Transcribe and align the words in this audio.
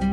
I 0.00 0.06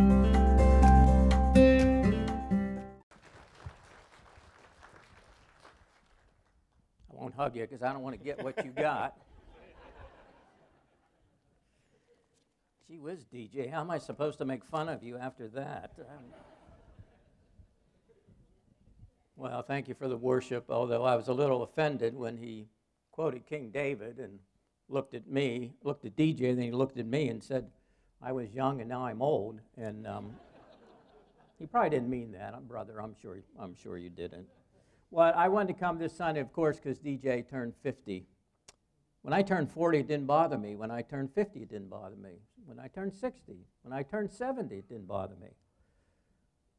won't 7.12 7.34
hug 7.36 7.56
you 7.56 7.62
because 7.62 7.82
I 7.82 7.94
don't 7.94 8.02
want 8.02 8.18
to 8.18 8.24
get 8.24 8.44
what 8.44 8.64
you 8.66 8.72
got. 8.72 9.18
Gee 12.88 13.00
whiz, 13.00 13.26
DJ, 13.34 13.70
how 13.70 13.82
am 13.82 13.92
I 13.92 13.98
supposed 13.98 14.38
to 14.38 14.46
make 14.46 14.64
fun 14.64 14.88
of 14.88 15.04
you 15.04 15.18
after 15.18 15.48
that? 15.50 15.92
Um, 16.00 16.24
well, 19.36 19.62
thank 19.62 19.88
you 19.88 19.94
for 19.94 20.08
the 20.08 20.18
worship, 20.18 20.66
although 20.70 21.04
I 21.04 21.16
was 21.16 21.28
a 21.28 21.34
little 21.34 21.64
offended 21.64 22.16
when 22.16 22.38
he 22.38 22.68
quoted 23.12 23.46
King 23.46 23.72
David 23.72 24.20
and 24.20 24.40
looked 24.90 25.14
at 25.14 25.28
me, 25.28 25.74
looked 25.84 26.06
at 26.06 26.16
DJ, 26.16 26.50
and 26.50 26.58
then 26.58 26.66
he 26.66 26.72
looked 26.72 26.98
at 26.98 27.06
me 27.06 27.30
and 27.30 27.44
said, 27.44 27.70
I 28.22 28.32
was 28.32 28.54
young 28.54 28.82
and 28.82 28.90
now 28.90 29.06
I'm 29.06 29.22
old. 29.22 29.60
And 29.78 30.08
um, 30.08 30.32
he 31.60 31.66
probably 31.66 31.90
didn't 31.90 32.10
mean 32.10 32.32
that, 32.34 32.68
brother. 32.68 33.02
I'm 33.02 33.16
sure, 33.22 33.38
I'm 33.60 33.76
sure 33.76 33.98
you 33.98 34.10
didn't. 34.10 34.48
Well, 35.10 35.34
I 35.36 35.48
wanted 35.48 35.74
to 35.74 35.80
come 35.80 35.98
this 35.98 36.16
Sunday, 36.16 36.42
of 36.42 36.52
course, 36.52 36.78
because 36.78 37.00
DJ 37.00 37.48
turned 37.48 37.74
50. 37.82 38.26
When 39.22 39.34
I 39.34 39.42
turned 39.42 39.72
40, 39.72 40.00
it 40.00 40.08
didn't 40.08 40.26
bother 40.26 40.58
me. 40.58 40.76
When 40.76 40.92
I 40.92 41.02
turned 41.02 41.34
50, 41.34 41.62
it 41.62 41.70
didn't 41.70 41.90
bother 41.90 42.16
me. 42.16 42.40
When 42.66 42.80
I 42.80 42.88
turned 42.88 43.14
60, 43.14 43.56
when 43.84 43.94
I 43.94 44.04
turned 44.04 44.32
70, 44.32 44.76
it 44.76 44.90
didn't 44.90 45.08
bother 45.08 45.36
me. 45.42 45.50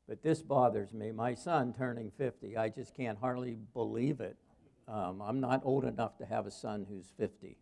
But 0.07 0.23
this 0.23 0.43
bothers 0.43 0.93
me. 0.93 1.11
My 1.11 1.35
son 1.35 1.75
turning 1.77 2.11
50, 2.17 2.57
I 2.57 2.69
just 2.69 2.95
can't 2.95 3.19
hardly 3.19 3.59
believe 3.75 4.21
it. 4.21 4.37
Um, 4.87 5.21
I'm 5.21 5.41
not 5.41 5.61
old 5.65 5.85
enough 5.85 6.17
to 6.19 6.27
have 6.27 6.47
a 6.47 6.51
son 6.51 6.87
who's 6.89 7.13
50. 7.19 7.57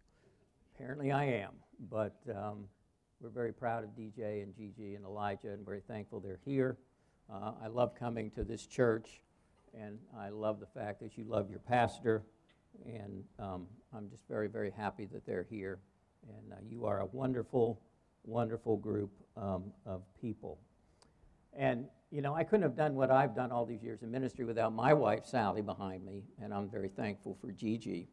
Apparently, 0.75 1.11
I 1.11 1.25
am. 1.25 1.53
But 1.91 2.17
um, 2.33 2.67
we're 3.21 3.31
very 3.31 3.53
proud 3.53 3.83
of 3.83 3.91
DJ 3.91 4.43
and 4.43 4.55
Gigi 4.55 4.95
and 4.95 5.05
Elijah 5.05 5.53
and 5.53 5.65
very 5.65 5.81
thankful 5.81 6.21
they're 6.21 6.41
here. 6.45 6.77
Uh, 7.33 7.53
I 7.63 7.69
love 7.69 7.95
coming 7.95 8.31
to 8.33 8.45
this 8.45 8.67
church, 8.67 9.21
and 9.75 9.99
I 10.17 10.29
love 10.29 10.61
the 10.61 10.67
fact 10.67 11.01
that 11.01 11.17
you 11.17 11.25
love 11.25 11.51
your 11.51 11.59
pastor. 11.61 12.23
And 12.85 13.25
um, 13.39 13.67
I'm 13.95 14.11
just 14.11 14.29
very, 14.29 14.49
very 14.49 14.71
happy 14.71 15.07
that 15.07 15.25
they're 15.27 15.47
here. 15.49 15.79
And 16.29 16.53
uh, 16.53 16.57
you 16.69 16.85
are 16.85 17.01
a 17.01 17.07
wonderful, 17.07 17.81
wonderful 18.25 18.77
group 18.77 19.11
um, 19.37 19.73
of 19.87 20.03
people. 20.21 20.59
And, 21.55 21.87
you 22.11 22.21
know, 22.21 22.35
I 22.35 22.45
couldn't 22.45 22.65
have 22.65 22.77
done 22.77 22.95
what 22.95 23.11
I've 23.11 23.35
done 23.35 23.51
all 23.51 23.65
these 23.65 23.83
years 23.83 24.03
in 24.03 24.11
ministry 24.11 24.45
without 24.45 24.75
my 24.75 24.93
wife, 24.93 25.25
Sally, 25.25 25.63
behind 25.63 26.05
me. 26.05 26.25
And 26.43 26.53
I'm 26.53 26.69
very 26.69 26.91
thankful 26.91 27.37
for 27.41 27.51
Gigi 27.51 28.09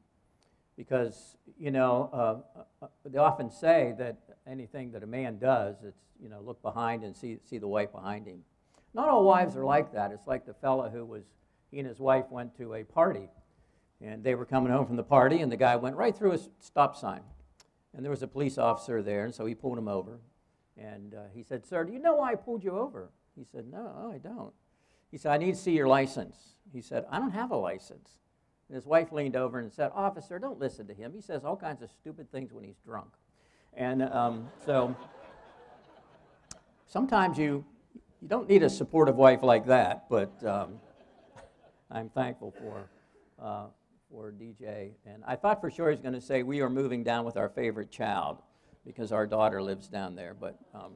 because 0.76 1.38
you 1.58 1.72
know 1.72 2.10
uh, 2.14 2.62
uh, 2.84 2.88
they 3.06 3.18
often 3.18 3.50
say 3.50 3.94
that 3.98 4.18
anything 4.48 4.92
that 4.92 5.04
a 5.04 5.08
man 5.08 5.38
does, 5.38 5.78
it's 5.84 6.02
you 6.22 6.30
know 6.30 6.42
look 6.42 6.62
behind 6.62 7.04
and 7.04 7.16
see 7.16 7.38
see 7.48 7.58
the 7.58 7.68
wife 7.68 7.92
behind 7.92 8.28
him. 8.28 8.40
Not 8.94 9.10
all 9.10 9.24
wives 9.24 9.56
are 9.56 9.66
like 9.66 9.94
that. 9.94 10.12
It's 10.12 10.28
like 10.28 10.46
the 10.46 10.54
fellow 10.54 10.90
who 10.90 11.06
was 11.06 11.24
he 11.72 11.80
and 11.80 11.88
his 11.88 12.00
wife 12.00 12.26
went 12.30 12.56
to 12.58 12.76
a 12.76 12.84
party, 12.84 13.30
and 14.02 14.24
they 14.24 14.36
were 14.36 14.46
coming 14.46 14.72
home 14.72 14.86
from 14.86 14.96
the 14.96 15.04
party, 15.04 15.40
and 15.40 15.52
the 15.52 15.58
guy 15.58 15.76
went 15.76 15.96
right 15.96 16.16
through 16.16 16.34
a 16.34 16.40
stop 16.60 16.96
sign, 16.96 17.22
and 17.94 18.04
there 18.04 18.12
was 18.12 18.24
a 18.24 18.28
police 18.28 18.58
officer 18.58 19.02
there, 19.02 19.26
and 19.26 19.34
so 19.34 19.46
he 19.46 19.56
pulled 19.56 19.78
him 19.78 19.88
over, 19.88 20.20
and 20.78 21.14
uh, 21.14 21.24
he 21.34 21.44
said, 21.44 21.66
"Sir, 21.66 21.84
do 21.84 21.94
you 21.94 22.00
know 22.00 22.16
why 22.16 22.32
I 22.32 22.36
pulled 22.36 22.64
you 22.64 22.78
over?" 22.78 23.10
He 23.36 23.44
said, 23.44 23.66
"No, 23.72 24.12
I 24.14 24.18
don't." 24.18 24.54
He 25.12 25.18
said, 25.18 25.32
"I 25.32 25.38
need 25.38 25.54
to 25.54 25.60
see 25.60 25.74
your 25.74 25.88
license." 25.88 26.56
He 26.72 26.82
said, 26.82 27.06
"I 27.10 27.20
don't 27.20 27.32
have 27.32 27.52
a 27.52 27.58
license." 27.58 28.10
And 28.70 28.76
his 28.76 28.86
wife 28.86 29.12
leaned 29.12 29.36
over 29.36 29.60
and 29.60 29.72
said, 29.72 29.92
Officer, 29.94 30.40
don't 30.40 30.60
listen 30.60 30.88
to 30.88 30.94
him. 30.94 31.14
He 31.14 31.22
says 31.22 31.44
all 31.44 31.58
kinds 31.58 31.82
of 31.82 31.90
stupid 31.92 32.32
things 32.32 32.54
when 32.54 32.64
he's 32.64 32.80
drunk. 32.86 33.10
And 33.76 34.04
um, 34.04 34.50
so 34.66 34.96
sometimes 36.88 37.38
you, 37.38 37.66
you 38.22 38.28
don't 38.28 38.48
need 38.48 38.64
a 38.64 38.70
supportive 38.70 39.16
wife 39.16 39.44
like 39.44 39.66
that, 39.66 40.06
but 40.10 40.32
um, 40.46 40.80
I'm 41.92 42.10
thankful 42.10 42.54
for, 42.60 42.90
uh, 43.44 43.66
for 44.10 44.32
DJ. 44.32 44.92
And 45.06 45.24
I 45.28 45.36
thought 45.36 45.60
for 45.60 45.72
sure 45.72 45.90
he 45.90 45.96
was 45.96 46.02
going 46.02 46.14
to 46.14 46.22
say, 46.22 46.44
We 46.44 46.62
are 46.62 46.70
moving 46.70 47.04
down 47.04 47.26
with 47.26 47.36
our 47.36 47.50
favorite 47.50 47.92
child 47.92 48.42
because 48.86 49.12
our 49.12 49.26
daughter 49.26 49.62
lives 49.62 49.88
down 49.88 50.16
there. 50.16 50.34
But, 50.34 50.60
um, 50.74 50.94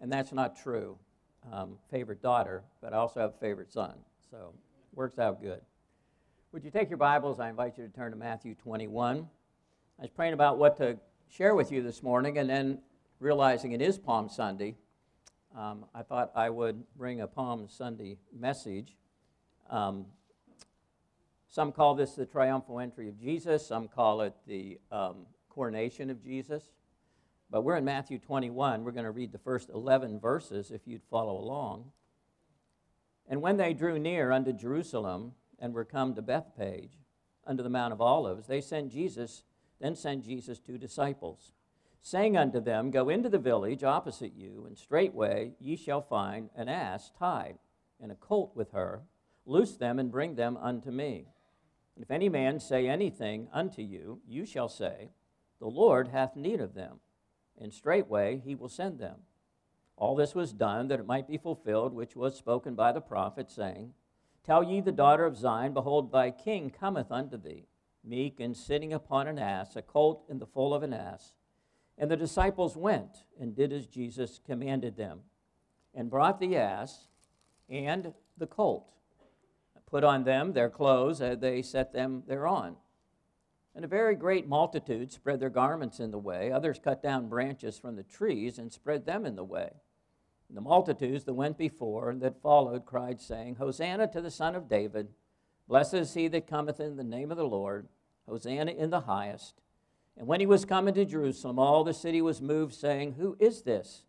and 0.00 0.12
that's 0.12 0.32
not 0.32 0.56
true. 0.56 0.96
Um, 1.52 1.78
favorite 1.90 2.20
daughter, 2.22 2.64
but 2.82 2.92
I 2.92 2.98
also 2.98 3.20
have 3.20 3.30
a 3.30 3.40
favorite 3.40 3.72
son. 3.72 3.94
So 4.30 4.52
works 4.94 5.18
out 5.18 5.42
good. 5.42 5.62
Would 6.52 6.64
you 6.64 6.70
take 6.72 6.90
your 6.90 6.96
Bibles? 6.96 7.38
I 7.38 7.48
invite 7.48 7.78
you 7.78 7.86
to 7.86 7.92
turn 7.92 8.10
to 8.10 8.16
Matthew 8.16 8.56
21. 8.56 9.18
I 9.98 10.02
was 10.02 10.10
praying 10.10 10.32
about 10.32 10.58
what 10.58 10.76
to 10.78 10.98
share 11.28 11.54
with 11.54 11.70
you 11.70 11.80
this 11.80 12.02
morning, 12.02 12.38
and 12.38 12.50
then 12.50 12.80
realizing 13.20 13.70
it 13.70 13.80
is 13.80 13.98
Palm 13.98 14.28
Sunday, 14.28 14.74
um, 15.56 15.84
I 15.94 16.02
thought 16.02 16.32
I 16.34 16.50
would 16.50 16.82
bring 16.96 17.20
a 17.20 17.28
Palm 17.28 17.68
Sunday 17.68 18.16
message. 18.36 18.96
Um, 19.70 20.06
some 21.48 21.70
call 21.70 21.94
this 21.94 22.16
the 22.16 22.26
triumphal 22.26 22.80
entry 22.80 23.08
of 23.08 23.16
Jesus, 23.16 23.64
some 23.64 23.86
call 23.86 24.22
it 24.22 24.34
the 24.48 24.80
um, 24.90 25.26
coronation 25.50 26.10
of 26.10 26.20
Jesus. 26.20 26.64
But 27.48 27.62
we're 27.62 27.76
in 27.76 27.84
Matthew 27.84 28.18
21. 28.18 28.82
We're 28.82 28.90
going 28.90 29.04
to 29.04 29.12
read 29.12 29.30
the 29.30 29.38
first 29.38 29.70
11 29.72 30.18
verses 30.18 30.72
if 30.72 30.80
you'd 30.84 31.04
follow 31.08 31.38
along. 31.38 31.92
And 33.28 33.40
when 33.40 33.56
they 33.56 33.72
drew 33.72 34.00
near 34.00 34.32
unto 34.32 34.52
Jerusalem, 34.52 35.34
and 35.60 35.74
were 35.74 35.84
come 35.84 36.14
to 36.14 36.22
Bethphage 36.22 36.98
unto 37.46 37.62
the 37.62 37.68
Mount 37.68 37.92
of 37.92 38.00
Olives, 38.00 38.46
they 38.46 38.60
sent 38.60 38.92
Jesus, 38.92 39.44
then 39.80 39.94
sent 39.94 40.24
Jesus 40.24 40.58
two 40.58 40.78
disciples, 40.78 41.52
saying 42.00 42.36
unto 42.36 42.60
them, 42.60 42.90
Go 42.90 43.08
into 43.08 43.28
the 43.28 43.38
village 43.38 43.84
opposite 43.84 44.32
you, 44.34 44.64
and 44.66 44.78
straightway 44.78 45.52
ye 45.60 45.76
shall 45.76 46.00
find 46.00 46.50
an 46.56 46.68
ass 46.68 47.10
tied, 47.18 47.58
and 48.00 48.10
a 48.10 48.16
colt 48.16 48.52
with 48.54 48.72
her. 48.72 49.02
Loose 49.46 49.76
them 49.76 49.98
and 49.98 50.10
bring 50.10 50.34
them 50.34 50.56
unto 50.56 50.90
me. 50.90 51.26
And 51.96 52.04
if 52.04 52.10
any 52.10 52.28
man 52.28 52.60
say 52.60 52.88
anything 52.88 53.48
unto 53.52 53.82
you, 53.82 54.20
you 54.26 54.46
shall 54.46 54.68
say, 54.68 55.10
The 55.58 55.66
Lord 55.66 56.08
hath 56.08 56.36
need 56.36 56.60
of 56.60 56.74
them, 56.74 57.00
and 57.60 57.72
straightway 57.72 58.40
he 58.44 58.54
will 58.54 58.68
send 58.68 58.98
them. 58.98 59.16
All 59.96 60.14
this 60.14 60.34
was 60.34 60.52
done 60.52 60.88
that 60.88 61.00
it 61.00 61.06
might 61.06 61.28
be 61.28 61.36
fulfilled, 61.36 61.92
which 61.92 62.16
was 62.16 62.36
spoken 62.36 62.74
by 62.74 62.92
the 62.92 63.02
prophet, 63.02 63.50
saying, 63.50 63.92
Tell 64.44 64.62
ye 64.62 64.80
the 64.80 64.92
daughter 64.92 65.26
of 65.26 65.36
Zion, 65.36 65.74
Behold, 65.74 66.10
thy 66.10 66.30
king 66.30 66.70
cometh 66.70 67.12
unto 67.12 67.36
thee, 67.36 67.66
meek 68.02 68.40
and 68.40 68.56
sitting 68.56 68.92
upon 68.92 69.28
an 69.28 69.38
ass, 69.38 69.76
a 69.76 69.82
colt 69.82 70.24
in 70.28 70.38
the 70.38 70.46
foal 70.46 70.74
of 70.74 70.82
an 70.82 70.92
ass. 70.92 71.34
And 71.98 72.10
the 72.10 72.16
disciples 72.16 72.76
went 72.76 73.24
and 73.38 73.54
did 73.54 73.72
as 73.72 73.86
Jesus 73.86 74.40
commanded 74.44 74.96
them, 74.96 75.20
and 75.94 76.10
brought 76.10 76.40
the 76.40 76.56
ass 76.56 77.08
and 77.68 78.14
the 78.38 78.46
colt, 78.46 78.90
put 79.86 80.04
on 80.04 80.24
them 80.24 80.52
their 80.52 80.70
clothes, 80.70 81.20
and 81.20 81.40
they 81.40 81.62
set 81.62 81.92
them 81.92 82.22
thereon. 82.26 82.76
And 83.74 83.84
a 83.84 83.88
very 83.88 84.14
great 84.14 84.48
multitude 84.48 85.12
spread 85.12 85.40
their 85.40 85.50
garments 85.50 86.00
in 86.00 86.10
the 86.10 86.18
way. 86.18 86.50
Others 86.50 86.80
cut 86.82 87.02
down 87.02 87.28
branches 87.28 87.78
from 87.78 87.96
the 87.96 88.02
trees 88.02 88.58
and 88.58 88.72
spread 88.72 89.06
them 89.06 89.24
in 89.26 89.36
the 89.36 89.44
way. 89.44 89.70
And 90.50 90.56
the 90.56 90.62
multitudes 90.62 91.22
that 91.24 91.34
went 91.34 91.56
before 91.56 92.10
and 92.10 92.20
that 92.22 92.42
followed 92.42 92.84
cried, 92.84 93.20
saying, 93.20 93.54
Hosanna 93.54 94.08
to 94.08 94.20
the 94.20 94.32
Son 94.32 94.56
of 94.56 94.68
David. 94.68 95.06
Blessed 95.68 95.94
is 95.94 96.14
he 96.14 96.26
that 96.26 96.48
cometh 96.48 96.80
in 96.80 96.96
the 96.96 97.04
name 97.04 97.30
of 97.30 97.36
the 97.36 97.46
Lord. 97.46 97.86
Hosanna 98.28 98.72
in 98.72 98.90
the 98.90 99.02
highest. 99.02 99.60
And 100.18 100.26
when 100.26 100.40
he 100.40 100.46
was 100.46 100.64
coming 100.64 100.92
to 100.94 101.04
Jerusalem, 101.04 101.60
all 101.60 101.84
the 101.84 101.94
city 101.94 102.20
was 102.20 102.42
moved, 102.42 102.74
saying, 102.74 103.12
Who 103.12 103.36
is 103.38 103.62
this? 103.62 104.02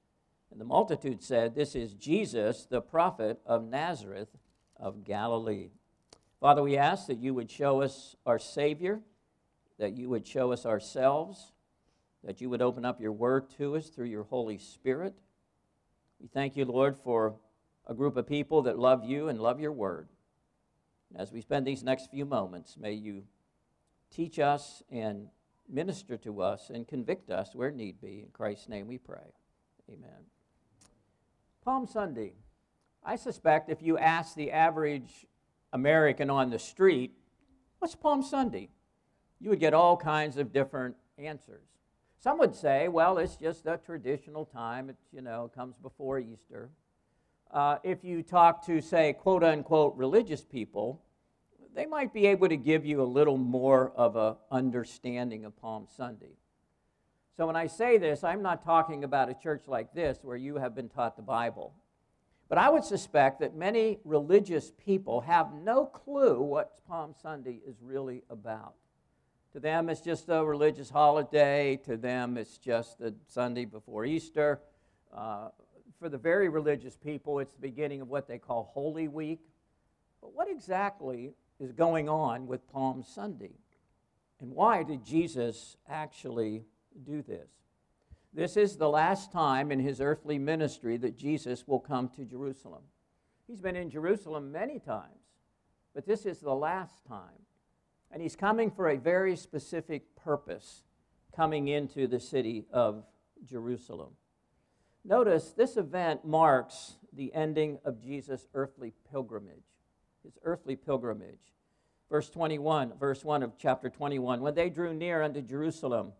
And 0.50 0.60
the 0.60 0.66
multitude 0.66 1.22
said, 1.22 1.54
This 1.54 1.76
is 1.76 1.94
Jesus, 1.94 2.66
the 2.68 2.82
prophet 2.82 3.40
of 3.46 3.64
Nazareth 3.64 4.30
of 4.78 5.04
Galilee. 5.04 5.70
Father, 6.40 6.64
we 6.64 6.76
ask 6.76 7.06
that 7.06 7.20
you 7.20 7.36
would 7.36 7.52
show 7.52 7.84
us 7.84 8.16
our 8.26 8.40
Savior, 8.40 9.02
that 9.78 9.96
you 9.96 10.10
would 10.10 10.26
show 10.26 10.52
us 10.52 10.66
ourselves, 10.66 11.52
that 12.24 12.42
you 12.42 12.50
would 12.50 12.64
open 12.64 12.84
up 12.84 13.00
your 13.00 13.12
word 13.12 13.48
to 13.60 13.76
us 13.76 13.90
through 13.90 14.08
your 14.08 14.24
Holy 14.24 14.58
Spirit. 14.58 15.14
We 16.22 16.28
thank 16.28 16.56
you, 16.56 16.66
Lord, 16.66 16.98
for 17.04 17.36
a 17.88 17.96
group 17.96 18.16
of 18.16 18.28
people 18.28 18.62
that 18.64 18.78
love 18.78 19.04
you 19.04 19.30
and 19.30 19.42
love 19.42 19.60
your 19.60 19.72
word. 19.72 20.08
As 21.16 21.32
we 21.32 21.42
spend 21.42 21.66
these 21.66 21.84
next 21.84 22.12
few 22.12 22.26
moments, 22.26 22.78
may 22.78 22.94
you 22.94 23.24
teach 24.12 24.38
us 24.38 24.84
and 24.92 25.30
minister 25.68 26.18
to 26.18 26.44
us 26.44 26.70
and 26.70 26.88
convict 26.88 27.32
us 27.32 27.56
where 27.56 27.72
need 27.72 28.00
be. 28.00 28.22
In 28.24 28.30
Christ's 28.34 28.70
name 28.70 28.88
we 28.88 29.00
pray. 29.00 29.34
Amen. 29.90 30.28
Palm 31.66 31.88
Sunday. 31.88 32.34
I 33.04 33.16
suspect 33.16 33.72
if 33.72 33.82
you 33.82 33.98
ask 33.98 34.36
the 34.36 34.52
average 34.52 35.26
American 35.74 36.30
on 36.30 36.52
the 36.52 36.60
street, 36.60 37.14
what's 37.80 37.96
Palm 37.96 38.22
Sunday? 38.22 38.70
You 39.40 39.50
would 39.50 39.60
get 39.60 39.74
all 39.74 39.98
kinds 39.98 40.38
of 40.38 40.54
different 40.54 40.96
answers. 41.18 41.66
Some 42.22 42.38
would 42.38 42.56
say, 42.56 42.88
well, 42.88 43.18
it's 43.18 43.36
just 43.36 43.66
a 43.66 43.80
traditional 43.84 44.46
time. 44.46 44.92
It, 44.92 44.96
you 45.12 45.24
know, 45.24 45.50
comes 45.56 45.76
before 45.78 46.20
Easter. 46.20 46.70
Uh, 47.50 47.78
if 47.84 48.04
you 48.04 48.22
talk 48.22 48.64
to, 48.68 48.80
say, 48.80 49.14
quote 49.14 49.44
unquote 49.44 49.98
religious 49.98 50.44
people, 50.44 51.02
they 51.74 51.88
might 51.88 52.14
be 52.14 52.28
able 52.28 52.48
to 52.48 52.58
give 52.58 52.86
you 52.86 53.02
a 53.02 53.04
little 53.04 53.38
more 53.38 53.92
of 53.96 54.16
an 54.16 54.36
understanding 54.52 55.46
of 55.46 55.60
Palm 55.60 55.88
Sunday. 55.98 56.38
So 57.38 57.48
when 57.48 57.56
I 57.56 57.66
say 57.66 57.98
this, 57.98 58.24
I'm 58.24 58.44
not 58.44 58.64
talking 58.64 59.04
about 59.04 59.32
a 59.32 59.34
church 59.34 59.64
like 59.68 59.92
this 59.96 60.20
where 60.22 60.38
you 60.38 60.58
have 60.58 60.76
been 60.76 60.90
taught 60.90 61.16
the 61.16 61.24
Bible. 61.24 61.74
But 62.50 62.60
I 62.60 62.70
would 62.70 62.84
suspect 62.84 63.40
that 63.40 63.56
many 63.56 63.98
religious 64.04 64.72
people 64.86 65.22
have 65.22 65.56
no 65.56 65.88
clue 65.88 66.40
what 66.40 66.86
Palm 66.88 67.16
Sunday 67.20 67.62
is 67.66 67.78
really 67.82 68.22
about. 68.30 68.76
To 69.54 69.60
them, 69.60 69.90
it's 69.90 70.00
just 70.00 70.30
a 70.30 70.44
religious 70.46 70.90
holiday. 70.90 71.78
To 71.86 71.98
them, 71.98 72.38
it's 72.38 72.58
just 72.58 73.00
the 73.00 73.14
Sunday 73.28 73.66
before 73.66 74.06
Easter. 74.06 74.62
Uh, 75.14 75.50
for 76.00 76.08
the 76.08 76.18
very 76.18 76.48
religious 76.48 76.96
people, 76.96 77.40
it's 77.40 77.54
the 77.54 77.62
beginning 77.62 78.00
of 78.00 78.08
what 78.08 78.28
they 78.28 78.38
call 78.38 78.72
Holy 78.74 79.10
Week. 79.10 79.42
But 80.22 80.34
what 80.34 80.50
exactly 80.50 81.34
is 81.60 81.74
going 81.74 82.08
on 82.08 82.48
with 82.48 82.66
Palm 82.72 83.04
Sunday? 83.04 83.52
And 84.40 84.52
why 84.52 84.84
did 84.84 85.06
Jesus 85.06 85.76
actually 85.90 86.64
do 87.06 87.22
this? 87.22 87.50
This 88.34 88.56
is 88.56 88.78
the 88.78 88.90
last 88.90 89.34
time 89.34 89.72
in 89.72 89.80
his 89.80 90.00
earthly 90.00 90.40
ministry 90.40 90.96
that 90.98 91.18
Jesus 91.18 91.68
will 91.68 91.80
come 91.80 92.08
to 92.16 92.24
Jerusalem. 92.24 92.84
He's 93.48 93.60
been 93.60 93.76
in 93.76 93.90
Jerusalem 93.90 94.52
many 94.52 94.80
times, 94.80 95.20
but 95.94 96.06
this 96.06 96.26
is 96.26 96.40
the 96.40 96.56
last 96.56 97.06
time. 97.06 97.46
And 98.12 98.22
he's 98.22 98.36
coming 98.36 98.72
for 98.72 98.90
a 98.90 98.98
very 98.98 99.36
specific 99.36 100.16
purpose, 100.16 100.84
coming 101.36 101.68
into 101.68 102.08
the 102.08 102.20
city 102.20 102.66
of 102.72 103.06
Jerusalem. 103.44 104.12
Notice 105.04 105.52
this 105.52 105.78
event 105.78 106.26
marks 106.26 106.96
the 107.14 107.34
ending 107.34 107.80
of 107.86 108.02
Jesus' 108.02 108.48
earthly 108.54 108.94
pilgrimage, 109.10 109.64
his 110.24 110.38
earthly 110.44 110.76
pilgrimage. 110.76 111.54
Verse 112.10 112.30
21, 112.30 112.94
verse 113.00 113.24
1 113.24 113.42
of 113.42 113.58
chapter 113.58 113.90
21. 113.90 114.42
When 114.42 114.54
they 114.54 114.70
drew 114.70 114.94
near 114.94 115.24
unto 115.24 115.42
Jerusalem, 115.42 116.12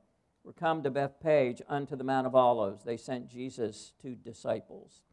were 0.44 0.54
come 0.54 0.82
to 0.84 0.90
Bethphage 0.90 1.62
unto 1.68 1.96
the 1.96 2.04
Mount 2.04 2.26
of 2.26 2.36
Olives. 2.36 2.84
They 2.84 2.98
sent 2.98 3.30
Jesus 3.30 3.94
to 4.02 4.16
disciples. 4.16 5.04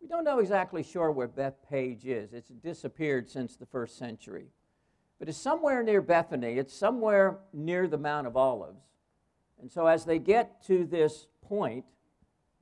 We 0.00 0.08
don't 0.08 0.24
know 0.24 0.38
exactly 0.38 0.82
sure 0.82 1.10
where 1.10 1.28
Bethphage 1.28 2.06
is. 2.06 2.32
It's 2.32 2.50
disappeared 2.50 3.30
since 3.30 3.56
the 3.56 3.66
first 3.66 3.96
century. 3.98 4.48
But 5.22 5.28
it's 5.28 5.38
somewhere 5.38 5.84
near 5.84 6.02
Bethany. 6.02 6.58
It's 6.58 6.74
somewhere 6.74 7.38
near 7.52 7.86
the 7.86 7.96
Mount 7.96 8.26
of 8.26 8.36
Olives. 8.36 8.82
And 9.60 9.70
so 9.70 9.86
as 9.86 10.04
they 10.04 10.18
get 10.18 10.64
to 10.66 10.84
this 10.84 11.28
point, 11.42 11.84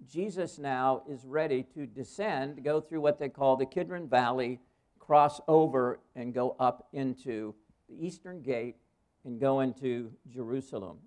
Jesus 0.07 0.59
now 0.59 1.03
is 1.09 1.25
ready 1.25 1.63
to 1.73 1.87
descend, 1.87 2.63
go 2.63 2.79
through 2.79 3.01
what 3.01 3.19
they 3.19 3.31
call 3.31 3.57
the 3.57 3.65
Kidron 3.65 4.11
Valley, 4.11 4.61
cross 4.99 5.41
over, 5.49 6.01
and 6.15 6.35
go 6.35 6.55
up 6.61 6.87
into 6.93 7.55
the 7.89 8.07
eastern 8.07 8.43
gate 8.43 8.77
and 9.25 9.41
go 9.41 9.61
into 9.61 10.13
Jerusalem. 10.29 10.99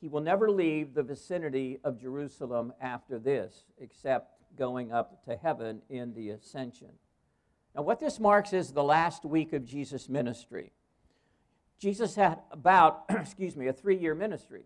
He 0.00 0.08
will 0.08 0.22
never 0.22 0.50
leave 0.50 0.94
the 0.94 1.02
vicinity 1.02 1.78
of 1.84 2.00
Jerusalem 2.00 2.72
after 2.80 3.18
this, 3.18 3.64
except 3.76 4.40
going 4.56 4.92
up 4.92 5.26
to 5.26 5.36
heaven 5.36 5.82
in 5.90 6.14
the 6.14 6.30
ascension. 6.30 6.92
Now, 7.74 7.82
what 7.82 8.00
this 8.00 8.20
marks 8.20 8.52
is 8.52 8.72
the 8.72 8.84
last 8.84 9.24
week 9.24 9.52
of 9.52 9.64
Jesus' 9.64 10.08
ministry. 10.08 10.72
Jesus 11.78 12.14
had 12.14 12.38
about, 12.50 13.04
excuse 13.08 13.56
me, 13.56 13.66
a 13.66 13.72
three 13.72 13.96
year 13.96 14.14
ministry. 14.14 14.64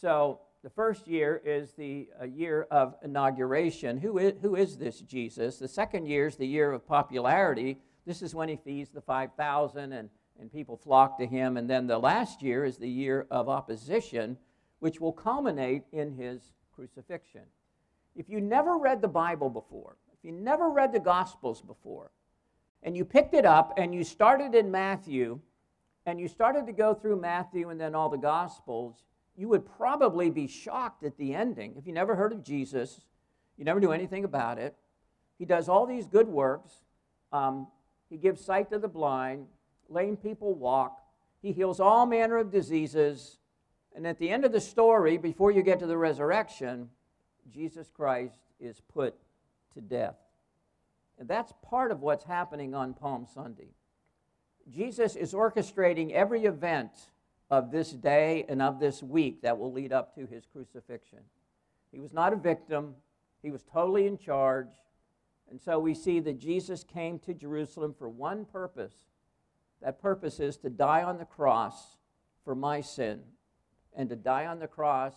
So 0.00 0.40
the 0.62 0.70
first 0.70 1.06
year 1.06 1.40
is 1.44 1.72
the 1.72 2.08
uh, 2.20 2.24
year 2.24 2.66
of 2.70 2.96
inauguration. 3.02 3.98
Who 3.98 4.18
is, 4.18 4.34
who 4.42 4.56
is 4.56 4.76
this 4.76 5.00
Jesus? 5.00 5.58
The 5.58 5.68
second 5.68 6.06
year 6.06 6.26
is 6.26 6.36
the 6.36 6.46
year 6.46 6.72
of 6.72 6.86
popularity. 6.86 7.78
This 8.04 8.20
is 8.20 8.34
when 8.34 8.48
he 8.48 8.56
feeds 8.56 8.90
the 8.90 9.00
5,000 9.00 9.92
and, 9.92 10.10
and 10.40 10.52
people 10.52 10.76
flock 10.76 11.18
to 11.18 11.26
him. 11.26 11.56
And 11.56 11.70
then 11.70 11.86
the 11.86 11.98
last 11.98 12.42
year 12.42 12.64
is 12.64 12.78
the 12.78 12.88
year 12.88 13.26
of 13.30 13.48
opposition 13.48 14.36
which 14.80 15.00
will 15.00 15.12
culminate 15.12 15.84
in 15.92 16.12
his 16.12 16.52
crucifixion. 16.74 17.44
If 18.16 18.28
you 18.28 18.40
never 18.40 18.76
read 18.76 19.00
the 19.00 19.08
Bible 19.08 19.48
before, 19.48 19.96
if 20.12 20.24
you 20.24 20.32
never 20.32 20.68
read 20.68 20.92
the 20.92 21.00
Gospels 21.00 21.62
before, 21.62 22.10
and 22.84 22.96
you 22.96 23.04
picked 23.04 23.34
it 23.34 23.44
up 23.44 23.74
and 23.76 23.92
you 23.92 24.04
started 24.04 24.54
in 24.54 24.70
Matthew, 24.70 25.40
and 26.06 26.20
you 26.20 26.28
started 26.28 26.66
to 26.66 26.72
go 26.72 26.94
through 26.94 27.20
Matthew 27.20 27.70
and 27.70 27.80
then 27.80 27.94
all 27.94 28.10
the 28.10 28.18
Gospels, 28.18 29.02
you 29.36 29.48
would 29.48 29.64
probably 29.76 30.30
be 30.30 30.46
shocked 30.46 31.02
at 31.02 31.16
the 31.16 31.34
ending. 31.34 31.74
If 31.76 31.86
you 31.86 31.92
never 31.92 32.14
heard 32.14 32.32
of 32.32 32.44
Jesus, 32.44 33.00
you 33.56 33.64
never 33.64 33.80
knew 33.80 33.90
anything 33.90 34.24
about 34.24 34.58
it. 34.58 34.76
He 35.38 35.44
does 35.44 35.68
all 35.68 35.86
these 35.86 36.06
good 36.06 36.28
works. 36.28 36.72
Um, 37.32 37.66
he 38.10 38.18
gives 38.18 38.44
sight 38.44 38.70
to 38.70 38.78
the 38.78 38.86
blind, 38.86 39.46
lame 39.88 40.16
people 40.16 40.54
walk, 40.54 41.00
he 41.42 41.52
heals 41.52 41.80
all 41.80 42.06
manner 42.06 42.36
of 42.36 42.50
diseases, 42.50 43.38
and 43.94 44.06
at 44.06 44.18
the 44.18 44.30
end 44.30 44.44
of 44.44 44.52
the 44.52 44.60
story, 44.60 45.18
before 45.18 45.50
you 45.50 45.62
get 45.62 45.78
to 45.80 45.86
the 45.86 45.96
resurrection, 45.96 46.88
Jesus 47.50 47.90
Christ 47.94 48.40
is 48.60 48.80
put 48.92 49.14
to 49.74 49.80
death. 49.80 50.16
And 51.18 51.28
that's 51.28 51.52
part 51.62 51.90
of 51.92 52.00
what's 52.00 52.24
happening 52.24 52.74
on 52.74 52.94
Palm 52.94 53.26
Sunday. 53.32 53.70
Jesus 54.70 55.16
is 55.16 55.32
orchestrating 55.32 56.12
every 56.12 56.44
event 56.44 56.90
of 57.50 57.70
this 57.70 57.90
day 57.90 58.44
and 58.48 58.62
of 58.62 58.80
this 58.80 59.02
week 59.02 59.42
that 59.42 59.58
will 59.58 59.72
lead 59.72 59.92
up 59.92 60.14
to 60.14 60.26
his 60.26 60.46
crucifixion. 60.46 61.20
He 61.92 62.00
was 62.00 62.12
not 62.12 62.32
a 62.32 62.36
victim, 62.36 62.94
he 63.42 63.50
was 63.50 63.62
totally 63.62 64.06
in 64.06 64.18
charge. 64.18 64.68
And 65.50 65.60
so 65.60 65.78
we 65.78 65.94
see 65.94 66.20
that 66.20 66.38
Jesus 66.38 66.82
came 66.82 67.18
to 67.20 67.34
Jerusalem 67.34 67.94
for 67.96 68.08
one 68.08 68.46
purpose. 68.46 68.94
That 69.82 70.00
purpose 70.00 70.40
is 70.40 70.56
to 70.58 70.70
die 70.70 71.02
on 71.02 71.18
the 71.18 71.26
cross 71.26 71.98
for 72.44 72.54
my 72.54 72.80
sin 72.80 73.20
and 73.94 74.08
to 74.08 74.16
die 74.16 74.46
on 74.46 74.58
the 74.58 74.66
cross 74.66 75.12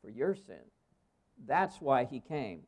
for 0.00 0.08
your 0.08 0.34
sin. 0.34 0.62
That's 1.44 1.80
why 1.80 2.04
he 2.04 2.20
came. 2.20 2.60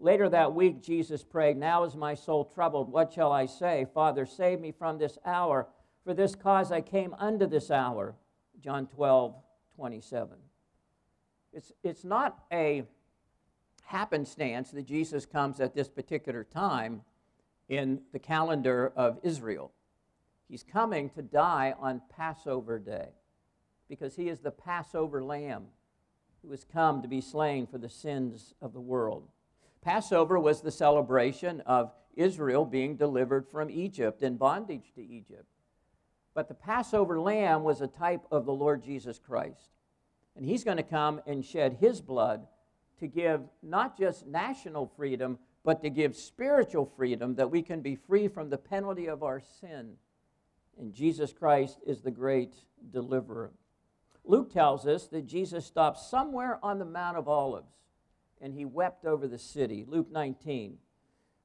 Later 0.00 0.28
that 0.28 0.54
week, 0.54 0.82
Jesus 0.82 1.24
prayed, 1.24 1.56
Now 1.56 1.84
is 1.84 1.96
my 1.96 2.14
soul 2.14 2.44
troubled. 2.44 2.90
What 2.90 3.12
shall 3.12 3.32
I 3.32 3.46
say? 3.46 3.86
Father, 3.92 4.26
save 4.26 4.60
me 4.60 4.70
from 4.70 4.98
this 4.98 5.18
hour. 5.24 5.68
For 6.04 6.14
this 6.14 6.34
cause 6.34 6.70
I 6.70 6.80
came 6.80 7.14
unto 7.18 7.46
this 7.46 7.70
hour. 7.70 8.14
John 8.60 8.86
12, 8.86 9.34
27. 9.74 10.36
It's, 11.52 11.72
it's 11.82 12.04
not 12.04 12.44
a 12.52 12.84
happenstance 13.84 14.70
that 14.70 14.86
Jesus 14.86 15.26
comes 15.26 15.60
at 15.60 15.74
this 15.74 15.88
particular 15.88 16.44
time 16.44 17.02
in 17.68 18.00
the 18.12 18.18
calendar 18.18 18.92
of 18.94 19.18
Israel. 19.22 19.72
He's 20.48 20.62
coming 20.62 21.10
to 21.10 21.22
die 21.22 21.74
on 21.78 22.02
Passover 22.08 22.78
day 22.78 23.08
because 23.88 24.16
he 24.16 24.28
is 24.28 24.40
the 24.40 24.50
Passover 24.50 25.22
lamb 25.22 25.66
who 26.42 26.50
has 26.50 26.64
come 26.64 27.02
to 27.02 27.08
be 27.08 27.20
slain 27.20 27.66
for 27.66 27.78
the 27.78 27.88
sins 27.88 28.54
of 28.60 28.72
the 28.72 28.80
world. 28.80 29.28
Passover 29.80 30.38
was 30.38 30.60
the 30.60 30.70
celebration 30.70 31.60
of 31.62 31.92
Israel 32.14 32.64
being 32.64 32.96
delivered 32.96 33.46
from 33.46 33.70
Egypt 33.70 34.22
in 34.22 34.36
bondage 34.36 34.92
to 34.94 35.02
Egypt. 35.04 35.46
But 36.34 36.48
the 36.48 36.54
Passover 36.54 37.20
lamb 37.20 37.62
was 37.62 37.80
a 37.80 37.86
type 37.86 38.24
of 38.30 38.44
the 38.44 38.52
Lord 38.52 38.82
Jesus 38.82 39.18
Christ. 39.18 39.70
And 40.36 40.44
he's 40.44 40.64
going 40.64 40.76
to 40.76 40.82
come 40.82 41.20
and 41.26 41.44
shed 41.44 41.78
his 41.80 42.00
blood 42.00 42.46
to 43.00 43.06
give 43.06 43.40
not 43.62 43.98
just 43.98 44.26
national 44.26 44.90
freedom, 44.96 45.38
but 45.64 45.82
to 45.82 45.90
give 45.90 46.16
spiritual 46.16 46.86
freedom 46.96 47.34
that 47.36 47.50
we 47.50 47.62
can 47.62 47.80
be 47.80 47.96
free 47.96 48.28
from 48.28 48.50
the 48.50 48.58
penalty 48.58 49.06
of 49.06 49.22
our 49.22 49.40
sin. 49.60 49.94
And 50.78 50.94
Jesus 50.94 51.32
Christ 51.32 51.78
is 51.86 52.02
the 52.02 52.10
great 52.10 52.54
deliverer. 52.92 53.52
Luke 54.24 54.52
tells 54.52 54.86
us 54.86 55.06
that 55.08 55.26
Jesus 55.26 55.64
stopped 55.64 55.98
somewhere 55.98 56.58
on 56.62 56.78
the 56.78 56.84
Mount 56.84 57.16
of 57.16 57.28
Olives 57.28 57.72
and 58.40 58.54
he 58.54 58.64
wept 58.64 59.04
over 59.04 59.26
the 59.26 59.38
city. 59.38 59.84
Luke 59.86 60.10
19. 60.10 60.78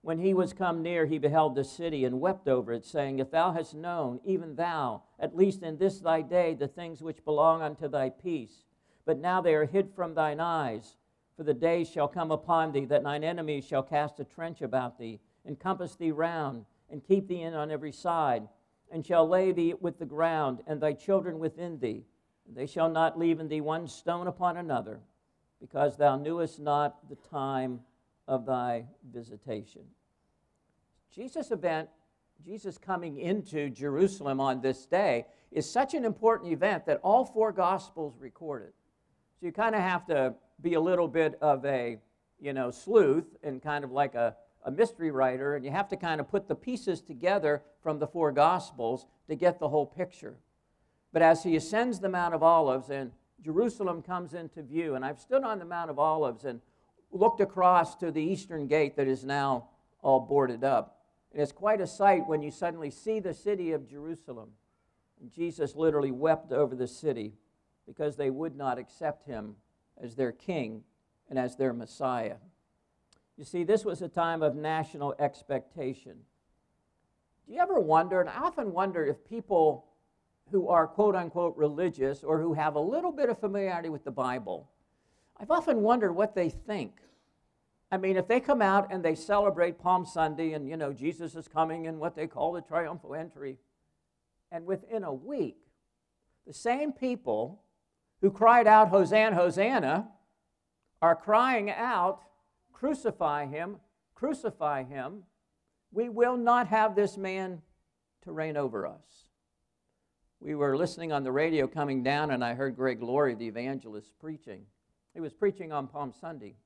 When 0.01 0.19
he 0.19 0.33
was 0.33 0.51
come 0.51 0.81
near, 0.81 1.05
he 1.05 1.17
beheld 1.17 1.55
the 1.55 1.63
city 1.63 2.03
and 2.03 2.19
wept 2.19 2.47
over 2.47 2.73
it, 2.73 2.85
saying, 2.85 3.19
If 3.19 3.31
thou 3.31 3.53
hadst 3.53 3.73
known, 3.73 4.19
even 4.25 4.55
thou, 4.55 5.03
at 5.17 5.35
least 5.35 5.63
in 5.63 5.77
this 5.77 6.00
thy 6.00 6.21
day, 6.21 6.53
the 6.53 6.67
things 6.67 7.01
which 7.01 7.23
belong 7.23 7.62
unto 7.62 7.88
thy 7.88 8.09
peace, 8.09 8.65
but 9.05 9.19
now 9.19 9.39
they 9.39 9.55
are 9.55 9.65
hid 9.65 9.93
from 9.95 10.13
thine 10.13 10.39
eyes. 10.39 10.97
For 11.38 11.43
the 11.43 11.53
days 11.53 11.89
shall 11.89 12.07
come 12.07 12.31
upon 12.31 12.71
thee 12.71 12.85
that 12.85 13.03
thine 13.03 13.23
enemies 13.23 13.65
shall 13.65 13.83
cast 13.83 14.19
a 14.19 14.25
trench 14.25 14.62
about 14.62 15.00
thee, 15.00 15.19
encompass 15.47 15.95
thee 15.95 16.12
round, 16.12 16.65
and 16.89 17.03
keep 17.03 17.27
thee 17.27 17.41
in 17.41 17.53
on 17.53 17.71
every 17.71 17.91
side, 17.91 18.47
and 18.91 19.05
shall 19.05 19.27
lay 19.27 19.51
thee 19.51 19.73
with 19.79 20.00
the 20.00 20.05
ground, 20.05 20.62
and 20.67 20.79
thy 20.81 20.93
children 20.93 21.39
within 21.39 21.79
thee 21.79 22.05
they 22.51 22.65
shall 22.65 22.89
not 22.89 23.17
leave 23.17 23.39
in 23.39 23.47
thee 23.47 23.62
one 23.62 23.88
stone 23.88 24.27
upon 24.27 24.57
another, 24.57 25.00
because 25.63 25.96
thou 25.96 26.17
knewest 26.17 26.60
not 26.60 27.08
the 27.08 27.15
time 27.15 27.79
of 28.27 28.46
thy 28.46 28.84
visitation. 29.13 29.84
Jesus' 31.10 31.51
event, 31.51 31.88
Jesus 32.43 32.77
coming 32.77 33.17
into 33.17 33.70
Jerusalem 33.70 34.41
on 34.41 34.60
this 34.60 34.86
day, 34.86 35.25
is 35.53 35.72
such 35.72 35.93
an 35.93 36.03
important 36.03 36.51
event 36.51 36.86
that 36.86 37.00
all 37.01 37.24
four 37.24 37.53
Gospels 37.53 38.17
record 38.20 38.63
it. 38.63 38.74
So 39.39 39.46
you 39.46 39.53
kind 39.53 39.74
of 39.74 39.79
have 39.79 40.05
to 40.08 40.34
be 40.62 40.74
a 40.74 40.82
little 40.82 41.08
bit 41.08 41.38
of 41.41 41.63
a, 41.63 41.98
you 42.41 42.51
know, 42.51 42.70
sleuth 42.70 43.38
and 43.41 43.63
kind 43.63 43.86
of 43.86 43.91
like 43.91 44.15
a, 44.15 44.36
a 44.65 44.72
mystery 44.72 45.12
writer, 45.12 45.55
and 45.55 45.63
you 45.63 45.72
have 45.72 45.88
to 45.88 45.96
kind 45.96 46.20
of 46.20 46.27
put 46.27 46.50
the 46.50 46.55
pieces 46.55 47.00
together 47.00 47.62
from 47.82 48.00
the 48.00 48.08
four 48.08 48.34
Gospels 48.34 49.05
to 49.29 49.36
get 49.36 49.60
the 49.60 49.70
whole 49.70 49.86
picture. 49.86 50.36
But 51.13 51.22
as 51.22 51.41
he 51.43 51.55
ascends 51.55 52.01
the 52.01 52.10
Mount 52.10 52.36
of 52.36 52.43
Olives 52.43 52.89
and 52.89 53.13
Jerusalem 53.43 54.01
comes 54.01 54.33
into 54.33 54.62
view, 54.62 54.95
and 54.95 55.03
I've 55.03 55.19
stood 55.19 55.43
on 55.43 55.59
the 55.59 55.65
Mount 55.65 55.89
of 55.89 56.00
Olives 56.00 56.45
and 56.45 56.62
looked 57.12 57.41
across 57.41 57.95
to 57.95 58.12
the 58.12 58.21
eastern 58.21 58.67
gate 58.67 58.95
that 58.95 59.07
is 59.07 59.23
now 59.23 59.69
all 60.01 60.21
boarded 60.21 60.63
up. 60.63 61.01
And 61.31 61.41
it's 61.41 61.51
quite 61.51 61.81
a 61.81 61.88
sight 61.88 62.27
when 62.27 62.41
you 62.41 62.51
suddenly 62.51 62.89
see 62.89 63.19
the 63.19 63.33
city 63.33 63.71
of 63.71 63.89
Jerusalem. 63.89 64.50
And 65.19 65.31
Jesus 65.31 65.75
literally 65.75 66.12
wept 66.12 66.51
over 66.51 66.75
the 66.75 66.88
city 66.88 67.33
because 67.85 68.15
they 68.15 68.29
would 68.29 68.55
not 68.55 68.79
accept 68.79 69.25
him 69.25 69.55
as 70.01 70.15
their 70.15 70.31
king 70.31 70.83
and 71.29 71.38
as 71.38 71.55
their 71.55 71.73
Messiah. 71.73 72.38
You 73.38 73.43
see, 73.43 73.63
this 73.63 73.83
was 73.83 74.01
a 74.01 74.07
time 74.07 74.41
of 74.41 74.55
national 74.55 75.15
expectation. 75.19 76.17
Do 77.45 77.53
you 77.53 77.59
ever 77.59 77.79
wonder, 77.79 78.21
and 78.21 78.29
I 78.29 78.38
often 78.38 78.71
wonder 78.71 79.05
if 79.05 79.27
people 79.27 79.85
who 80.51 80.67
are 80.67 80.88
quote 80.88 81.15
unquote 81.15 81.55
religious 81.57 82.23
or 82.23 82.39
who 82.39 82.53
have 82.53 82.75
a 82.75 82.79
little 82.79 83.12
bit 83.12 83.29
of 83.29 83.39
familiarity 83.39 83.89
with 83.89 84.03
the 84.03 84.12
Bible, 84.12 84.69
I've 85.39 85.51
often 85.51 85.81
wondered 85.81 86.13
what 86.13 86.35
they 86.35 86.50
think. 86.50 87.00
I 87.91 87.97
mean, 87.97 88.17
if 88.17 88.27
they 88.27 88.39
come 88.39 88.62
out 88.62 88.91
and 88.91 89.03
they 89.03 89.15
celebrate 89.15 89.79
Palm 89.79 90.05
Sunday 90.05 90.53
and, 90.53 90.67
you 90.67 90.77
know, 90.77 90.93
Jesus 90.93 91.35
is 91.35 91.47
coming 91.47 91.88
and 91.88 92.00
what 92.00 92.15
they 92.15 92.27
call 92.27 92.53
the 92.53 92.62
triumphal 92.62 93.13
entry, 93.13 93.57
and 94.51 94.65
within 94.65 95.03
a 95.03 95.13
week, 95.13 95.57
the 96.47 96.53
same 96.53 96.91
people 96.91 97.62
who 98.21 98.31
cried 98.31 98.67
out, 98.67 98.89
Hosanna, 98.89 99.35
Hosanna, 99.35 100.07
are 101.01 101.15
crying 101.15 101.69
out, 101.69 102.21
Crucify 102.83 103.45
him, 103.45 103.77
crucify 104.13 104.83
him. 104.83 105.23
We 105.93 106.09
will 106.09 106.35
not 106.35 106.67
have 106.67 106.95
this 106.95 107.15
man 107.15 107.62
to 108.23 108.33
reign 108.33 108.57
over 108.57 108.85
us. 108.85 109.23
We 110.43 110.55
were 110.55 110.75
listening 110.75 111.13
on 111.13 111.23
the 111.23 111.31
radio 111.31 111.67
coming 111.67 112.03
down, 112.03 112.31
and 112.31 112.43
I 112.43 112.53
heard 112.53 112.75
Greg 112.75 113.01
Laurie, 113.01 113.33
the 113.33 113.47
evangelist, 113.47 114.12
preaching. 114.19 114.65
He 115.13 115.21
was 115.21 115.31
preaching 115.31 115.71
on 115.71 115.88
Palm 115.88 116.12
Sunday. 116.12 116.57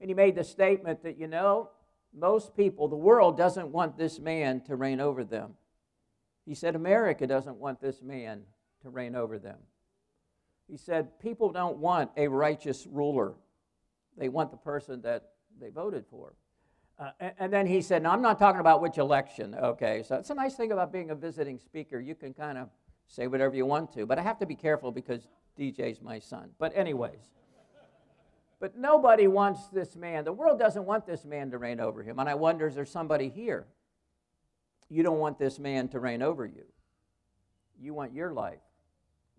And 0.00 0.08
he 0.08 0.14
made 0.14 0.36
the 0.36 0.44
statement 0.44 1.02
that, 1.02 1.18
you 1.18 1.26
know, 1.26 1.70
most 2.16 2.56
people, 2.56 2.86
the 2.86 2.94
world 2.94 3.36
doesn't 3.36 3.66
want 3.66 3.98
this 3.98 4.20
man 4.20 4.60
to 4.60 4.76
reign 4.76 5.00
over 5.00 5.24
them. 5.24 5.54
He 6.46 6.54
said, 6.54 6.76
America 6.76 7.26
doesn't 7.26 7.56
want 7.56 7.80
this 7.80 8.00
man 8.00 8.42
to 8.82 8.90
reign 8.90 9.16
over 9.16 9.40
them. 9.40 9.58
He 10.68 10.76
said, 10.76 11.18
people 11.18 11.50
don't 11.50 11.78
want 11.78 12.12
a 12.16 12.28
righteous 12.28 12.86
ruler, 12.86 13.34
they 14.16 14.28
want 14.28 14.52
the 14.52 14.56
person 14.56 15.02
that 15.02 15.30
they 15.60 15.70
voted 15.70 16.04
for. 16.08 16.34
Uh, 16.96 17.10
and, 17.18 17.32
and, 17.40 17.52
then 17.52 17.66
he 17.66 17.80
said, 17.80 18.02
Now, 18.02 18.12
I'm 18.12 18.20
not 18.20 18.38
talking 18.38 18.60
about 18.60 18.82
which 18.82 18.98
election, 18.98 19.54
okay? 19.54 20.02
So 20.06 20.16
it's 20.16 20.28
a 20.28 20.34
nice 20.34 20.54
thing 20.54 20.70
about 20.70 20.92
being 20.92 21.10
a 21.10 21.14
visiting 21.14 21.58
speaker. 21.58 21.98
You 21.98 22.14
can 22.14 22.34
kind 22.34 22.58
of 22.58 22.68
say 23.10 23.26
whatever 23.26 23.56
you 23.56 23.66
want 23.66 23.92
to, 23.94 24.06
but 24.06 24.18
I 24.18 24.22
have 24.22 24.38
to 24.38 24.46
be 24.46 24.54
careful 24.54 24.92
because 24.92 25.26
DJ's 25.58 26.00
my 26.00 26.20
son. 26.20 26.50
But, 26.58 26.76
anyways. 26.76 27.32
But 28.60 28.76
nobody 28.76 29.26
wants 29.26 29.68
this 29.68 29.96
man. 29.96 30.24
The 30.24 30.32
world 30.32 30.58
doesn't 30.58 30.84
want 30.84 31.06
this 31.06 31.24
man 31.24 31.50
to 31.50 31.58
reign 31.58 31.80
over 31.80 32.02
him. 32.02 32.18
And 32.18 32.28
I 32.28 32.34
wonder 32.34 32.68
is 32.68 32.74
there 32.74 32.84
somebody 32.84 33.28
here? 33.28 33.66
You 34.88 35.02
don't 35.02 35.18
want 35.18 35.38
this 35.38 35.58
man 35.58 35.88
to 35.88 36.00
reign 36.00 36.22
over 36.22 36.46
you. 36.46 36.64
You 37.80 37.94
want 37.94 38.12
your 38.12 38.32
life. 38.32 38.60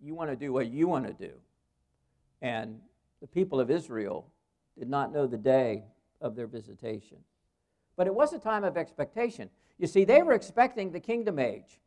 You 0.00 0.14
want 0.14 0.30
to 0.30 0.36
do 0.36 0.52
what 0.52 0.68
you 0.68 0.88
want 0.88 1.06
to 1.06 1.12
do. 1.12 1.32
And 2.40 2.80
the 3.20 3.26
people 3.26 3.60
of 3.60 3.70
Israel 3.70 4.26
did 4.78 4.90
not 4.90 5.12
know 5.12 5.26
the 5.26 5.38
day 5.38 5.84
of 6.20 6.34
their 6.34 6.48
visitation. 6.48 7.18
But 7.96 8.06
it 8.06 8.14
was 8.14 8.32
a 8.32 8.38
time 8.38 8.64
of 8.64 8.76
expectation. 8.76 9.48
You 9.78 9.86
see, 9.86 10.04
they 10.04 10.22
were 10.22 10.32
expecting 10.32 10.90
the 10.90 11.00
kingdom 11.00 11.38
age, 11.38 11.78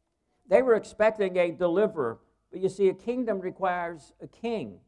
they 0.48 0.62
were 0.62 0.76
expecting 0.76 1.38
a 1.38 1.52
deliverer. 1.52 2.20
But 2.52 2.62
you 2.62 2.70
see, 2.70 2.90
a 2.90 2.94
kingdom 2.94 3.40
requires 3.40 4.14
a 4.22 4.28
king. 4.28 4.80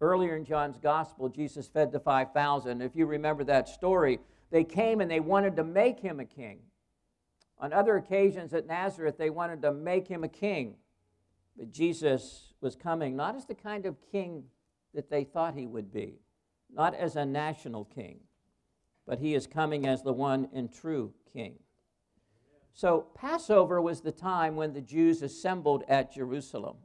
Earlier 0.00 0.36
in 0.36 0.44
John's 0.44 0.78
gospel, 0.78 1.28
Jesus 1.28 1.66
fed 1.68 1.90
the 1.90 2.00
5,000. 2.00 2.82
If 2.82 2.94
you 2.94 3.06
remember 3.06 3.44
that 3.44 3.68
story, 3.68 4.20
they 4.50 4.64
came 4.64 5.00
and 5.00 5.10
they 5.10 5.20
wanted 5.20 5.56
to 5.56 5.64
make 5.64 6.00
him 6.00 6.20
a 6.20 6.24
king. 6.24 6.60
On 7.58 7.72
other 7.72 7.96
occasions 7.96 8.54
at 8.54 8.66
Nazareth, 8.66 9.18
they 9.18 9.30
wanted 9.30 9.62
to 9.62 9.72
make 9.72 10.06
him 10.06 10.22
a 10.22 10.28
king. 10.28 10.76
But 11.56 11.72
Jesus 11.72 12.54
was 12.60 12.76
coming 12.76 13.16
not 13.16 13.34
as 13.34 13.46
the 13.46 13.54
kind 13.54 13.86
of 13.86 13.96
king 14.12 14.44
that 14.94 15.10
they 15.10 15.24
thought 15.24 15.54
he 15.54 15.66
would 15.66 15.92
be, 15.92 16.20
not 16.72 16.94
as 16.94 17.16
a 17.16 17.26
national 17.26 17.84
king, 17.84 18.20
but 19.06 19.18
he 19.18 19.34
is 19.34 19.46
coming 19.46 19.86
as 19.86 20.02
the 20.02 20.12
one 20.12 20.48
and 20.52 20.72
true 20.72 21.12
king. 21.32 21.58
So, 22.78 23.06
Passover 23.16 23.80
was 23.80 24.02
the 24.02 24.12
time 24.12 24.54
when 24.54 24.72
the 24.72 24.80
Jews 24.80 25.20
assembled 25.22 25.82
at 25.88 26.12
Jerusalem. 26.12 26.76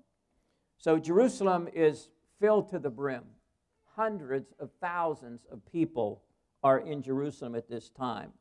So, 0.79 0.97
Jerusalem 0.97 1.69
is 1.71 2.09
filled 2.39 2.69
to 2.69 2.79
the 2.79 2.89
brim. 2.89 3.21
Hundreds 3.95 4.55
of 4.59 4.71
thousands 4.81 5.45
of 5.51 5.63
people 5.71 6.23
are 6.63 6.79
in 6.79 7.03
Jerusalem 7.03 7.53
at 7.53 7.69
this 7.69 7.89
time. 7.89 8.31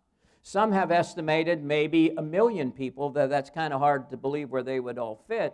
Some 0.40 0.72
have 0.72 0.90
estimated 0.90 1.62
maybe 1.62 2.14
a 2.16 2.22
million 2.22 2.72
people, 2.72 3.10
though 3.10 3.28
that's 3.28 3.50
kind 3.50 3.74
of 3.74 3.80
hard 3.80 4.08
to 4.08 4.16
believe 4.16 4.48
where 4.48 4.62
they 4.62 4.80
would 4.80 4.96
all 4.96 5.22
fit. 5.28 5.52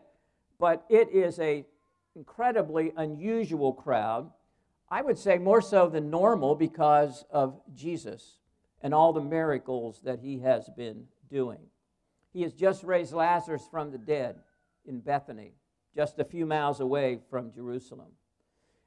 But 0.61 0.85
it 0.89 1.09
is 1.11 1.41
a 1.41 1.65
incredibly 2.15 2.93
unusual 2.97 3.73
crowd. 3.73 4.31
I 4.89 5.03
would 5.03 5.19
say 5.19 5.39
more 5.39 5.61
so 5.61 5.89
than 5.89 6.11
normal 6.11 6.55
because 6.55 7.25
of 7.29 7.61
Jesus 7.75 8.39
and 8.83 8.95
all 8.95 9.13
the 9.13 9.21
miracles 9.21 10.01
that 10.05 10.21
he 10.21 10.39
has 10.39 10.71
been 10.77 11.07
doing. 11.29 11.59
He 12.39 12.45
has 12.45 12.55
just 12.55 12.85
raised 12.85 13.13
Lazarus 13.13 13.67
from 13.69 13.91
the 13.91 13.99
dead 13.99 14.37
in 14.87 15.01
Bethany, 15.01 15.55
just 15.97 16.21
a 16.21 16.25
few 16.25 16.47
miles 16.47 16.79
away 16.79 17.19
from 17.29 17.53
Jerusalem. 17.53 18.13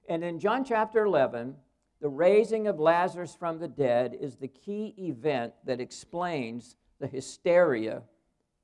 And 0.08 0.24
in 0.24 0.39
John 0.39 0.63
chapter 0.63 1.03
11, 1.03 1.55
the 2.00 2.08
raising 2.08 2.67
of 2.67 2.79
Lazarus 2.79 3.36
from 3.38 3.60
the 3.60 3.67
dead 3.67 4.15
is 4.17 4.38
the 4.38 4.48
key 4.48 4.96
event 4.98 5.51
that 5.65 5.81
explains 5.81 6.77
the 7.01 7.08
hysteria 7.08 8.03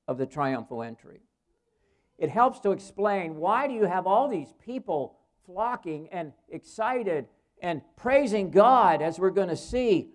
of 0.08 0.17
the 0.17 0.25
triumphal 0.25 0.82
entry. 0.82 1.20
It 2.17 2.29
helps 2.29 2.62
to 2.62 2.72
explain 2.72 3.36
why 3.36 3.67
do 3.67 3.74
you 3.74 3.84
have 3.84 4.08
all 4.08 4.29
these 4.29 4.53
people 4.63 5.17
flocking 5.46 6.08
and 6.13 6.32
excited 6.48 7.27
and 7.62 7.82
praising 7.98 8.51
God 8.51 9.01
as 9.01 9.20
we're 9.20 9.32
going 9.32 9.50
to 9.50 9.58
see 9.58 10.13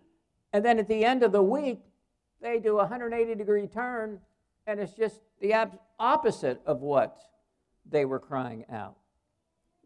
and 0.50 0.64
then 0.64 0.78
at 0.78 0.88
the 0.88 1.04
end 1.04 1.22
of 1.22 1.30
the 1.30 1.42
week 1.42 1.82
they 2.40 2.58
do 2.58 2.78
a 2.78 2.86
180 2.88 3.34
degree 3.34 3.66
turn 3.66 4.18
and 4.66 4.80
it's 4.80 4.94
just 4.94 5.20
the 5.40 5.54
opposite 5.98 6.60
of 6.66 6.80
what 6.80 7.22
they 7.88 8.04
were 8.04 8.18
crying 8.18 8.64
out. 8.70 8.96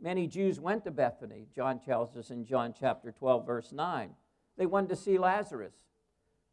Many 0.01 0.27
Jews 0.27 0.61
went 0.61 0.85
to 0.85 0.91
Bethany, 0.91 1.47
John 1.55 1.81
tells 1.81 2.17
us 2.17 2.31
in 2.31 2.45
John 2.45 2.75
chapter 2.79 3.11
12, 3.13 3.47
verse 3.47 3.73
9. 3.73 4.11
They 4.59 4.67
wanted 4.67 4.91
to 4.91 4.97
see 4.97 5.19
Lazarus. 5.19 5.75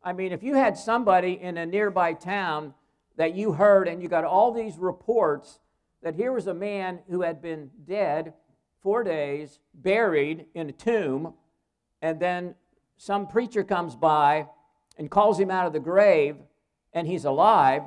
I 0.03 0.13
mean, 0.13 0.32
if 0.32 0.44
you 0.44 0.56
had 0.56 0.77
somebody 0.77 1.34
in 1.42 1.58
a 1.58 1.65
nearby 1.65 2.13
town 2.13 2.74
that 3.18 3.36
you 3.36 3.53
heard 3.53 3.88
and 3.88 4.01
you 4.01 4.08
got 4.08 4.24
all 4.24 4.51
these 4.53 4.77
reports 4.77 5.60
that 6.01 6.15
here 6.15 6.32
was 6.32 6.48
a 6.48 6.53
man 6.53 7.00
who 7.10 7.22
had 7.22 7.42
been 7.42 7.70
dead 7.86 8.34
four 8.82 9.03
days, 9.03 9.60
buried 9.74 10.46
in 10.53 10.70
a 10.70 10.74
tomb, 10.74 11.34
and 12.01 12.20
then 12.20 12.56
some 12.98 13.27
preacher 13.27 13.63
comes 13.63 13.96
by 13.96 14.48
and 14.98 15.10
calls 15.10 15.39
him 15.39 15.50
out 15.50 15.65
of 15.65 15.74
the 15.74 15.80
grave 15.80 16.36
and 16.94 17.08
he's 17.08 17.25
alive, 17.25 17.84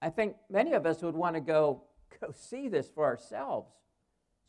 I 0.00 0.10
think 0.10 0.36
many 0.48 0.72
of 0.72 0.86
us 0.86 1.02
would 1.02 1.14
want 1.14 1.34
to 1.34 1.40
go, 1.40 1.82
go 2.20 2.32
see 2.32 2.68
this 2.68 2.88
for 2.88 3.04
ourselves. 3.04 3.70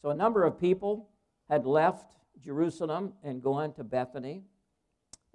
So 0.01 0.09
a 0.09 0.15
number 0.15 0.43
of 0.43 0.59
people 0.59 1.09
had 1.49 1.65
left 1.65 2.05
Jerusalem 2.41 3.13
and 3.23 3.41
gone 3.41 3.73
to 3.73 3.83
Bethany. 3.83 4.43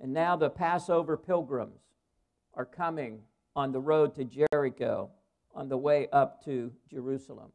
And 0.00 0.12
now 0.12 0.36
the 0.36 0.50
Passover 0.50 1.16
pilgrims 1.16 1.80
are 2.54 2.64
coming 2.64 3.20
on 3.56 3.72
the 3.72 3.80
road 3.80 4.14
to 4.14 4.24
Jericho 4.24 5.10
on 5.54 5.68
the 5.68 5.76
way 5.76 6.08
up 6.12 6.44
to 6.44 6.72
Jerusalem. 6.90 7.50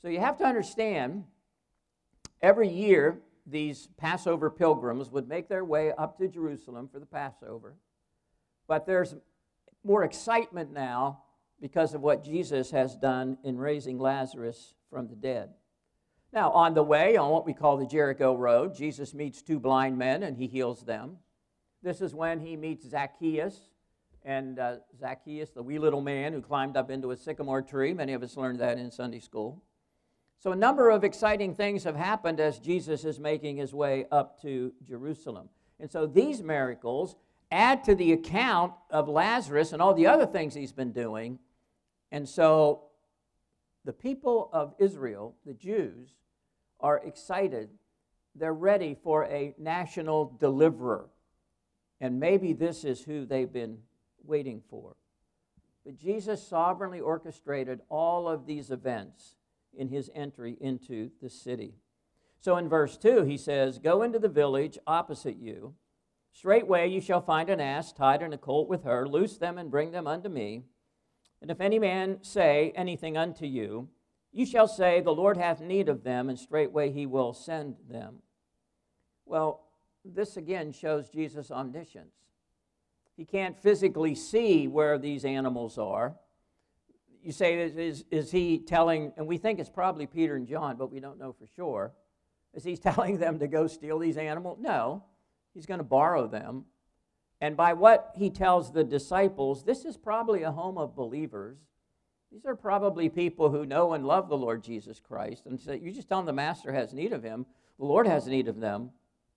So 0.00 0.08
you 0.08 0.20
have 0.20 0.38
to 0.38 0.44
understand 0.44 1.24
every 2.40 2.68
year 2.68 3.20
these 3.46 3.88
Passover 3.96 4.50
pilgrims 4.50 5.10
would 5.10 5.28
make 5.28 5.48
their 5.48 5.64
way 5.64 5.92
up 5.92 6.16
to 6.18 6.28
Jerusalem 6.28 6.88
for 6.90 6.98
the 6.98 7.06
Passover. 7.06 7.74
But 8.66 8.86
there's 8.86 9.14
more 9.84 10.04
excitement 10.04 10.72
now 10.72 11.22
because 11.60 11.94
of 11.94 12.00
what 12.00 12.24
Jesus 12.24 12.70
has 12.70 12.96
done 12.96 13.38
in 13.44 13.58
raising 13.58 13.98
Lazarus 13.98 14.74
from 14.88 15.08
the 15.08 15.16
dead. 15.16 15.50
Now, 16.32 16.50
on 16.52 16.74
the 16.74 16.82
way, 16.82 17.16
on 17.16 17.30
what 17.30 17.44
we 17.44 17.52
call 17.52 17.76
the 17.76 17.86
Jericho 17.86 18.36
Road, 18.36 18.74
Jesus 18.74 19.14
meets 19.14 19.42
two 19.42 19.58
blind 19.58 19.98
men 19.98 20.22
and 20.22 20.36
he 20.36 20.46
heals 20.46 20.82
them. 20.82 21.18
This 21.82 22.00
is 22.00 22.14
when 22.14 22.40
he 22.40 22.56
meets 22.56 22.88
Zacchaeus. 22.88 23.58
And 24.22 24.58
uh, 24.58 24.76
Zacchaeus, 24.98 25.50
the 25.50 25.62
wee 25.62 25.78
little 25.78 26.02
man 26.02 26.32
who 26.32 26.42
climbed 26.42 26.76
up 26.76 26.90
into 26.90 27.10
a 27.10 27.16
sycamore 27.16 27.62
tree, 27.62 27.94
many 27.94 28.12
of 28.12 28.22
us 28.22 28.36
learned 28.36 28.60
that 28.60 28.78
in 28.78 28.90
Sunday 28.90 29.18
school. 29.18 29.62
So, 30.38 30.52
a 30.52 30.56
number 30.56 30.90
of 30.90 31.04
exciting 31.04 31.54
things 31.54 31.84
have 31.84 31.96
happened 31.96 32.40
as 32.40 32.58
Jesus 32.58 33.04
is 33.04 33.18
making 33.18 33.56
his 33.56 33.74
way 33.74 34.06
up 34.10 34.40
to 34.42 34.72
Jerusalem. 34.86 35.48
And 35.78 35.90
so, 35.90 36.06
these 36.06 36.42
miracles 36.42 37.16
add 37.50 37.82
to 37.84 37.94
the 37.94 38.12
account 38.12 38.72
of 38.90 39.08
Lazarus 39.08 39.72
and 39.72 39.82
all 39.82 39.94
the 39.94 40.06
other 40.06 40.26
things 40.26 40.54
he's 40.54 40.72
been 40.72 40.92
doing. 40.92 41.38
And 42.12 42.28
so, 42.28 42.82
the 43.84 43.92
people 43.92 44.50
of 44.52 44.74
Israel, 44.78 45.34
the 45.46 45.54
Jews, 45.54 46.10
are 46.80 46.98
excited. 46.98 47.70
They're 48.34 48.52
ready 48.52 48.96
for 49.02 49.24
a 49.24 49.54
national 49.58 50.36
deliverer. 50.38 51.08
And 52.00 52.20
maybe 52.20 52.52
this 52.52 52.84
is 52.84 53.02
who 53.02 53.24
they've 53.24 53.52
been 53.52 53.78
waiting 54.24 54.62
for. 54.68 54.96
But 55.84 55.96
Jesus 55.96 56.46
sovereignly 56.46 57.00
orchestrated 57.00 57.80
all 57.88 58.28
of 58.28 58.46
these 58.46 58.70
events 58.70 59.36
in 59.76 59.88
his 59.88 60.10
entry 60.14 60.56
into 60.60 61.10
the 61.22 61.30
city. 61.30 61.74
So 62.38 62.56
in 62.56 62.68
verse 62.68 62.96
2, 62.96 63.24
he 63.24 63.36
says, 63.36 63.78
Go 63.78 64.02
into 64.02 64.18
the 64.18 64.28
village 64.28 64.78
opposite 64.86 65.36
you. 65.36 65.74
Straightway 66.32 66.88
you 66.88 67.00
shall 67.00 67.20
find 67.20 67.50
an 67.50 67.60
ass 67.60 67.92
tied 67.92 68.22
and 68.22 68.32
a 68.32 68.38
colt 68.38 68.68
with 68.68 68.84
her. 68.84 69.06
Loose 69.06 69.36
them 69.36 69.58
and 69.58 69.70
bring 69.70 69.90
them 69.90 70.06
unto 70.06 70.28
me. 70.28 70.64
And 71.40 71.50
if 71.50 71.60
any 71.60 71.78
man 71.78 72.18
say 72.22 72.72
anything 72.74 73.16
unto 73.16 73.46
you, 73.46 73.88
you 74.32 74.46
shall 74.46 74.68
say, 74.68 75.00
The 75.00 75.10
Lord 75.10 75.36
hath 75.36 75.60
need 75.60 75.88
of 75.88 76.04
them, 76.04 76.28
and 76.28 76.38
straightway 76.38 76.90
he 76.90 77.06
will 77.06 77.32
send 77.32 77.76
them. 77.88 78.16
Well, 79.24 79.66
this 80.04 80.36
again 80.36 80.72
shows 80.72 81.08
Jesus' 81.08 81.50
omniscience. 81.50 82.14
He 83.16 83.24
can't 83.24 83.58
physically 83.58 84.14
see 84.14 84.66
where 84.66 84.98
these 84.98 85.24
animals 85.24 85.78
are. 85.78 86.16
You 87.22 87.32
say, 87.32 87.58
is, 87.58 88.04
is, 88.10 88.30
he 88.30 88.58
telling, 88.58 89.12
and 89.18 89.26
we 89.26 89.36
think 89.36 89.58
it's 89.58 89.68
probably 89.68 90.06
Peter 90.06 90.36
and 90.36 90.46
John, 90.46 90.76
but 90.76 90.90
we 90.90 91.00
don't 91.00 91.18
know 91.18 91.32
for 91.32 91.46
sure. 91.54 91.92
Is 92.54 92.64
he 92.64 92.76
telling 92.78 93.18
them 93.18 93.38
to 93.38 93.46
go 93.46 93.66
steal 93.66 93.98
these 93.98 94.16
animals? 94.16 94.58
No. 94.60 95.04
He's 95.52 95.66
going 95.66 95.78
to 95.78 95.84
borrow 95.84 96.26
them. 96.26 96.64
And 97.40 97.56
by 97.56 97.72
what 97.72 98.12
he 98.16 98.28
tells 98.28 98.72
the 98.72 98.84
disciples, 98.84 99.64
this 99.64 99.84
is 99.84 99.96
probably 99.96 100.42
a 100.42 100.52
home 100.52 100.76
of 100.76 100.94
believers. 100.94 101.58
These 102.30 102.44
are 102.44 102.54
probably 102.54 103.08
people 103.08 103.50
who 103.50 103.64
know 103.64 103.94
and 103.94 104.06
love 104.06 104.28
the 104.28 104.36
Lord 104.36 104.62
Jesus 104.62 105.00
Christ. 105.00 105.46
And 105.46 105.58
so 105.58 105.72
you 105.72 105.90
just 105.90 106.08
tell 106.08 106.18
them 106.18 106.26
the 106.26 106.32
master 106.32 106.72
has 106.72 106.92
need 106.92 107.12
of 107.12 107.22
him, 107.22 107.46
the 107.78 107.86
Lord 107.86 108.06
has 108.06 108.26
need 108.26 108.46
of 108.46 108.60
them, 108.60 108.90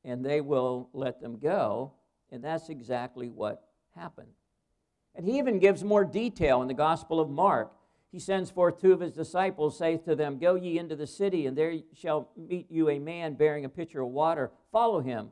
and 0.04 0.24
they 0.24 0.42
will 0.42 0.90
let 0.94 1.22
them 1.22 1.40
go. 1.40 1.94
And 2.32 2.44
that's 2.44 2.70
exactly 2.70 3.30
what 3.30 3.68
happened. 3.96 4.32
And 5.16 5.26
he 5.26 5.38
even 5.38 5.60
gives 5.60 5.84
more 5.84 6.04
detail 6.04 6.62
in 6.62 6.68
the 6.68 6.74
Gospel 6.74 7.20
of 7.20 7.30
Mark. 7.30 7.72
He 8.12 8.20
sends 8.20 8.52
forth 8.52 8.80
two 8.80 8.92
of 8.92 9.00
his 9.00 9.14
disciples, 9.14 9.78
saith 9.78 10.06
to 10.06 10.16
them, 10.16 10.38
Go 10.38 10.56
ye 10.56 10.78
into 10.78 10.96
the 10.96 11.08
city, 11.08 11.48
and 11.48 11.58
there 11.58 11.76
shall 11.96 12.30
meet 12.36 12.70
you 12.70 12.90
a 12.90 13.00
man 13.00 13.34
bearing 13.34 13.66
a 13.66 13.70
pitcher 13.70 14.02
of 14.02 14.10
water. 14.10 14.52
Follow 14.72 15.00
him. 15.00 15.30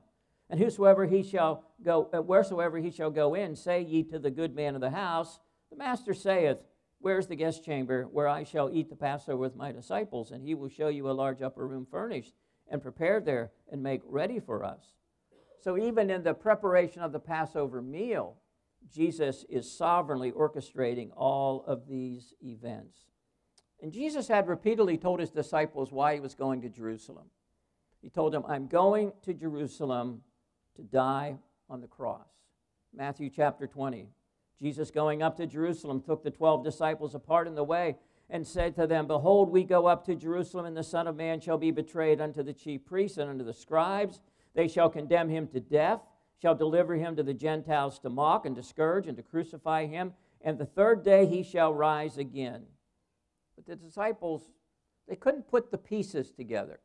And 0.52 0.60
whosoever 0.60 1.06
he 1.06 1.24
shall 1.24 1.64
go, 1.82 2.10
uh, 2.14 2.22
wheresoever 2.22 2.78
he 2.78 2.92
shall 2.92 3.10
go 3.10 3.36
in, 3.36 3.56
say 3.56 3.82
ye 3.82 4.04
to 4.04 4.20
the 4.20 4.30
good 4.30 4.54
man 4.54 4.76
of 4.76 4.82
the 4.82 4.90
house, 4.90 5.40
The 5.70 5.78
master 5.78 6.14
saith, 6.14 6.58
Where's 7.00 7.26
the 7.26 7.38
guest 7.38 7.64
chamber 7.64 8.04
where 8.04 8.28
I 8.28 8.44
shall 8.44 8.70
eat 8.72 8.90
the 8.90 8.96
Passover 8.98 9.38
with 9.38 9.56
my 9.56 9.72
disciples? 9.72 10.30
And 10.30 10.44
he 10.44 10.54
will 10.54 10.68
show 10.68 10.90
you 10.90 11.10
a 11.10 11.14
large 11.14 11.42
upper 11.42 11.66
room 11.66 11.88
furnished 11.90 12.34
and 12.68 12.82
prepared 12.82 13.26
there 13.26 13.52
and 13.72 13.82
make 13.82 14.02
ready 14.06 14.40
for 14.40 14.64
us. 14.64 14.94
So, 15.62 15.78
even 15.78 16.10
in 16.10 16.22
the 16.22 16.34
preparation 16.34 17.02
of 17.02 17.14
the 17.14 17.20
Passover 17.20 17.82
meal, 17.82 18.36
Jesus 18.94 19.46
is 19.50 19.72
sovereignly 19.72 20.34
orchestrating 20.34 21.12
all 21.16 21.64
of 21.66 21.88
these 21.88 22.34
events. 22.44 22.98
And 23.82 23.94
Jesus 23.94 24.28
had 24.28 24.48
repeatedly 24.48 24.98
told 24.98 25.22
his 25.22 25.32
disciples 25.32 25.94
why 25.94 26.14
he 26.14 26.20
was 26.20 26.36
going 26.36 26.62
to 26.62 26.70
Jerusalem. 26.70 27.28
He 28.02 28.10
told 28.10 28.34
them, 28.34 28.44
I'm 28.48 28.68
going 28.68 29.14
to 29.24 29.34
Jerusalem 29.34 30.22
to 30.76 30.84
die 30.84 31.36
on 31.70 31.82
the 31.82 31.88
cross. 31.88 32.28
Matthew 32.94 33.30
chapter 33.30 33.68
20. 33.68 34.08
Jesus, 34.62 34.92
going 34.92 35.24
up 35.24 35.38
to 35.38 35.48
Jerusalem, 35.48 36.02
took 36.02 36.24
the 36.24 36.30
12 36.30 36.64
disciples 36.64 37.16
apart 37.16 37.48
in 37.48 37.56
the 37.56 37.64
way 37.64 37.96
and 38.30 38.46
said 38.46 38.76
to 38.76 38.88
them, 38.88 39.08
Behold, 39.08 39.50
we 39.50 39.64
go 39.64 39.88
up 39.88 40.06
to 40.06 40.16
Jerusalem, 40.16 40.66
and 40.66 40.78
the 40.78 40.84
Son 40.84 41.08
of 41.08 41.16
Man 41.16 41.42
shall 41.42 41.58
be 41.58 41.72
betrayed 41.72 42.22
unto 42.22 42.44
the 42.44 42.54
chief 42.54 42.86
priests 42.86 43.18
and 43.18 43.30
unto 43.30 43.44
the 43.44 43.54
scribes. 43.54 44.22
They 44.54 44.68
shall 44.68 44.90
condemn 44.90 45.30
him 45.30 45.48
to 45.48 45.60
death, 45.60 46.02
shall 46.42 46.56
deliver 46.56 46.96
him 46.96 47.16
to 47.16 47.24
the 47.24 47.34
Gentiles 47.34 48.00
to 48.00 48.10
mock 48.10 48.46
and 48.46 48.56
to 48.56 48.64
scourge 48.64 49.08
and 49.08 49.18
to 49.18 49.24
crucify 49.24 49.86
him, 49.86 50.14
and 50.42 50.58
the 50.58 50.66
third 50.66 51.04
day 51.04 51.26
he 51.26 51.44
shall 51.44 51.74
rise 51.74 52.18
again. 52.18 52.64
But 53.56 53.66
the 53.66 53.76
disciples, 53.76 54.52
they 55.08 55.16
couldn't 55.16 55.48
put 55.48 55.72
the 55.72 55.78
pieces 55.78 56.32
together. 56.32 56.80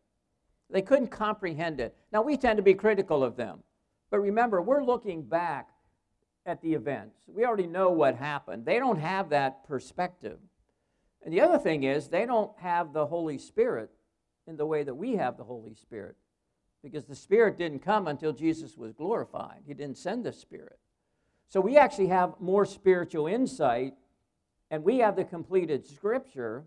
They 0.69 0.83
couldn't 0.83 1.09
comprehend 1.09 1.81
it. 1.81 1.97
Now, 2.13 2.23
we 2.23 2.37
tend 2.37 2.57
to 2.57 2.63
be 2.63 2.75
critical 2.75 3.23
of 3.23 3.37
them. 3.37 3.63
But 4.11 4.21
remember, 4.21 4.63
we're 4.63 4.85
looking 4.85 5.23
back 5.23 5.69
at 6.45 6.63
the 6.63 6.75
events. 6.75 7.19
We 7.27 7.45
already 7.45 7.67
know 7.67 7.91
what 7.91 8.17
happened. 8.17 8.65
They 8.65 8.79
don't 8.79 9.01
have 9.01 9.31
that 9.31 9.67
perspective. 9.67 10.39
And 11.25 11.35
the 11.35 11.41
other 11.41 11.59
thing 11.59 11.83
is, 11.83 12.09
they 12.09 12.25
don't 12.25 12.53
have 12.59 12.93
the 12.93 13.07
Holy 13.07 13.37
Spirit 13.37 13.91
in 14.47 14.57
the 14.57 14.67
way 14.67 14.85
that 14.85 14.95
we 14.95 15.17
have 15.17 15.37
the 15.37 15.45
Holy 15.45 15.75
Spirit. 15.75 16.17
Because 16.83 17.05
the 17.05 17.17
Spirit 17.17 17.59
didn't 17.59 17.81
come 17.81 18.07
until 18.07 18.33
Jesus 18.33 18.77
was 18.77 18.93
glorified, 18.93 19.63
He 19.67 19.75
didn't 19.75 19.99
send 19.99 20.25
the 20.25 20.33
Spirit. 20.33 20.79
So 21.49 21.61
we 21.61 21.77
actually 21.77 22.09
have 22.09 22.35
more 22.41 22.65
spiritual 22.65 23.27
insight, 23.27 23.95
and 24.71 24.85
we 24.85 24.99
have 24.99 25.17
the 25.17 25.25
completed 25.25 25.87
Scripture. 25.87 26.65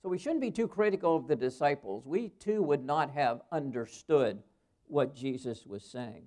So 0.00 0.08
we 0.08 0.18
shouldn't 0.18 0.40
be 0.40 0.50
too 0.50 0.66
critical 0.66 1.14
of 1.14 1.28
the 1.28 1.36
disciples. 1.36 2.04
We 2.04 2.30
too 2.40 2.60
would 2.62 2.84
not 2.84 3.12
have 3.12 3.42
understood 3.52 4.42
what 4.88 5.14
Jesus 5.14 5.64
was 5.64 5.84
saying. 5.84 6.24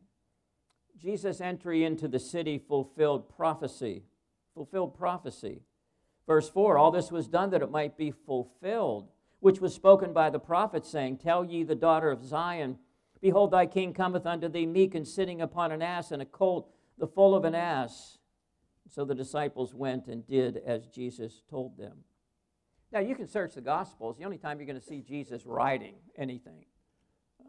Jesus' 0.97 1.41
entry 1.41 1.84
into 1.84 2.08
the 2.08 2.19
city 2.19 2.58
fulfilled 2.58 3.29
prophecy. 3.36 4.03
Fulfilled 4.53 4.97
prophecy. 4.97 5.62
Verse 6.27 6.49
4 6.49 6.77
All 6.77 6.91
this 6.91 7.12
was 7.12 7.27
done 7.27 7.49
that 7.51 7.62
it 7.62 7.71
might 7.71 7.97
be 7.97 8.12
fulfilled, 8.12 9.10
which 9.39 9.60
was 9.60 9.73
spoken 9.73 10.13
by 10.13 10.29
the 10.29 10.39
prophet, 10.39 10.86
saying, 10.86 11.17
Tell 11.17 11.43
ye 11.45 11.63
the 11.63 11.75
daughter 11.75 12.12
of 12.12 12.23
Zion, 12.23 12.77
Behold, 13.21 13.51
thy 13.51 13.65
king 13.65 13.93
cometh 13.93 14.25
unto 14.25 14.47
thee 14.47 14.65
meek 14.65 14.93
and 14.93 15.08
sitting 15.08 15.41
upon 15.41 15.71
an 15.71 15.81
ass 15.81 16.12
and 16.12 16.21
a 16.21 16.25
colt, 16.25 16.69
the 16.97 17.08
foal 17.08 17.34
of 17.34 17.43
an 17.43 17.55
ass. 17.55 18.19
So 18.89 19.03
the 19.03 19.15
disciples 19.15 19.73
went 19.73 20.08
and 20.08 20.27
did 20.27 20.58
as 20.65 20.88
Jesus 20.88 21.41
told 21.49 21.77
them. 21.77 22.03
Now, 22.91 22.99
you 22.99 23.15
can 23.15 23.27
search 23.27 23.55
the 23.55 23.62
Gospels. 23.62 24.17
The 24.17 24.25
only 24.25 24.38
time 24.38 24.60
you're 24.60 24.67
going 24.67 24.79
to 24.79 24.86
see 24.86 25.01
Jesus 25.01 25.45
riding 25.45 25.95
anything. 26.17 26.65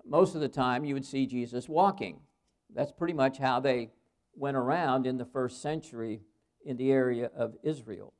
Most 0.05 0.35
of 0.35 0.41
the 0.41 0.49
time, 0.49 0.85
you 0.85 0.95
would 0.95 1.05
see 1.05 1.27
Jesus 1.27 1.69
walking. 1.69 2.21
That's 2.75 2.93
pretty 2.93 3.15
much 3.15 3.39
how 3.39 3.61
they 3.61 3.91
went 4.35 4.57
around 4.57 5.07
in 5.07 5.17
the 5.17 5.25
first 5.25 5.63
century 5.63 6.21
in 6.65 6.77
the 6.77 6.91
area 6.91 7.31
of 7.37 7.55
Israel. 7.63 8.13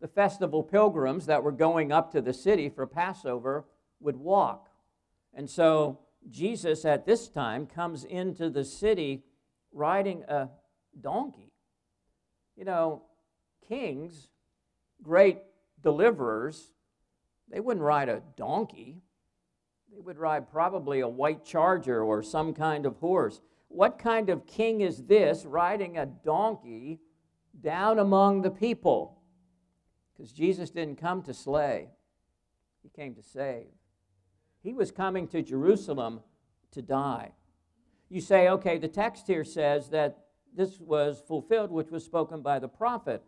The 0.00 0.08
festival 0.08 0.62
pilgrims 0.62 1.26
that 1.26 1.42
were 1.42 1.52
going 1.52 1.92
up 1.92 2.12
to 2.12 2.20
the 2.20 2.32
city 2.32 2.68
for 2.68 2.86
Passover 2.86 3.66
would 4.00 4.16
walk. 4.16 4.68
And 5.34 5.48
so 5.48 6.00
Jesus 6.28 6.84
at 6.84 7.06
this 7.06 7.28
time 7.28 7.66
comes 7.66 8.04
into 8.04 8.50
the 8.50 8.64
city 8.64 9.24
riding 9.72 10.22
a 10.28 10.48
donkey. 11.00 11.52
You 12.56 12.64
know, 12.64 13.02
kings, 13.68 14.28
great 15.02 15.38
deliverers, 15.82 16.72
they 17.48 17.60
wouldn't 17.60 17.84
ride 17.84 18.08
a 18.08 18.22
donkey. 18.36 19.02
They 19.92 20.00
would 20.00 20.18
ride 20.18 20.50
probably 20.50 21.00
a 21.00 21.08
white 21.08 21.44
charger 21.44 22.02
or 22.02 22.22
some 22.22 22.54
kind 22.54 22.86
of 22.86 22.96
horse. 22.96 23.40
What 23.74 23.98
kind 23.98 24.28
of 24.28 24.46
king 24.46 24.82
is 24.82 25.04
this 25.04 25.46
riding 25.46 25.96
a 25.96 26.06
donkey 26.06 27.00
down 27.60 27.98
among 27.98 28.42
the 28.42 28.50
people? 28.50 29.18
Because 30.12 30.30
Jesus 30.30 30.70
didn't 30.70 31.00
come 31.00 31.22
to 31.22 31.32
slay, 31.32 31.88
he 32.82 32.90
came 32.90 33.14
to 33.14 33.22
save. 33.22 33.66
He 34.62 34.74
was 34.74 34.90
coming 34.90 35.26
to 35.28 35.42
Jerusalem 35.42 36.20
to 36.72 36.82
die. 36.82 37.32
You 38.10 38.20
say, 38.20 38.48
okay, 38.50 38.76
the 38.76 38.88
text 38.88 39.26
here 39.26 39.44
says 39.44 39.88
that 39.88 40.18
this 40.54 40.78
was 40.78 41.22
fulfilled, 41.26 41.70
which 41.70 41.90
was 41.90 42.04
spoken 42.04 42.42
by 42.42 42.58
the 42.58 42.68
prophet. 42.68 43.22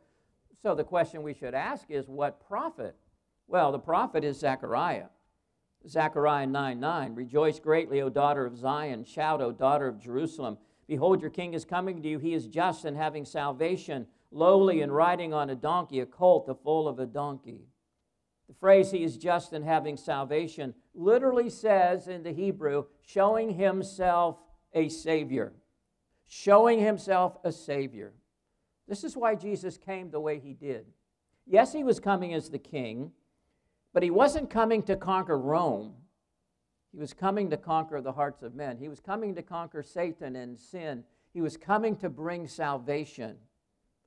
So 0.61 0.75
the 0.75 0.85
question 0.85 1.23
we 1.23 1.35
should 1.35 1.55
ask 1.55 1.91
is, 1.91 2.07
what 2.07 2.47
prophet? 2.47 2.95
Well, 3.47 3.73
the 3.73 3.79
prophet 3.79 4.25
is 4.25 4.39
Zechariah. 4.39 5.07
Zechariah 5.89 6.47
9 6.47 6.81
9. 6.81 7.15
Rejoice 7.15 7.59
greatly, 7.61 8.01
O 8.01 8.09
daughter 8.09 8.47
of 8.47 8.57
Zion. 8.57 9.05
Shout, 9.05 9.41
O 9.41 9.53
daughter 9.53 9.89
of 9.89 10.01
Jerusalem. 10.01 10.59
Behold, 10.87 11.21
your 11.21 11.31
king 11.31 11.55
is 11.55 11.65
coming 11.65 12.03
to 12.03 12.09
you. 12.09 12.19
He 12.19 12.35
is 12.35 12.47
just 12.47 12.85
and 12.85 12.97
having 12.97 13.25
salvation, 13.25 14.07
lowly 14.31 14.83
and 14.83 14.95
riding 14.95 15.33
on 15.33 15.51
a 15.51 15.55
donkey, 15.55 16.01
a 16.01 16.07
colt, 16.07 16.47
the 16.47 16.55
foal 16.55 16.89
of 16.89 16.99
a 16.99 17.07
donkey. 17.07 17.63
The 18.49 18.55
phrase 18.55 18.91
he 18.91 19.03
is 19.03 19.17
just 19.17 19.53
and 19.55 19.65
having 19.65 19.97
salvation 19.97 20.75
literally 20.95 21.49
says 21.49 22.09
in 22.09 22.23
the 22.23 22.33
Hebrew, 22.33 22.85
showing 23.03 23.55
himself 23.55 24.39
a 24.75 24.89
savior. 24.89 25.53
showing 26.27 26.81
himself 26.81 27.37
a 27.45 27.53
Savior. 27.53 28.13
This 28.89 29.05
is 29.05 29.17
why 29.17 29.35
Jesus 29.35 29.77
came 29.77 30.11
the 30.11 30.21
way 30.21 30.39
he 30.39 30.53
did. 30.53 30.87
Yes, 31.47 31.73
he 31.73 31.85
was 31.85 32.01
coming 32.01 32.35
as 32.35 32.51
the 32.51 32.59
king, 32.59 33.13
but 33.95 34.03
he 34.03 34.11
wasn't 34.11 34.51
coming 34.51 34.83
to 34.83 34.97
conquer 34.97 35.39
Rome. 35.39 35.95
He 36.93 36.99
was 36.99 37.15
coming 37.15 37.49
to 37.51 37.57
conquer 37.57 38.01
the 38.01 38.13
hearts 38.13 38.43
of 38.43 38.55
men. 38.55 38.77
He 38.77 38.89
was 38.89 39.01
coming 39.01 39.37
to 39.37 39.43
conquer 39.43 39.83
Satan 39.83 40.37
and 40.37 40.59
sin. 40.59 41.05
He 41.33 41.41
was 41.41 41.57
coming 41.57 41.97
to 41.99 42.11
bring 42.11 42.49
salvation. 42.49 43.37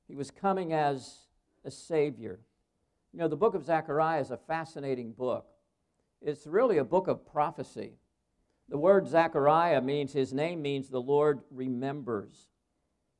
He 0.07 0.15
was 0.15 0.29
coming 0.29 0.73
as 0.73 1.27
a 1.65 1.71
Savior. 1.71 2.41
You 3.13 3.19
know, 3.19 3.27
the 3.29 3.37
book 3.37 3.55
of 3.55 3.63
Zechariah 3.63 4.21
is 4.21 4.31
a 4.31 4.37
fascinating 4.37 5.13
book. 5.13 5.47
It's 6.21 6.45
really 6.45 6.77
a 6.77 6.83
book 6.83 7.07
of 7.07 7.25
prophecy. 7.25 7.93
The 8.69 8.77
word 8.77 9.07
Zechariah 9.07 9.81
means, 9.81 10.11
his 10.11 10.33
name 10.33 10.61
means 10.61 10.89
the 10.89 11.01
Lord 11.01 11.39
remembers. 11.49 12.49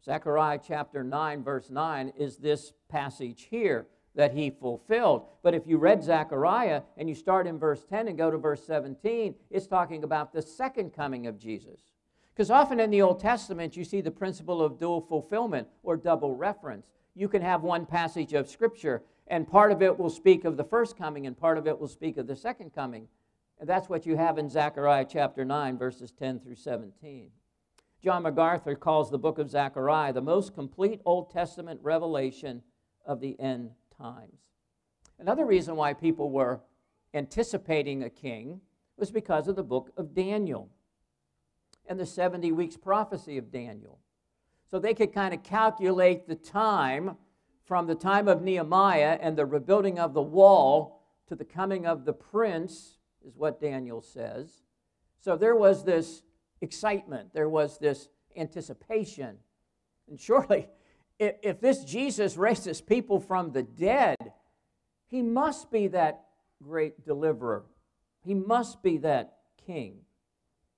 Zechariah 0.04 0.60
chapter 0.66 1.04
9, 1.04 1.44
verse 1.44 1.70
9 1.70 2.12
is 2.18 2.38
this 2.38 2.74
passage 2.90 3.48
here 3.50 3.88
that 4.18 4.34
he 4.34 4.50
fulfilled. 4.50 5.28
But 5.44 5.54
if 5.54 5.68
you 5.68 5.78
read 5.78 6.04
Zechariah 6.04 6.82
and 6.98 7.08
you 7.08 7.14
start 7.14 7.46
in 7.46 7.60
verse 7.60 7.86
10 7.88 8.08
and 8.08 8.18
go 8.18 8.32
to 8.32 8.38
verse 8.38 8.66
17, 8.66 9.36
it's 9.52 9.68
talking 9.68 10.04
about 10.04 10.34
the 10.34 10.42
second 10.42 10.92
coming 10.92 11.28
of 11.28 11.38
Jesus. 11.40 11.80
Because 12.34 12.50
often 12.50 12.80
in 12.80 12.90
the 12.90 13.04
Old 13.04 13.20
Testament, 13.20 13.78
you 13.78 13.84
see 13.84 14.02
the 14.02 14.12
principle 14.12 14.62
of 14.62 14.80
dual 14.80 15.02
fulfillment 15.02 15.68
or 15.84 15.96
double 15.96 16.36
reference. 16.36 16.88
You 17.14 17.30
can 17.30 17.44
have 17.44 17.62
one 17.62 17.86
passage 17.86 18.34
of 18.34 18.50
Scripture, 18.50 19.04
and 19.28 19.48
part 19.48 19.72
of 19.72 19.84
it 19.84 19.98
will 19.98 20.10
speak 20.10 20.46
of 20.46 20.58
the 20.58 20.64
first 20.64 20.98
coming, 20.98 21.28
and 21.28 21.38
part 21.38 21.60
of 21.60 21.68
it 21.68 21.80
will 21.80 21.88
speak 21.88 22.18
of 22.18 22.26
the 22.26 22.36
second 22.36 22.74
coming. 22.74 23.08
And 23.60 23.70
that's 23.70 23.88
what 23.88 24.08
you 24.08 24.18
have 24.18 24.40
in 24.40 24.50
Zechariah 24.50 25.06
chapter 25.08 25.46
9, 25.46 25.78
verses 25.78 26.12
10 26.12 26.40
through 26.40 26.56
17. 26.56 27.30
John 28.04 28.24
MacArthur 28.24 28.76
calls 28.76 29.12
the 29.12 29.20
book 29.20 29.38
of 29.38 29.52
Zechariah 29.52 30.14
the 30.14 30.22
most 30.22 30.56
complete 30.56 31.02
Old 31.06 31.32
Testament 31.32 31.80
revelation 31.84 32.64
of 33.06 33.20
the 33.20 33.40
end 33.40 33.72
times. 33.98 34.40
Another 35.20 35.46
reason 35.46 35.76
why 35.76 35.94
people 35.94 36.30
were 36.30 36.62
anticipating 37.14 38.04
a 38.04 38.10
king 38.10 38.62
was 38.98 39.12
because 39.12 39.48
of 39.48 39.56
the 39.56 39.64
book 39.64 39.92
of 39.98 40.14
Daniel 40.14 40.70
and 41.88 42.00
the 42.00 42.06
70 42.06 42.52
weeks 42.52 42.78
prophecy 42.78 43.38
of 43.38 43.52
Daniel. 43.52 44.00
So 44.70 44.80
they 44.80 44.94
could 44.94 45.14
kind 45.14 45.34
of 45.34 45.44
calculate 45.44 46.28
the 46.28 46.36
time 46.36 47.16
from 47.66 47.88
the 47.88 47.96
time 47.96 48.28
of 48.28 48.42
Nehemiah 48.42 49.18
and 49.22 49.38
the 49.38 49.46
rebuilding 49.46 50.00
of 50.00 50.14
the 50.14 50.22
wall 50.22 51.04
to 51.28 51.36
the 51.36 51.46
coming 51.46 51.86
of 51.86 52.06
the 52.06 52.14
prince, 52.14 52.98
is 53.26 53.36
what 53.36 53.60
Daniel 53.60 54.02
says. 54.02 54.64
So 55.20 55.36
there 55.36 55.56
was 55.56 55.84
this 55.84 56.24
excitement, 56.62 57.34
there 57.34 57.50
was 57.50 57.78
this 57.78 58.10
anticipation. 58.36 59.38
And 60.10 60.20
surely, 60.20 60.68
if, 61.20 61.36
if 61.42 61.62
this 61.62 61.84
Jesus 61.84 62.38
raises 62.38 62.82
people 62.82 63.20
from 63.20 63.52
the 63.52 63.64
dead, 63.64 64.18
he 65.08 65.22
must 65.22 65.72
be 65.72 65.88
that 65.88 66.26
great 66.64 67.06
deliverer. 67.06 67.64
He 68.24 68.34
must 68.34 68.84
be 68.84 68.98
that 68.98 69.38
king. 69.66 70.00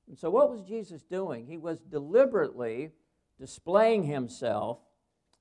And 0.08 0.18
so, 0.18 0.30
what 0.30 0.50
was 0.50 0.64
Jesus 0.64 1.04
doing? 1.04 1.46
He 1.46 1.58
was 1.58 1.80
deliberately 1.80 2.92
displaying 3.40 4.04
himself 4.04 4.80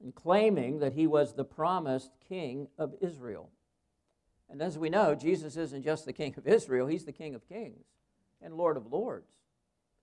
and 0.02 0.14
claiming 0.14 0.78
that 0.78 0.92
he 0.92 1.06
was 1.06 1.34
the 1.34 1.44
promised 1.44 2.12
king 2.28 2.68
of 2.78 2.94
Israel. 3.00 3.50
And 4.50 4.62
as 4.62 4.78
we 4.78 4.88
know, 4.88 5.14
Jesus 5.14 5.56
isn't 5.56 5.82
just 5.82 6.06
the 6.06 6.12
king 6.12 6.34
of 6.36 6.46
Israel, 6.46 6.86
he's 6.86 7.04
the 7.04 7.12
king 7.12 7.34
of 7.34 7.48
kings 7.48 7.84
and 8.40 8.54
Lord 8.54 8.76
of 8.76 8.92
lords. 8.92 9.30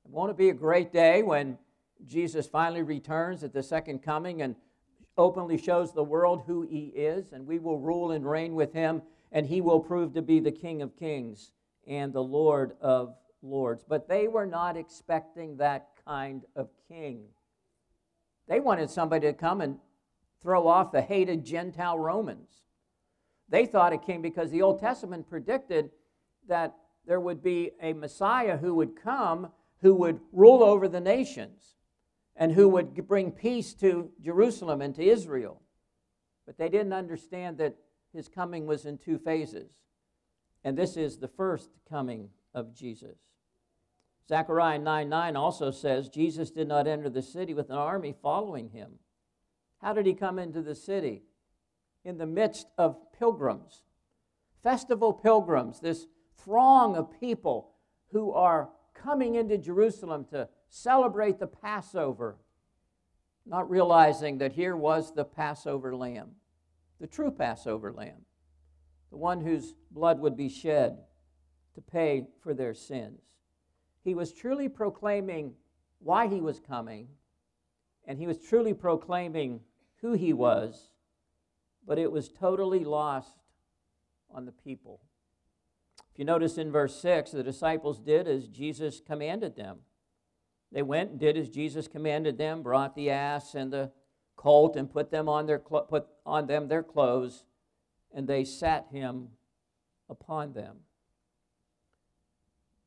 And 0.04 0.14
won't 0.14 0.32
it 0.32 0.38
be 0.38 0.50
a 0.50 0.54
great 0.54 0.92
day 0.92 1.24
when 1.24 1.58
Jesus 2.06 2.46
finally 2.46 2.84
returns 2.84 3.44
at 3.44 3.54
the 3.54 3.64
second 3.64 4.04
coming 4.04 4.42
and 4.42 4.56
openly 5.18 5.58
shows 5.58 5.94
the 5.94 6.04
world 6.04 6.44
who 6.46 6.64
he 6.64 6.88
is, 6.88 7.32
and 7.32 7.48
we 7.48 7.60
will 7.60 7.80
rule 7.80 8.12
and 8.12 8.30
reign 8.30 8.56
with 8.56 8.74
him, 8.74 9.02
and 9.32 9.46
he 9.46 9.62
will 9.62 9.80
prove 9.80 10.14
to 10.14 10.22
be 10.22 10.40
the 10.40 10.52
King 10.52 10.82
of 10.82 10.98
kings 10.98 11.52
and 11.88 12.12
the 12.12 12.24
Lord 12.24 12.74
of 12.82 13.16
lords. 13.42 13.84
But 13.88 14.08
they 14.08 14.28
were 14.28 14.46
not 14.46 14.78
expecting 14.78 15.58
that 15.58 15.90
kind 16.06 16.44
of 16.56 16.70
king. 16.88 17.24
They 18.48 18.60
wanted 18.60 18.90
somebody 18.90 19.28
to 19.28 19.34
come 19.34 19.62
and 19.62 19.78
throw 20.42 20.68
off 20.68 20.92
the 20.92 21.02
hated 21.02 21.46
Gentile 21.46 21.98
Romans. 21.98 22.50
They 23.50 23.66
thought 23.66 23.94
it 23.94 24.04
came 24.04 24.22
because 24.22 24.52
the 24.52 24.62
Old 24.62 24.80
Testament 24.80 25.30
predicted 25.30 25.92
that 26.48 26.76
there 27.06 27.20
would 27.20 27.44
be 27.44 27.72
a 27.82 27.94
Messiah 27.94 28.58
who 28.58 28.76
would 28.76 28.96
come 28.96 29.50
who 29.82 29.94
would 29.94 30.20
rule 30.32 30.64
over 30.64 30.88
the 30.88 31.00
nations 31.02 31.75
and 32.36 32.52
who 32.52 32.68
would 32.70 33.08
bring 33.08 33.32
peace 33.32 33.74
to 33.76 34.10
Jerusalem 34.22 34.82
and 34.82 34.94
to 34.96 35.04
Israel. 35.04 35.62
But 36.46 36.58
they 36.58 36.70
didn't 36.70 36.94
understand 36.94 37.58
that 37.58 37.76
his 38.14 38.28
coming 38.28 38.66
was 38.66 38.86
in 38.86 38.98
two 38.98 39.18
phases. 39.18 39.72
And 40.64 40.78
this 40.78 40.98
is 40.98 41.18
the 41.18 41.28
first 41.28 41.70
coming 41.90 42.30
of 42.54 42.74
Jesus. 42.74 43.18
Zechariah 44.28 44.80
9 44.80 45.08
9 45.08 45.36
also 45.36 45.72
says 45.72 46.10
Jesus 46.10 46.50
did 46.50 46.68
not 46.68 46.88
enter 46.88 47.10
the 47.10 47.22
city 47.22 47.54
with 47.54 47.70
an 47.70 47.76
army 47.76 48.16
following 48.22 48.70
him. 48.70 48.94
How 49.82 49.94
did 49.94 50.06
he 50.06 50.14
come 50.14 50.40
into 50.40 50.62
the 50.62 50.76
city? 50.76 51.24
In 52.04 52.18
the 52.18 52.26
midst 52.26 52.68
of 52.78 52.98
pilgrims, 53.18 53.84
festival 54.64 55.14
pilgrims, 55.14 55.80
this 55.80 56.08
throng 56.38 56.96
of 56.96 57.20
people 57.20 57.72
who 58.12 58.32
are 58.32 58.70
coming 58.94 59.36
into 59.36 59.58
Jerusalem 59.58 60.26
to 60.32 60.48
celebrate 60.76 61.40
the 61.40 61.48
Passover, 61.48 62.36
not 63.46 63.70
realizing 63.70 64.40
that 64.40 64.52
here 64.52 64.76
was 64.76 65.14
the 65.14 65.24
Passover 65.24 65.96
lamb, 65.96 66.32
the 67.00 67.08
true 67.08 67.32
Passover 67.32 67.94
lamb, 67.94 68.26
the 69.10 69.16
one 69.16 69.40
whose 69.40 69.74
blood 69.90 70.20
would 70.20 70.36
be 70.36 70.50
shed 70.50 70.98
to 71.76 71.82
pay 71.82 72.28
for 72.44 72.54
their 72.54 72.74
sins. 72.74 73.22
He 74.04 74.14
was 74.14 74.34
truly 74.34 74.68
proclaiming 74.68 75.54
why 76.00 76.28
he 76.28 76.42
was 76.42 76.60
coming, 76.60 77.08
and 78.04 78.20
he 78.20 78.28
was 78.28 78.38
truly 78.38 78.74
proclaiming 78.74 79.62
who 80.02 80.12
he 80.12 80.34
was, 80.34 80.90
but 81.88 81.98
it 81.98 82.12
was 82.12 82.28
totally 82.28 82.84
lost 82.84 83.38
on 84.30 84.46
the 84.46 84.52
people. 84.52 85.00
If 86.12 86.20
you 86.20 86.26
notice 86.26 86.58
in 86.58 86.70
verse 86.70 87.00
6, 87.00 87.32
the 87.32 87.44
disciples 87.44 87.98
did 87.98 88.28
as 88.28 88.50
Jesus 88.50 89.00
commanded 89.00 89.56
them. 89.56 89.80
They 90.72 90.82
went 90.82 91.12
and 91.12 91.20
did 91.20 91.38
as 91.38 91.50
Jesus 91.50 91.88
commanded 91.88 92.38
them, 92.38 92.62
brought 92.62 92.96
the 92.96 93.10
ass 93.10 93.56
and 93.56 93.72
the 93.72 93.92
colt 94.36 94.76
and 94.76 94.92
put 94.92 95.12
them 95.12 95.30
on 95.30 95.46
their 95.46 95.60
put 95.60 96.08
on 96.26 96.48
them 96.48 96.68
their 96.68 96.84
clothes, 96.84 97.46
and 98.14 98.28
they 98.28 98.44
sat 98.44 98.88
him 98.92 99.30
upon 100.10 100.54
them. 100.54 100.78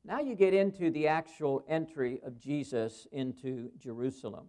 Now 0.05 0.21
you 0.21 0.35
get 0.35 0.55
into 0.55 0.91
the 0.91 1.09
actual 1.09 1.64
entry 1.69 2.21
of 2.25 2.38
Jesus 2.38 3.07
into 3.12 3.71
Jerusalem. 3.79 4.47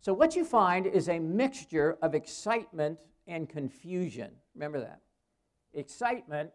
So 0.00 0.12
what 0.12 0.36
you 0.36 0.44
find 0.44 0.86
is 0.86 1.08
a 1.08 1.18
mixture 1.18 1.98
of 2.02 2.14
excitement 2.14 3.00
and 3.26 3.48
confusion. 3.48 4.30
Remember 4.54 4.80
that. 4.80 5.00
Excitement 5.74 6.50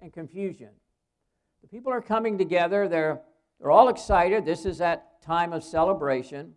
and 0.00 0.12
confusion. 0.12 0.70
The 1.62 1.68
people 1.68 1.92
are 1.92 2.00
coming 2.00 2.38
together, 2.38 2.88
they're, 2.88 3.20
they're 3.60 3.70
all 3.70 3.88
excited. 3.88 4.44
This 4.44 4.66
is 4.66 4.78
that 4.78 5.22
time 5.22 5.52
of 5.52 5.64
celebration. 5.64 6.54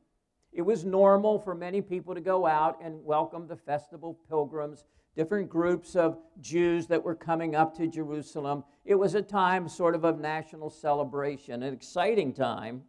It 0.51 0.61
was 0.61 0.83
normal 0.83 1.39
for 1.39 1.55
many 1.55 1.81
people 1.81 2.13
to 2.15 2.21
go 2.21 2.45
out 2.45 2.79
and 2.83 3.03
welcome 3.03 3.47
the 3.47 3.55
festival 3.55 4.19
pilgrims, 4.27 4.83
different 5.15 5.49
groups 5.49 5.95
of 5.95 6.17
Jews 6.41 6.87
that 6.87 7.03
were 7.03 7.15
coming 7.15 7.55
up 7.55 7.75
to 7.77 7.87
Jerusalem. 7.87 8.63
It 8.83 8.95
was 8.95 9.15
a 9.15 9.21
time 9.21 9.69
sort 9.69 9.95
of 9.95 10.03
of 10.03 10.19
national 10.19 10.69
celebration, 10.69 11.63
an 11.63 11.73
exciting 11.73 12.33
time. 12.33 12.83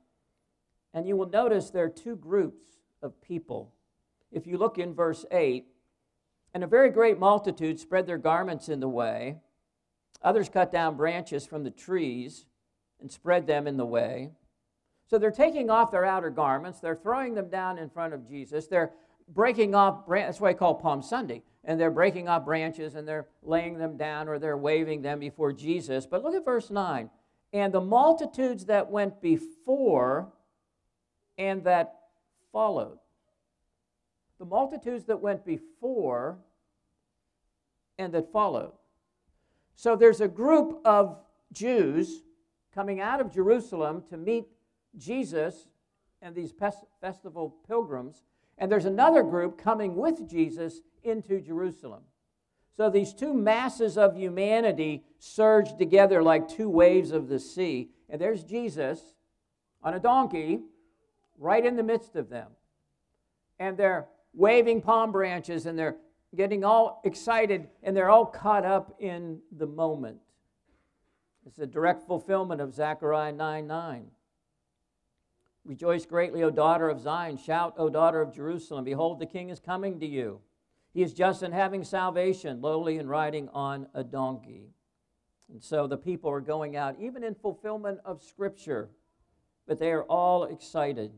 And 0.92 1.06
you 1.06 1.16
will 1.16 1.28
notice 1.28 1.70
there 1.70 1.84
are 1.84 1.88
two 1.88 2.16
groups 2.16 2.66
of 3.02 3.20
people. 3.20 3.72
If 4.32 4.46
you 4.46 4.58
look 4.58 4.78
in 4.78 4.94
verse 4.94 5.24
8, 5.30 5.66
and 6.52 6.64
a 6.64 6.66
very 6.66 6.90
great 6.90 7.18
multitude 7.18 7.78
spread 7.78 8.06
their 8.06 8.18
garments 8.18 8.68
in 8.68 8.80
the 8.80 8.88
way. 8.88 9.36
Others 10.22 10.48
cut 10.48 10.72
down 10.72 10.96
branches 10.96 11.46
from 11.46 11.62
the 11.62 11.70
trees 11.70 12.46
and 13.00 13.10
spread 13.10 13.46
them 13.46 13.66
in 13.66 13.76
the 13.76 13.86
way. 13.86 14.30
So 15.06 15.18
they're 15.18 15.30
taking 15.30 15.70
off 15.70 15.90
their 15.90 16.04
outer 16.04 16.30
garments, 16.30 16.80
they're 16.80 16.94
throwing 16.94 17.34
them 17.34 17.48
down 17.48 17.78
in 17.78 17.90
front 17.90 18.14
of 18.14 18.28
Jesus. 18.28 18.66
They're 18.66 18.92
breaking 19.28 19.74
off, 19.74 20.04
that's 20.08 20.40
why 20.40 20.50
I 20.50 20.54
call 20.54 20.74
Palm 20.74 21.02
Sunday. 21.02 21.42
And 21.64 21.78
they're 21.78 21.90
breaking 21.90 22.28
off 22.28 22.44
branches 22.44 22.94
and 22.94 23.06
they're 23.06 23.26
laying 23.42 23.76
them 23.76 23.96
down 23.96 24.28
or 24.28 24.38
they're 24.38 24.56
waving 24.56 25.02
them 25.02 25.18
before 25.18 25.52
Jesus. 25.52 26.06
But 26.06 26.22
look 26.22 26.34
at 26.34 26.44
verse 26.44 26.70
9. 26.70 27.10
And 27.52 27.72
the 27.72 27.80
multitudes 27.80 28.66
that 28.66 28.90
went 28.90 29.20
before 29.20 30.32
and 31.36 31.64
that 31.64 31.96
followed. 32.52 32.98
The 34.38 34.44
multitudes 34.44 35.04
that 35.04 35.20
went 35.20 35.44
before 35.44 36.38
and 37.98 38.14
that 38.14 38.32
followed. 38.32 38.72
So 39.74 39.96
there's 39.96 40.20
a 40.20 40.28
group 40.28 40.80
of 40.84 41.18
Jews 41.52 42.22
coming 42.74 43.00
out 43.00 43.20
of 43.20 43.32
Jerusalem 43.32 44.02
to 44.10 44.16
meet 44.16 44.46
Jesus 44.96 45.68
and 46.22 46.34
these 46.34 46.52
festival 47.00 47.56
pilgrims, 47.66 48.22
and 48.58 48.70
there's 48.70 48.84
another 48.84 49.22
group 49.22 49.56
coming 49.56 49.96
with 49.96 50.28
Jesus 50.28 50.80
into 51.02 51.40
Jerusalem. 51.40 52.02
So 52.76 52.88
these 52.88 53.12
two 53.12 53.34
masses 53.34 53.98
of 53.98 54.16
humanity 54.16 55.04
surge 55.18 55.76
together 55.76 56.22
like 56.22 56.48
two 56.48 56.68
waves 56.68 57.10
of 57.10 57.28
the 57.28 57.38
sea. 57.38 57.90
And 58.08 58.20
there's 58.20 58.44
Jesus 58.44 59.14
on 59.82 59.94
a 59.94 60.00
donkey 60.00 60.60
right 61.38 61.64
in 61.64 61.76
the 61.76 61.82
midst 61.82 62.16
of 62.16 62.28
them. 62.28 62.48
And 63.58 63.76
they're 63.76 64.06
waving 64.32 64.82
palm 64.82 65.12
branches 65.12 65.66
and 65.66 65.78
they're 65.78 65.96
getting 66.36 66.64
all 66.64 67.02
excited 67.04 67.68
and 67.82 67.96
they're 67.96 68.10
all 68.10 68.26
caught 68.26 68.64
up 68.64 68.96
in 69.00 69.40
the 69.56 69.66
moment. 69.66 70.18
It's 71.46 71.58
a 71.58 71.66
direct 71.66 72.06
fulfillment 72.06 72.60
of 72.60 72.74
Zechariah 72.74 73.32
9 73.32 73.66
9. 73.66 74.10
Rejoice 75.64 76.06
greatly, 76.06 76.42
O 76.42 76.50
daughter 76.50 76.88
of 76.88 77.00
Zion. 77.00 77.36
Shout, 77.36 77.74
O 77.76 77.88
daughter 77.90 78.20
of 78.20 78.34
Jerusalem. 78.34 78.84
Behold, 78.84 79.18
the 79.18 79.26
king 79.26 79.50
is 79.50 79.60
coming 79.60 80.00
to 80.00 80.06
you. 80.06 80.40
He 80.92 81.02
is 81.02 81.12
just 81.12 81.42
and 81.42 81.54
having 81.54 81.84
salvation, 81.84 82.60
lowly 82.60 82.98
and 82.98 83.08
riding 83.08 83.48
on 83.50 83.86
a 83.94 84.02
donkey. 84.02 84.70
And 85.50 85.62
so 85.62 85.86
the 85.86 85.96
people 85.96 86.30
are 86.30 86.40
going 86.40 86.76
out, 86.76 86.96
even 86.98 87.22
in 87.22 87.34
fulfillment 87.34 88.00
of 88.04 88.22
Scripture, 88.22 88.90
but 89.66 89.78
they 89.78 89.90
are 89.90 90.04
all 90.04 90.44
excited. 90.44 91.12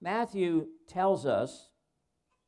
Matthew 0.00 0.68
tells 0.86 1.26
us 1.26 1.70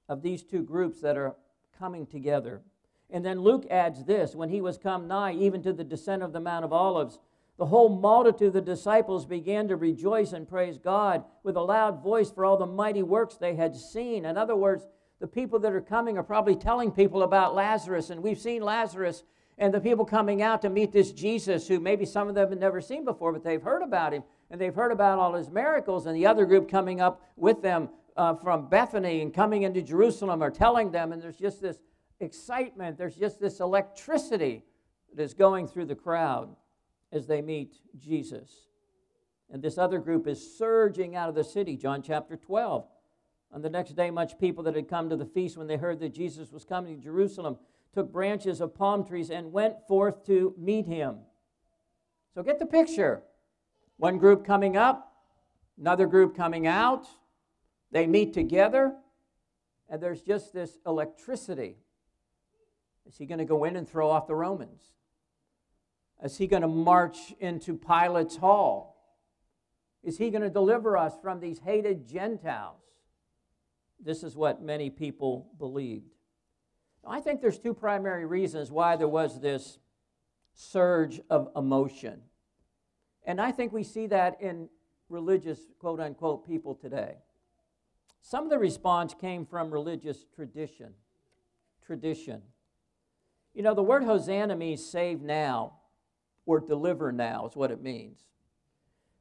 of 0.08 0.22
these 0.22 0.42
two 0.42 0.62
groups 0.62 1.00
that 1.00 1.16
are 1.16 1.34
coming 1.78 2.06
together. 2.06 2.62
And 3.10 3.24
then 3.24 3.40
Luke 3.40 3.66
adds 3.70 4.04
this 4.04 4.34
when 4.34 4.50
he 4.50 4.60
was 4.60 4.76
come 4.76 5.08
nigh, 5.08 5.32
even 5.32 5.62
to 5.62 5.72
the 5.72 5.84
descent 5.84 6.22
of 6.22 6.32
the 6.32 6.40
Mount 6.40 6.64
of 6.64 6.72
Olives, 6.72 7.18
the 7.56 7.66
whole 7.66 7.88
multitude 7.88 8.48
of 8.48 8.52
the 8.54 8.60
disciples 8.60 9.26
began 9.26 9.66
to 9.68 9.76
rejoice 9.76 10.32
and 10.32 10.48
praise 10.48 10.78
God 10.78 11.24
with 11.42 11.56
a 11.56 11.60
loud 11.60 12.02
voice 12.02 12.30
for 12.30 12.44
all 12.44 12.56
the 12.56 12.66
mighty 12.66 13.02
works 13.02 13.34
they 13.34 13.56
had 13.56 13.74
seen. 13.74 14.24
In 14.24 14.36
other 14.36 14.54
words, 14.54 14.86
the 15.20 15.26
people 15.26 15.58
that 15.60 15.72
are 15.72 15.80
coming 15.80 16.16
are 16.16 16.22
probably 16.22 16.54
telling 16.54 16.92
people 16.92 17.24
about 17.24 17.56
Lazarus, 17.56 18.10
and 18.10 18.22
we've 18.22 18.38
seen 18.38 18.62
Lazarus, 18.62 19.24
and 19.56 19.74
the 19.74 19.80
people 19.80 20.04
coming 20.04 20.40
out 20.40 20.62
to 20.62 20.70
meet 20.70 20.92
this 20.92 21.10
Jesus, 21.10 21.66
who 21.66 21.80
maybe 21.80 22.04
some 22.04 22.28
of 22.28 22.36
them 22.36 22.50
have 22.50 22.58
never 22.58 22.80
seen 22.80 23.04
before, 23.04 23.32
but 23.32 23.42
they've 23.42 23.62
heard 23.62 23.82
about 23.82 24.12
him, 24.12 24.22
and 24.50 24.60
they've 24.60 24.74
heard 24.74 24.92
about 24.92 25.18
all 25.18 25.34
his 25.34 25.50
miracles, 25.50 26.06
and 26.06 26.14
the 26.14 26.26
other 26.26 26.46
group 26.46 26.70
coming 26.70 27.00
up 27.00 27.20
with 27.34 27.60
them 27.60 27.88
uh, 28.16 28.34
from 28.34 28.68
Bethany 28.68 29.20
and 29.20 29.34
coming 29.34 29.62
into 29.62 29.82
Jerusalem 29.82 30.42
are 30.42 30.50
telling 30.50 30.92
them, 30.92 31.12
and 31.12 31.20
there's 31.20 31.36
just 31.36 31.60
this 31.60 31.78
excitement, 32.20 32.98
there's 32.98 33.16
just 33.16 33.40
this 33.40 33.60
electricity 33.60 34.64
that 35.14 35.22
is 35.22 35.34
going 35.34 35.66
through 35.66 35.86
the 35.86 35.94
crowd 35.94 36.54
as 37.12 37.26
they 37.26 37.42
meet 37.42 37.76
Jesus. 37.98 38.68
And 39.50 39.62
this 39.62 39.78
other 39.78 39.98
group 39.98 40.26
is 40.26 40.56
surging 40.58 41.16
out 41.16 41.28
of 41.28 41.34
the 41.34 41.44
city, 41.44 41.76
John 41.76 42.02
chapter 42.02 42.36
12. 42.36 42.86
On 43.52 43.62
the 43.62 43.70
next 43.70 43.96
day, 43.96 44.10
much 44.10 44.38
people 44.38 44.62
that 44.64 44.74
had 44.76 44.88
come 44.88 45.08
to 45.08 45.16
the 45.16 45.24
feast 45.24 45.56
when 45.56 45.66
they 45.66 45.76
heard 45.76 46.00
that 46.00 46.12
Jesus 46.12 46.52
was 46.52 46.64
coming 46.64 46.96
to 46.96 47.02
Jerusalem 47.02 47.56
took 47.94 48.12
branches 48.12 48.60
of 48.60 48.74
palm 48.74 49.06
trees 49.06 49.30
and 49.30 49.52
went 49.52 49.76
forth 49.86 50.26
to 50.26 50.54
meet 50.58 50.86
him. 50.86 51.16
So 52.34 52.42
get 52.42 52.58
the 52.58 52.66
picture. 52.66 53.22
One 53.96 54.18
group 54.18 54.44
coming 54.44 54.76
up, 54.76 55.12
another 55.78 56.06
group 56.06 56.36
coming 56.36 56.66
out. 56.66 57.06
They 57.90 58.06
meet 58.06 58.34
together, 58.34 58.94
and 59.88 60.00
there's 60.00 60.20
just 60.20 60.52
this 60.52 60.78
electricity. 60.86 61.76
Is 63.08 63.16
he 63.16 63.26
going 63.26 63.38
to 63.38 63.44
go 63.44 63.64
in 63.64 63.76
and 63.76 63.88
throw 63.88 64.10
off 64.10 64.26
the 64.26 64.34
Romans? 64.34 64.82
Is 66.22 66.36
he 66.36 66.46
going 66.46 66.62
to 66.62 66.68
march 66.68 67.34
into 67.40 67.76
Pilate's 67.76 68.36
hall? 68.36 68.96
Is 70.02 70.18
he 70.18 70.30
going 70.30 70.42
to 70.42 70.50
deliver 70.50 70.96
us 70.96 71.14
from 71.22 71.40
these 71.40 71.60
hated 71.60 72.06
Gentiles? 72.06 72.82
This 73.98 74.22
is 74.22 74.36
what 74.36 74.62
many 74.62 74.90
people 74.90 75.50
believed. 75.58 76.14
I 77.06 77.20
think 77.20 77.40
there's 77.40 77.58
two 77.58 77.74
primary 77.74 78.26
reasons 78.26 78.70
why 78.70 78.96
there 78.96 79.08
was 79.08 79.40
this 79.40 79.78
surge 80.54 81.20
of 81.30 81.48
emotion. 81.56 82.20
And 83.24 83.40
I 83.40 83.52
think 83.52 83.72
we 83.72 83.84
see 83.84 84.06
that 84.08 84.40
in 84.40 84.68
religious, 85.08 85.60
quote 85.78 86.00
unquote, 86.00 86.46
people 86.46 86.74
today. 86.74 87.16
Some 88.20 88.44
of 88.44 88.50
the 88.50 88.58
response 88.58 89.14
came 89.14 89.46
from 89.46 89.70
religious 89.70 90.26
tradition. 90.34 90.92
Tradition. 91.84 92.42
You 93.58 93.64
know, 93.64 93.74
the 93.74 93.82
word 93.82 94.04
Hosanna 94.04 94.54
means 94.54 94.86
save 94.86 95.20
now 95.20 95.72
or 96.46 96.60
deliver 96.60 97.10
now, 97.10 97.44
is 97.48 97.56
what 97.56 97.72
it 97.72 97.82
means. 97.82 98.20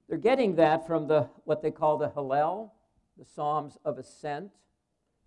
They're 0.08 0.20
getting 0.20 0.58
that 0.58 0.86
from 0.86 1.08
the 1.08 1.28
what 1.46 1.64
they 1.64 1.72
call 1.72 1.98
the 1.98 2.10
Hallel, 2.10 2.70
the 3.18 3.26
Psalms 3.26 3.80
of 3.84 3.98
Ascent. 3.98 4.52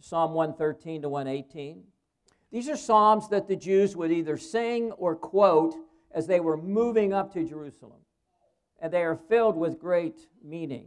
Psalm 0.00 0.32
113 0.32 1.02
to 1.02 1.08
118. 1.08 1.82
These 2.52 2.68
are 2.68 2.76
psalms 2.76 3.28
that 3.30 3.48
the 3.48 3.56
Jews 3.56 3.96
would 3.96 4.12
either 4.12 4.38
sing 4.38 4.92
or 4.92 5.16
quote 5.16 5.74
as 6.12 6.28
they 6.28 6.38
were 6.38 6.56
moving 6.56 7.12
up 7.12 7.32
to 7.32 7.42
Jerusalem, 7.42 7.98
and 8.78 8.92
they 8.92 9.02
are 9.02 9.18
filled 9.28 9.56
with 9.56 9.80
great 9.80 10.28
meaning. 10.40 10.86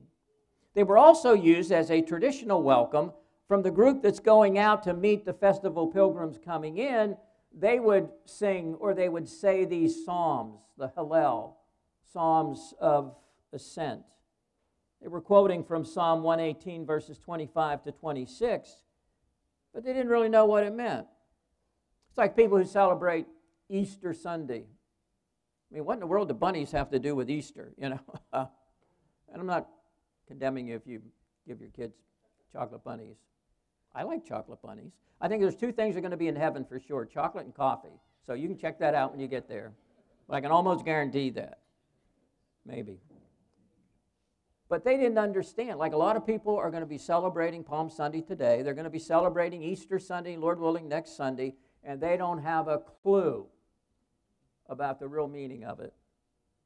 They 0.75 0.83
were 0.83 0.97
also 0.97 1.33
used 1.33 1.73
as 1.73 1.91
a 1.91 2.01
traditional 2.01 2.63
welcome 2.63 3.11
from 3.49 3.63
the 3.63 3.69
group 3.69 4.01
that's 4.01 4.21
going 4.21 4.57
out 4.57 4.81
to 4.83 4.93
meet 4.93 5.25
the 5.25 5.33
festival 5.33 5.87
pilgrims 5.87 6.39
coming 6.41 6.77
in. 6.77 7.17
They 7.53 7.79
would 7.79 8.09
sing 8.25 8.75
or 8.79 8.93
they 8.93 9.09
would 9.09 9.29
say 9.29 9.65
these 9.65 10.05
psalms, 10.05 10.59
the 10.77 10.89
Hallel, 10.89 11.53
psalms 12.11 12.73
of 12.79 13.15
ascent. 13.51 14.01
They 15.01 15.07
were 15.07 15.21
quoting 15.21 15.63
from 15.63 15.85
Psalm 15.85 16.23
118, 16.23 16.85
verses 16.85 17.17
25 17.17 17.83
to 17.83 17.91
26 17.91 18.83
but 19.73 19.83
they 19.83 19.91
didn't 19.91 20.09
really 20.09 20.29
know 20.29 20.45
what 20.45 20.63
it 20.63 20.73
meant. 20.73 21.07
It's 22.09 22.17
like 22.17 22.35
people 22.35 22.57
who 22.57 22.65
celebrate 22.65 23.25
Easter 23.69 24.13
Sunday. 24.13 24.65
I 25.71 25.75
mean, 25.75 25.85
what 25.85 25.95
in 25.95 25.99
the 25.99 26.07
world 26.07 26.27
do 26.27 26.35
bunnies 26.35 26.71
have 26.71 26.91
to 26.91 26.99
do 26.99 27.15
with 27.15 27.29
Easter, 27.29 27.73
you 27.77 27.89
know? 27.89 27.99
and 28.33 29.39
I'm 29.39 29.47
not 29.47 29.67
condemning 30.27 30.67
you 30.67 30.75
if 30.75 30.85
you 30.85 31.01
give 31.47 31.59
your 31.59 31.71
kids 31.71 31.95
chocolate 32.51 32.83
bunnies. 32.83 33.17
I 33.95 34.03
like 34.03 34.25
chocolate 34.25 34.61
bunnies. 34.61 34.91
I 35.21 35.27
think 35.27 35.41
there's 35.41 35.55
two 35.55 35.71
things 35.71 35.95
that 35.95 35.99
are 35.99 36.01
going 36.01 36.11
to 36.11 36.17
be 36.17 36.27
in 36.27 36.35
heaven 36.35 36.65
for 36.65 36.79
sure 36.79 37.05
chocolate 37.05 37.45
and 37.45 37.55
coffee. 37.55 37.99
So 38.25 38.33
you 38.33 38.47
can 38.47 38.57
check 38.57 38.79
that 38.79 38.95
out 38.95 39.11
when 39.11 39.19
you 39.19 39.27
get 39.27 39.47
there. 39.47 39.73
But 40.27 40.35
I 40.35 40.41
can 40.41 40.51
almost 40.51 40.85
guarantee 40.85 41.29
that. 41.31 41.59
Maybe. 42.65 42.99
But 44.69 44.83
they 44.83 44.97
didn't 44.97 45.17
understand. 45.17 45.77
Like 45.77 45.93
a 45.93 45.97
lot 45.97 46.15
of 46.15 46.25
people 46.25 46.57
are 46.57 46.71
going 46.71 46.81
to 46.81 46.87
be 46.87 46.97
celebrating 46.97 47.63
Palm 47.63 47.89
Sunday 47.89 48.21
today. 48.21 48.61
They're 48.63 48.73
going 48.73 48.85
to 48.85 48.89
be 48.89 48.99
celebrating 48.99 49.61
Easter 49.61 49.99
Sunday, 49.99 50.35
Lord 50.37 50.59
willing, 50.59 50.87
next 50.87 51.15
Sunday, 51.15 51.55
and 51.83 52.01
they 52.01 52.17
don't 52.17 52.41
have 52.41 52.67
a 52.67 52.79
clue 52.79 53.45
about 54.67 54.99
the 54.99 55.07
real 55.07 55.27
meaning 55.27 55.63
of 55.65 55.79
it 55.79 55.93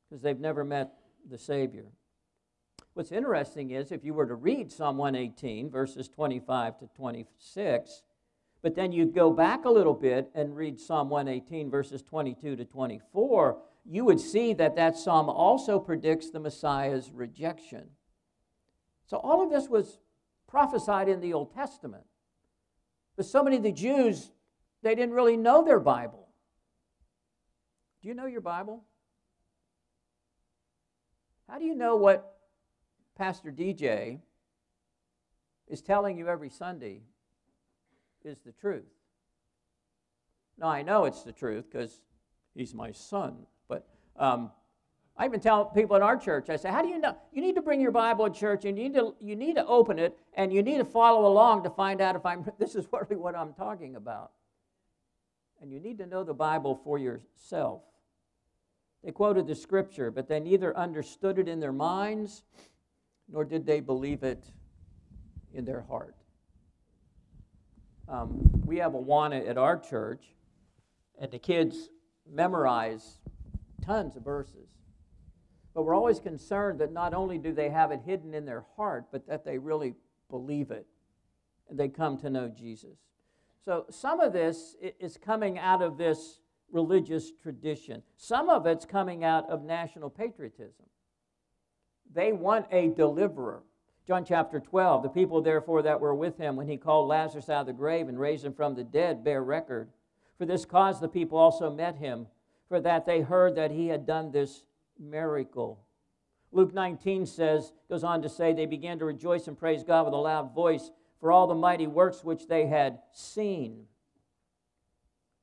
because 0.07 0.21
they've 0.21 0.39
never 0.39 0.63
met 0.63 0.93
the 1.29 1.37
Savior. 1.37 1.85
What's 2.97 3.11
interesting 3.11 3.69
is 3.69 3.91
if 3.91 4.03
you 4.03 4.15
were 4.15 4.25
to 4.25 4.33
read 4.33 4.71
Psalm 4.71 4.97
118, 4.97 5.69
verses 5.69 6.09
25 6.09 6.79
to 6.79 6.89
26, 6.95 8.01
but 8.63 8.73
then 8.73 8.91
you 8.91 9.05
go 9.05 9.31
back 9.31 9.65
a 9.65 9.69
little 9.69 9.93
bit 9.93 10.31
and 10.33 10.55
read 10.55 10.79
Psalm 10.79 11.07
118, 11.07 11.69
verses 11.69 12.01
22 12.01 12.55
to 12.55 12.65
24, 12.65 13.59
you 13.85 14.03
would 14.03 14.19
see 14.19 14.51
that 14.55 14.75
that 14.77 14.97
psalm 14.97 15.29
also 15.29 15.79
predicts 15.79 16.31
the 16.31 16.39
Messiah's 16.39 17.11
rejection. 17.11 17.83
So 19.05 19.17
all 19.17 19.43
of 19.43 19.51
this 19.51 19.69
was 19.69 19.99
prophesied 20.47 21.07
in 21.07 21.19
the 21.19 21.33
Old 21.33 21.53
Testament. 21.53 22.05
But 23.15 23.27
so 23.27 23.43
many 23.43 23.57
of 23.57 23.63
the 23.63 23.71
Jews, 23.71 24.31
they 24.81 24.95
didn't 24.95 25.13
really 25.13 25.37
know 25.37 25.63
their 25.63 25.79
Bible. 25.79 26.29
Do 28.01 28.07
you 28.07 28.15
know 28.15 28.25
your 28.25 28.41
Bible? 28.41 28.85
How 31.47 31.59
do 31.59 31.65
you 31.65 31.75
know 31.75 31.95
what 31.95 32.36
Pastor 33.17 33.51
DJ 33.51 34.19
is 35.67 35.81
telling 35.81 36.19
you 36.19 36.27
every 36.27 36.49
Sunday 36.49 37.01
is 38.23 38.37
the 38.45 38.51
truth? 38.51 38.85
Now, 40.59 40.67
I 40.67 40.83
know 40.83 41.05
it's 41.05 41.23
the 41.23 41.31
truth 41.31 41.65
because 41.71 41.99
he's 42.53 42.75
my 42.75 42.91
son, 42.91 43.37
but 43.67 43.87
um, 44.17 44.51
I 45.17 45.25
even 45.25 45.39
tell 45.39 45.65
people 45.65 45.95
in 45.95 46.03
our 46.03 46.15
church, 46.15 46.51
I 46.51 46.57
say, 46.57 46.69
how 46.69 46.83
do 46.83 46.89
you 46.89 46.99
know? 46.99 47.17
You 47.31 47.41
need 47.41 47.55
to 47.55 47.61
bring 47.61 47.81
your 47.81 47.91
Bible 47.91 48.29
to 48.29 48.39
church 48.39 48.65
and 48.65 48.77
you 48.77 48.83
need 48.83 48.93
to, 48.93 49.15
you 49.19 49.35
need 49.35 49.55
to 49.55 49.65
open 49.65 49.97
it 49.97 50.15
and 50.35 50.53
you 50.53 50.61
need 50.61 50.77
to 50.77 50.85
follow 50.85 51.25
along 51.25 51.63
to 51.63 51.71
find 51.71 52.01
out 52.01 52.15
if 52.15 52.23
I'm, 52.23 52.45
this 52.59 52.75
is 52.75 52.87
really 52.93 53.15
what 53.15 53.35
I'm 53.35 53.53
talking 53.53 53.95
about. 53.95 54.31
And 55.59 55.73
you 55.73 55.79
need 55.79 55.97
to 55.97 56.05
know 56.05 56.23
the 56.23 56.35
Bible 56.35 56.79
for 56.83 56.99
yourself. 56.99 57.81
They 59.03 59.11
quoted 59.11 59.47
the 59.47 59.55
scripture, 59.55 60.11
but 60.11 60.27
they 60.27 60.39
neither 60.39 60.77
understood 60.77 61.39
it 61.39 61.47
in 61.47 61.59
their 61.59 61.73
minds 61.73 62.43
nor 63.31 63.43
did 63.43 63.65
they 63.65 63.79
believe 63.79 64.23
it 64.23 64.45
in 65.53 65.65
their 65.65 65.81
heart. 65.81 66.15
Um, 68.07 68.49
we 68.65 68.77
have 68.77 68.93
a 68.93 68.97
Awana 68.97 69.47
at 69.47 69.57
our 69.57 69.77
church, 69.77 70.23
and 71.19 71.31
the 71.31 71.39
kids 71.39 71.89
memorize 72.29 73.19
tons 73.85 74.15
of 74.15 74.23
verses. 74.23 74.69
But 75.73 75.83
we're 75.83 75.95
always 75.95 76.19
concerned 76.19 76.79
that 76.79 76.91
not 76.91 77.13
only 77.13 77.37
do 77.37 77.53
they 77.53 77.69
have 77.69 77.91
it 77.91 78.01
hidden 78.05 78.33
in 78.33 78.45
their 78.45 78.65
heart, 78.75 79.05
but 79.11 79.27
that 79.27 79.45
they 79.45 79.57
really 79.57 79.93
believe 80.29 80.71
it 80.71 80.87
and 81.69 81.79
they 81.79 81.87
come 81.87 82.17
to 82.17 82.29
know 82.29 82.47
Jesus. 82.47 82.97
So 83.63 83.85
some 83.89 84.19
of 84.19 84.33
this 84.33 84.75
is 84.99 85.17
coming 85.17 85.59
out 85.59 85.81
of 85.81 85.97
this 85.97 86.39
religious 86.71 87.31
tradition, 87.31 88.01
some 88.15 88.49
of 88.49 88.65
it's 88.65 88.85
coming 88.85 89.23
out 89.23 89.49
of 89.49 89.63
national 89.63 90.09
patriotism. 90.09 90.85
They 92.13 92.31
want 92.31 92.65
a 92.71 92.89
deliverer. 92.89 93.63
John 94.07 94.23
chapter 94.23 94.59
12, 94.59 95.03
the 95.03 95.09
people 95.09 95.41
therefore 95.41 95.81
that 95.81 95.99
were 95.99 96.15
with 96.15 96.37
him 96.37 96.55
when 96.55 96.67
he 96.67 96.77
called 96.77 97.09
Lazarus 97.09 97.49
out 97.49 97.61
of 97.61 97.67
the 97.67 97.73
grave 97.73 98.07
and 98.07 98.17
raised 98.17 98.45
him 98.45 98.53
from 98.53 98.73
the 98.73 98.83
dead 98.83 99.23
bear 99.23 99.43
record. 99.43 99.89
For 100.37 100.45
this 100.45 100.65
cause 100.65 101.01
the 101.01 101.09
people 101.09 101.37
also 101.37 101.69
met 101.69 101.97
him, 101.97 102.27
for 102.69 102.79
that 102.79 103.05
they 103.05 103.21
heard 103.21 103.55
that 103.55 103.71
he 103.71 103.87
had 103.87 104.05
done 104.05 104.31
this 104.31 104.63
miracle. 104.97 105.83
Luke 106.53 106.73
19 106.73 107.25
says, 107.25 107.73
goes 107.89 108.03
on 108.03 108.21
to 108.21 108.29
say, 108.29 108.53
they 108.53 108.65
began 108.65 108.97
to 108.99 109.05
rejoice 109.05 109.47
and 109.47 109.57
praise 109.57 109.83
God 109.83 110.05
with 110.05 110.13
a 110.13 110.17
loud 110.17 110.55
voice 110.55 110.91
for 111.19 111.31
all 111.31 111.47
the 111.47 111.55
mighty 111.55 111.87
works 111.87 112.23
which 112.23 112.47
they 112.47 112.67
had 112.67 112.99
seen. 113.11 113.87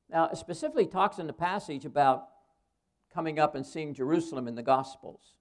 Now, 0.09 0.29
it 0.29 0.37
specifically 0.37 0.87
talks 0.87 1.19
in 1.19 1.27
the 1.27 1.33
passage 1.33 1.85
about 1.85 2.29
coming 3.13 3.39
up 3.39 3.53
and 3.53 3.65
seeing 3.65 3.93
Jerusalem 3.93 4.47
in 4.47 4.55
the 4.55 4.63
Gospels. 4.63 5.34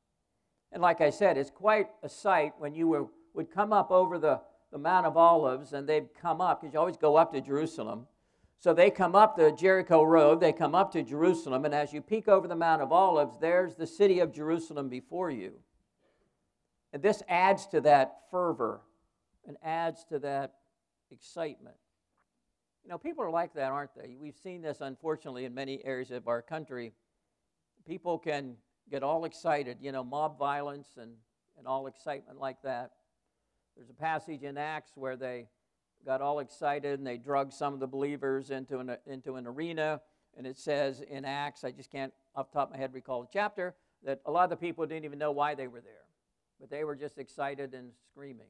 And 0.75 0.83
like 0.83 1.01
I 1.01 1.11
said, 1.11 1.39
it's 1.39 1.51
quite 1.51 1.87
a 2.03 2.09
sight 2.09 2.53
when 2.59 2.75
you 2.75 2.89
were, 2.89 3.07
would 3.33 3.49
come 3.49 3.73
up 3.73 3.93
over 3.93 4.19
the, 4.19 4.41
the 4.73 4.79
Mount 4.79 5.07
of 5.07 5.17
Olives 5.17 5.73
and 5.73 5.89
they'd 5.89 6.13
come 6.21 6.41
up, 6.41 6.61
because 6.61 6.75
you 6.75 6.81
always 6.81 6.97
go 6.97 7.15
up 7.15 7.33
to 7.33 7.41
Jerusalem. 7.41 8.09
So 8.59 8.75
they 8.75 8.91
come 8.91 9.15
up 9.15 9.37
the 9.37 9.53
Jericho 9.53 10.03
Road, 10.03 10.41
they 10.41 10.53
come 10.53 10.75
up 10.75 10.91
to 10.93 11.03
Jerusalem, 11.05 11.65
and 11.65 11.75
as 11.75 11.93
you 11.93 12.01
peek 12.01 12.27
over 12.27 12.49
the 12.49 12.57
Mount 12.57 12.83
of 12.83 12.91
Olives, 12.91 13.39
there's 13.39 13.77
the 13.77 13.87
city 13.87 14.19
of 14.19 14.33
Jerusalem 14.33 14.89
before 14.89 15.31
you. 15.31 15.53
And 16.93 17.03
this 17.03 17.23
adds 17.29 17.67
to 17.69 17.81
that 17.83 18.23
fervor 18.31 18.81
and 19.47 19.57
adds 19.63 20.05
to 20.07 20.19
that 20.21 20.55
excitement. 21.13 21.77
You 22.83 22.91
know, 22.91 22.99
people 22.99 23.23
are 23.23 23.31
like 23.31 23.55
that, 23.55 23.71
aren't 23.71 23.95
they? 23.95 24.17
We've 24.19 24.37
seen 24.37 24.61
this, 24.61 24.81
unfortunately, 24.81 25.45
in 25.45 25.55
many 25.55 25.85
areas 25.85 26.11
of 26.11 26.27
our 26.27 26.43
country. 26.43 26.95
People 27.87 28.19
can 28.19 28.57
get 28.91 29.03
all 29.03 29.25
excited, 29.25 29.79
you 29.81 29.93
know, 29.93 30.05
mob 30.05 30.39
violence 30.39 30.89
and, 31.01 31.13
and 31.59 31.67
all 31.67 31.87
excitement 31.87 32.39
like 32.39 32.63
that. 32.63 32.91
There's 33.77 33.91
a 33.91 33.95
passage 33.95 34.43
in 34.43 34.57
Acts 34.57 34.93
where 34.95 35.17
they 35.17 35.49
got 36.05 36.21
all 36.21 36.39
excited 36.39 36.99
and 36.99 37.07
they 37.07 37.17
drug 37.17 37.53
some 37.53 37.75
of 37.75 37.81
the 37.81 37.87
believers 37.87 38.51
into 38.51 38.79
an, 38.79 38.97
into 39.07 39.37
an 39.37 39.47
arena. 39.47 40.01
And 40.37 40.47
it 40.47 40.59
says 40.59 41.01
in 41.01 41.25
Acts, 41.25 41.65
I 41.65 41.71
just 41.71 41.91
can't 41.91 42.13
off 42.37 42.51
the 42.51 42.59
top 42.59 42.69
of 42.69 42.75
my 42.75 42.79
head 42.79 42.93
recall 42.93 43.23
the 43.23 43.29
chapter, 43.33 43.75
that 44.05 44.21
a 44.27 44.31
lot 44.31 44.45
of 44.45 44.51
the 44.51 44.57
people 44.57 44.85
didn't 44.87 45.05
even 45.05 45.19
know 45.19 45.31
why 45.31 45.55
they 45.55 45.69
were 45.69 45.81
there. 45.81 46.05
But 46.61 46.71
they 46.71 46.85
were 46.85 46.97
just 46.97 47.19
excited 47.19 47.75
and 47.75 47.91
screaming. 48.11 48.47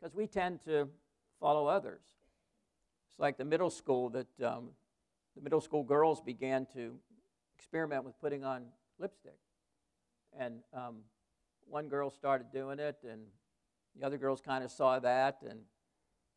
Because 0.00 0.14
we 0.14 0.26
tend 0.26 0.64
to 0.64 0.88
follow 1.40 1.66
others. 1.66 2.02
It's 3.10 3.18
like 3.18 3.36
the 3.36 3.44
middle 3.44 3.70
school 3.70 4.08
that 4.10 4.26
um, 4.44 4.70
the 5.36 5.42
middle 5.42 5.60
school 5.60 5.82
girls 5.82 6.20
began 6.20 6.66
to 6.74 6.94
experiment 7.58 8.04
with 8.04 8.18
putting 8.20 8.44
on 8.44 8.64
lipstick. 8.98 9.38
And 10.38 10.60
um, 10.72 10.96
one 11.66 11.88
girl 11.88 12.10
started 12.10 12.52
doing 12.52 12.78
it, 12.78 12.96
and 13.08 13.22
the 13.98 14.06
other 14.06 14.18
girls 14.18 14.40
kind 14.40 14.64
of 14.64 14.70
saw 14.70 14.98
that, 14.98 15.38
and 15.48 15.60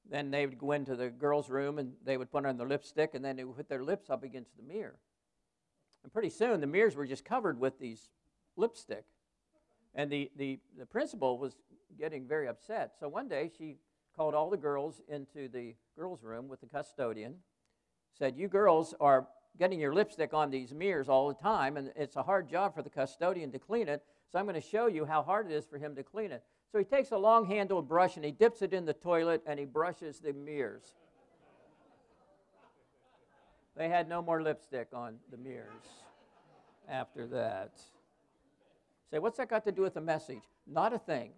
then 0.10 0.32
they 0.32 0.46
would 0.46 0.58
go 0.58 0.72
into 0.72 0.96
the 0.96 1.10
girls' 1.10 1.50
room 1.50 1.80
and 1.80 1.94
they 2.04 2.18
would 2.18 2.32
put 2.32 2.46
on 2.46 2.58
their 2.58 2.68
lipstick, 2.68 3.14
and 3.14 3.24
then 3.24 3.36
they 3.36 3.44
would 3.44 3.56
put 3.56 3.70
their 3.70 3.84
lips 3.84 4.10
up 4.10 4.24
against 4.24 4.58
the 4.58 4.64
mirror. 4.64 5.00
And 6.04 6.12
pretty 6.12 6.30
soon, 6.30 6.60
the 6.60 6.68
mirrors 6.68 6.96
were 6.96 7.06
just 7.06 7.24
covered 7.24 7.60
with 7.60 7.80
these 7.80 8.10
lipstick. 8.58 9.06
And 9.96 10.12
the, 10.12 10.32
the, 10.36 10.60
the 10.78 10.86
principal 10.86 11.38
was 11.38 11.56
getting 11.98 12.28
very 12.28 12.48
upset. 12.48 12.94
So 13.00 13.08
one 13.08 13.28
day, 13.28 13.50
she 13.58 13.78
called 14.16 14.34
all 14.34 14.50
the 14.50 14.58
girls 14.58 15.02
into 15.08 15.48
the 15.48 15.76
girls' 15.96 16.24
room 16.24 16.48
with 16.48 16.60
the 16.62 16.68
custodian, 16.68 17.36
said, 18.18 18.36
You 18.36 18.48
girls 18.48 18.94
are 19.00 19.28
getting 19.58 19.80
your 19.80 19.94
lipstick 19.94 20.34
on 20.34 20.50
these 20.50 20.74
mirrors 20.74 21.10
all 21.10 21.28
the 21.28 21.36
time, 21.36 21.78
and 21.78 21.92
it's 21.96 22.16
a 22.16 22.24
hard 22.24 22.50
job 22.50 22.74
for 22.74 22.82
the 22.82 22.90
custodian 22.90 23.52
to 23.52 23.60
clean 23.60 23.88
it. 23.88 24.04
So 24.32 24.40
I'm 24.40 24.46
going 24.46 24.60
to 24.60 24.68
show 24.68 24.88
you 24.88 25.06
how 25.06 25.22
hard 25.22 25.52
it 25.52 25.54
is 25.54 25.66
for 25.66 25.78
him 25.78 25.96
to 25.96 26.04
clean 26.04 26.32
it. 26.32 26.44
So 26.72 26.80
he 26.80 26.84
takes 26.86 27.12
a 27.12 27.18
long 27.18 27.46
handled 27.46 27.88
brush 27.88 28.16
and 28.16 28.26
he 28.26 28.32
dips 28.32 28.64
it 28.64 28.74
in 28.74 28.86
the 28.86 28.94
toilet 28.94 29.44
and 29.46 29.60
he 29.60 29.66
brushes 29.66 30.20
the 30.20 30.34
mirrors. 30.34 30.96
They 33.78 33.90
had 33.90 34.10
no 34.10 34.24
more 34.24 34.42
lipstick 34.42 34.88
on 34.92 35.18
the 35.30 35.38
mirrors 35.38 35.86
after 36.90 37.28
that. 37.28 37.80
Say, 39.12 39.20
what's 39.20 39.38
that 39.38 39.50
got 39.50 39.64
to 39.66 39.72
do 39.72 39.84
with 39.84 39.94
the 39.94 40.02
message? 40.02 40.42
Not 40.66 40.94
a 40.94 41.00
thing. 41.00 41.32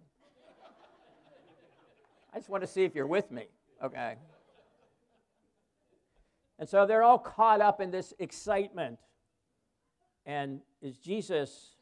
I 2.32 2.38
just 2.38 2.48
want 2.48 2.62
to 2.62 2.66
see 2.66 2.84
if 2.84 2.94
you're 2.94 3.06
with 3.06 3.30
me, 3.30 3.48
okay? 3.82 4.16
And 6.58 6.68
so 6.68 6.86
they're 6.86 7.02
all 7.02 7.18
caught 7.18 7.60
up 7.60 7.80
in 7.80 7.90
this 7.90 8.14
excitement. 8.18 8.98
And 10.24 10.60
is 10.82 10.96
Jesus 10.96 11.76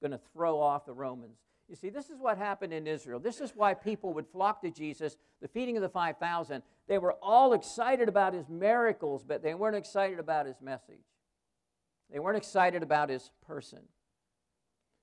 going 0.00 0.12
to 0.12 0.20
throw 0.32 0.60
off 0.60 0.86
the 0.86 0.92
Romans? 0.92 1.38
You 1.68 1.76
see, 1.76 1.88
this 1.88 2.10
is 2.10 2.18
what 2.18 2.36
happened 2.36 2.72
in 2.72 2.86
Israel. 2.86 3.18
This 3.18 3.40
is 3.40 3.52
why 3.54 3.74
people 3.74 4.12
would 4.14 4.26
flock 4.26 4.60
to 4.62 4.70
Jesus, 4.70 5.16
the 5.40 5.48
feeding 5.48 5.76
of 5.76 5.82
the 5.82 5.88
5,000. 5.88 6.62
They 6.88 6.98
were 6.98 7.14
all 7.22 7.54
excited 7.54 8.08
about 8.08 8.34
his 8.34 8.48
miracles, 8.48 9.24
but 9.26 9.42
they 9.42 9.54
weren't 9.54 9.76
excited 9.76 10.18
about 10.18 10.46
his 10.46 10.60
message. 10.60 11.04
They 12.12 12.18
weren't 12.18 12.36
excited 12.36 12.82
about 12.82 13.08
his 13.08 13.30
person. 13.46 13.80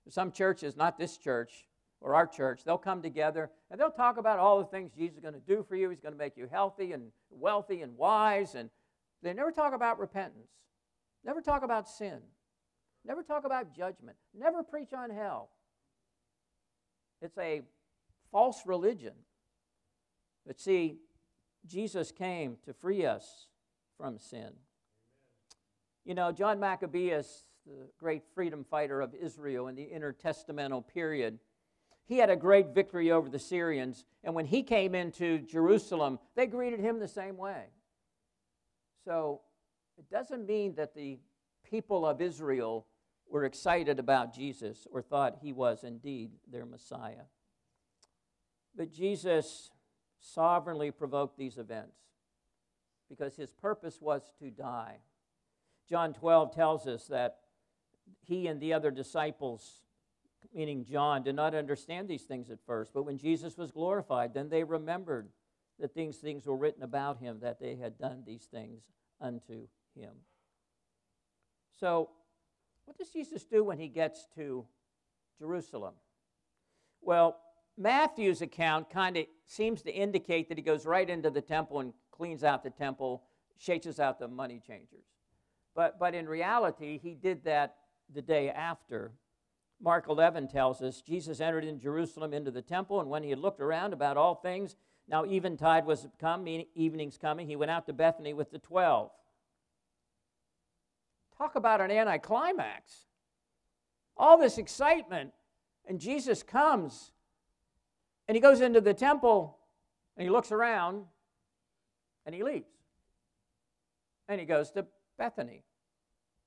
Some 0.09 0.31
churches, 0.31 0.75
not 0.75 0.97
this 0.97 1.17
church 1.17 1.65
or 1.99 2.15
our 2.15 2.27
church, 2.27 2.63
they'll 2.63 2.77
come 2.77 3.01
together 3.01 3.49
and 3.69 3.79
they'll 3.79 3.91
talk 3.91 4.17
about 4.17 4.39
all 4.39 4.59
the 4.59 4.65
things 4.65 4.91
Jesus 4.91 5.17
is 5.17 5.21
going 5.21 5.33
to 5.33 5.39
do 5.39 5.63
for 5.67 5.75
you. 5.75 5.89
He's 5.89 5.99
going 5.99 6.13
to 6.13 6.17
make 6.17 6.37
you 6.37 6.47
healthy 6.51 6.91
and 6.91 7.11
wealthy 7.29 7.81
and 7.81 7.95
wise 7.97 8.55
and 8.55 8.69
they 9.21 9.33
never 9.33 9.51
talk 9.51 9.73
about 9.73 9.99
repentance, 9.99 10.51
never 11.23 11.41
talk 11.41 11.63
about 11.63 11.87
sin, 11.87 12.19
never 13.05 13.23
talk 13.23 13.45
about 13.45 13.75
judgment, 13.75 14.17
never 14.37 14.63
preach 14.63 14.93
on 14.93 15.09
hell. 15.09 15.49
It's 17.21 17.37
a 17.37 17.61
false 18.31 18.61
religion. 18.65 19.13
But 20.45 20.59
see, 20.59 20.97
Jesus 21.67 22.11
came 22.11 22.57
to 22.65 22.73
free 22.73 23.05
us 23.05 23.47
from 23.97 24.17
sin. 24.17 24.51
You 26.03 26.15
know, 26.15 26.31
John 26.31 26.59
Maccabeus, 26.59 27.45
the 27.67 27.87
great 27.99 28.23
freedom 28.33 28.63
fighter 28.63 29.01
of 29.01 29.13
Israel 29.13 29.67
in 29.67 29.75
the 29.75 29.87
intertestamental 29.93 30.87
period, 30.87 31.37
he 32.05 32.17
had 32.17 32.31
a 32.31 32.35
great 32.35 32.69
victory 32.73 33.11
over 33.11 33.29
the 33.29 33.39
Syrians. 33.39 34.03
And 34.23 34.33
when 34.33 34.45
he 34.45 34.63
came 34.63 34.95
into 34.95 35.39
Jerusalem, 35.39 36.17
they 36.35 36.47
greeted 36.47 36.79
him 36.79 36.99
the 36.99 37.07
same 37.07 37.37
way. 37.37 37.65
So 39.05 39.41
it 39.97 40.09
doesn't 40.09 40.45
mean 40.45 40.75
that 40.75 40.95
the 40.95 41.19
people 41.69 42.05
of 42.05 42.21
Israel 42.21 42.87
were 43.29 43.45
excited 43.45 43.99
about 43.99 44.35
Jesus 44.35 44.87
or 44.91 45.01
thought 45.01 45.37
he 45.41 45.53
was 45.53 45.83
indeed 45.83 46.31
their 46.51 46.65
Messiah. 46.65 47.25
But 48.75 48.91
Jesus 48.91 49.71
sovereignly 50.19 50.91
provoked 50.91 51.37
these 51.37 51.57
events 51.57 51.97
because 53.09 53.35
his 53.35 53.51
purpose 53.51 53.99
was 53.99 54.31
to 54.39 54.49
die. 54.49 54.97
John 55.89 56.13
12 56.13 56.53
tells 56.53 56.87
us 56.87 57.07
that 57.07 57.39
he 58.21 58.47
and 58.47 58.61
the 58.61 58.73
other 58.73 58.91
disciples, 58.91 59.81
meaning 60.53 60.85
John, 60.85 61.23
did 61.23 61.35
not 61.35 61.53
understand 61.53 62.07
these 62.07 62.23
things 62.23 62.49
at 62.49 62.59
first, 62.65 62.91
but 62.93 63.03
when 63.03 63.17
Jesus 63.17 63.57
was 63.57 63.71
glorified, 63.71 64.33
then 64.33 64.49
they 64.49 64.63
remembered 64.63 65.29
that 65.81 65.93
these 65.93 66.17
things 66.17 66.45
were 66.45 66.55
written 66.55 66.83
about 66.83 67.19
him, 67.19 67.39
that 67.41 67.59
they 67.59 67.75
had 67.75 67.97
done 67.97 68.23
these 68.25 68.45
things 68.45 68.81
unto 69.19 69.67
him. 69.95 70.11
So, 71.79 72.09
what 72.85 72.97
does 72.97 73.09
Jesus 73.09 73.43
do 73.43 73.63
when 73.63 73.79
he 73.79 73.87
gets 73.87 74.27
to 74.35 74.65
Jerusalem? 75.39 75.93
Well, 77.01 77.37
Matthew's 77.77 78.41
account 78.41 78.89
kind 78.89 79.17
of 79.17 79.25
seems 79.45 79.81
to 79.83 79.91
indicate 79.91 80.49
that 80.49 80.57
he 80.57 80.63
goes 80.63 80.85
right 80.85 81.09
into 81.09 81.29
the 81.29 81.41
temple 81.41 81.79
and 81.79 81.93
cleans 82.11 82.43
out 82.43 82.63
the 82.63 82.69
temple, 82.69 83.23
shakes 83.57 83.99
out 83.99 84.19
the 84.19 84.27
money 84.27 84.61
changers. 84.65 85.05
But, 85.75 85.97
but 85.97 86.13
in 86.13 86.27
reality, 86.27 86.99
he 87.01 87.15
did 87.15 87.43
that 87.45 87.77
the 88.13 88.21
day 88.21 88.49
after. 88.49 89.13
Mark 89.81 90.07
11 90.09 90.47
tells 90.49 90.81
us 90.81 91.01
Jesus 91.01 91.39
entered 91.39 91.63
in 91.63 91.79
Jerusalem 91.79 92.33
into 92.33 92.51
the 92.51 92.61
temple, 92.61 92.99
and 92.99 93.09
when 93.09 93.23
he 93.23 93.31
had 93.31 93.39
looked 93.39 93.61
around 93.61 93.93
about 93.93 94.17
all 94.17 94.35
things, 94.35 94.75
now 95.11 95.25
eventide 95.25 95.85
was 95.85 96.07
come, 96.19 96.47
evening's 96.73 97.17
coming. 97.17 97.45
He 97.45 97.57
went 97.57 97.69
out 97.69 97.85
to 97.87 97.93
Bethany 97.93 98.33
with 98.33 98.49
the 98.49 98.59
twelve. 98.59 99.11
Talk 101.37 101.55
about 101.55 101.81
an 101.81 101.91
anticlimax. 101.91 103.07
All 104.15 104.37
this 104.37 104.57
excitement, 104.57 105.33
and 105.85 105.99
Jesus 105.99 106.43
comes, 106.43 107.11
and 108.27 108.35
he 108.35 108.41
goes 108.41 108.61
into 108.61 108.79
the 108.79 108.93
temple, 108.93 109.57
and 110.15 110.23
he 110.23 110.29
looks 110.29 110.51
around, 110.51 111.03
and 112.25 112.33
he 112.33 112.43
leaves. 112.43 112.69
And 114.29 114.39
he 114.39 114.45
goes 114.45 114.71
to 114.71 114.85
Bethany, 115.17 115.63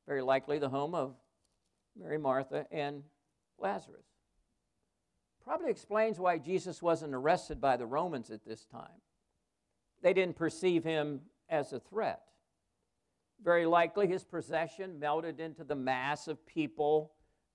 very 0.06 0.22
likely 0.22 0.58
the 0.58 0.70
home 0.70 0.94
of 0.94 1.14
Mary, 2.00 2.16
Martha, 2.16 2.66
and 2.70 3.02
Lazarus. 3.58 4.06
Probably 5.44 5.70
explains 5.70 6.18
why 6.18 6.38
Jesus 6.38 6.80
wasn't 6.80 7.14
arrested 7.14 7.60
by 7.60 7.76
the 7.76 7.86
Romans 7.86 8.30
at 8.30 8.44
this 8.44 8.64
time. 8.64 9.00
They 10.02 10.14
didn't 10.14 10.36
perceive 10.36 10.84
him 10.84 11.20
as 11.50 11.72
a 11.72 11.80
threat. 11.80 12.22
Very 13.42 13.66
likely 13.66 14.06
his 14.06 14.24
procession 14.24 14.98
melted 14.98 15.40
into 15.40 15.64
the 15.64 15.74
mass 15.74 16.28
of 16.28 16.46
people, 16.46 17.12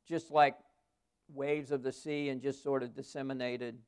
just 0.08 0.30
like 0.30 0.56
waves 1.34 1.72
of 1.72 1.82
the 1.82 1.92
sea, 1.92 2.30
and 2.30 2.42
just 2.42 2.62
sort 2.62 2.84
of 2.84 2.94
disseminated. 2.94 3.80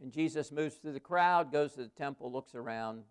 And 0.00 0.12
Jesus 0.12 0.50
moves 0.50 0.76
through 0.76 0.92
the 0.92 1.00
crowd, 1.00 1.52
goes 1.52 1.74
to 1.74 1.82
the 1.82 1.88
temple, 1.88 2.32
looks 2.32 2.54
around, 2.54 3.04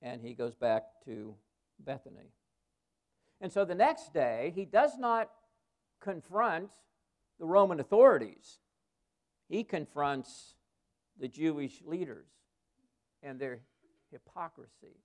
and 0.00 0.22
he 0.22 0.32
goes 0.32 0.54
back 0.54 0.84
to 1.04 1.34
Bethany. 1.78 2.32
And 3.40 3.52
so 3.52 3.66
the 3.66 3.74
next 3.74 4.14
day, 4.14 4.52
he 4.54 4.64
does 4.64 4.96
not 4.98 5.30
confront 6.00 6.70
the 7.38 7.46
Roman 7.46 7.80
authorities, 7.80 8.58
he 9.48 9.64
confronts 9.64 10.54
the 11.18 11.28
Jewish 11.28 11.82
leaders 11.84 12.28
and 13.22 13.38
their 13.38 13.60
hypocrisy. 14.10 15.00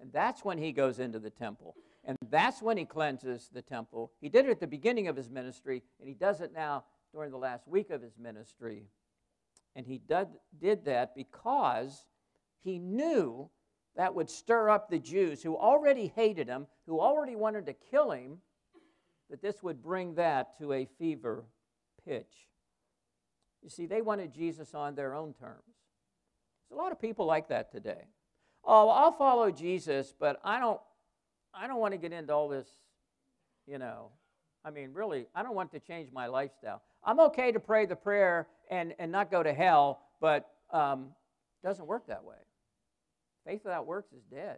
And 0.00 0.12
that's 0.12 0.44
when 0.44 0.58
he 0.58 0.72
goes 0.72 0.98
into 0.98 1.18
the 1.18 1.30
temple. 1.30 1.76
And 2.04 2.18
that's 2.30 2.60
when 2.60 2.76
he 2.76 2.84
cleanses 2.84 3.48
the 3.52 3.62
temple. 3.62 4.12
He 4.20 4.28
did 4.28 4.46
it 4.46 4.50
at 4.50 4.60
the 4.60 4.66
beginning 4.66 5.08
of 5.08 5.16
his 5.16 5.30
ministry, 5.30 5.82
and 5.98 6.08
he 6.08 6.14
does 6.14 6.40
it 6.40 6.52
now 6.52 6.84
during 7.12 7.30
the 7.30 7.38
last 7.38 7.66
week 7.68 7.90
of 7.90 8.02
his 8.02 8.18
ministry. 8.18 8.84
And 9.76 9.86
he 9.86 9.98
did, 9.98 10.28
did 10.60 10.84
that 10.84 11.14
because 11.14 12.06
he 12.62 12.78
knew 12.78 13.48
that 13.96 14.14
would 14.14 14.28
stir 14.28 14.70
up 14.70 14.88
the 14.88 14.98
Jews 14.98 15.42
who 15.42 15.56
already 15.56 16.12
hated 16.14 16.48
him, 16.48 16.66
who 16.86 17.00
already 17.00 17.36
wanted 17.36 17.66
to 17.66 17.72
kill 17.72 18.10
him, 18.10 18.38
this 19.42 19.62
would 19.62 19.82
bring 19.82 20.14
that 20.14 20.58
to 20.58 20.72
a 20.72 20.86
fever 20.98 21.44
pitch. 22.06 22.48
You 23.62 23.70
see, 23.70 23.86
they 23.86 24.02
wanted 24.02 24.32
Jesus 24.32 24.74
on 24.74 24.94
their 24.94 25.14
own 25.14 25.32
terms. 25.32 25.62
There's 26.68 26.78
a 26.78 26.82
lot 26.82 26.92
of 26.92 27.00
people 27.00 27.26
like 27.26 27.48
that 27.48 27.72
today. 27.72 28.08
Oh, 28.64 28.88
I'll 28.88 29.12
follow 29.12 29.50
Jesus, 29.50 30.14
but 30.18 30.40
I 30.44 30.58
don't 30.58 30.80
I 31.54 31.66
don't 31.66 31.80
want 31.80 31.92
to 31.92 31.98
get 31.98 32.12
into 32.12 32.32
all 32.32 32.48
this, 32.48 32.66
you 33.66 33.78
know. 33.78 34.10
I 34.64 34.70
mean, 34.70 34.92
really, 34.92 35.26
I 35.34 35.42
don't 35.42 35.54
want 35.54 35.70
to 35.72 35.78
change 35.78 36.10
my 36.12 36.26
lifestyle. 36.26 36.82
I'm 37.04 37.20
okay 37.20 37.52
to 37.52 37.60
pray 37.60 37.86
the 37.86 37.96
prayer 37.96 38.48
and, 38.70 38.94
and 38.98 39.12
not 39.12 39.30
go 39.30 39.42
to 39.42 39.52
hell, 39.52 40.00
but 40.20 40.50
um, 40.72 41.10
it 41.62 41.66
doesn't 41.66 41.86
work 41.86 42.06
that 42.08 42.24
way. 42.24 42.36
Faith 43.46 43.60
without 43.64 43.86
works 43.86 44.12
is 44.12 44.22
dead. 44.24 44.56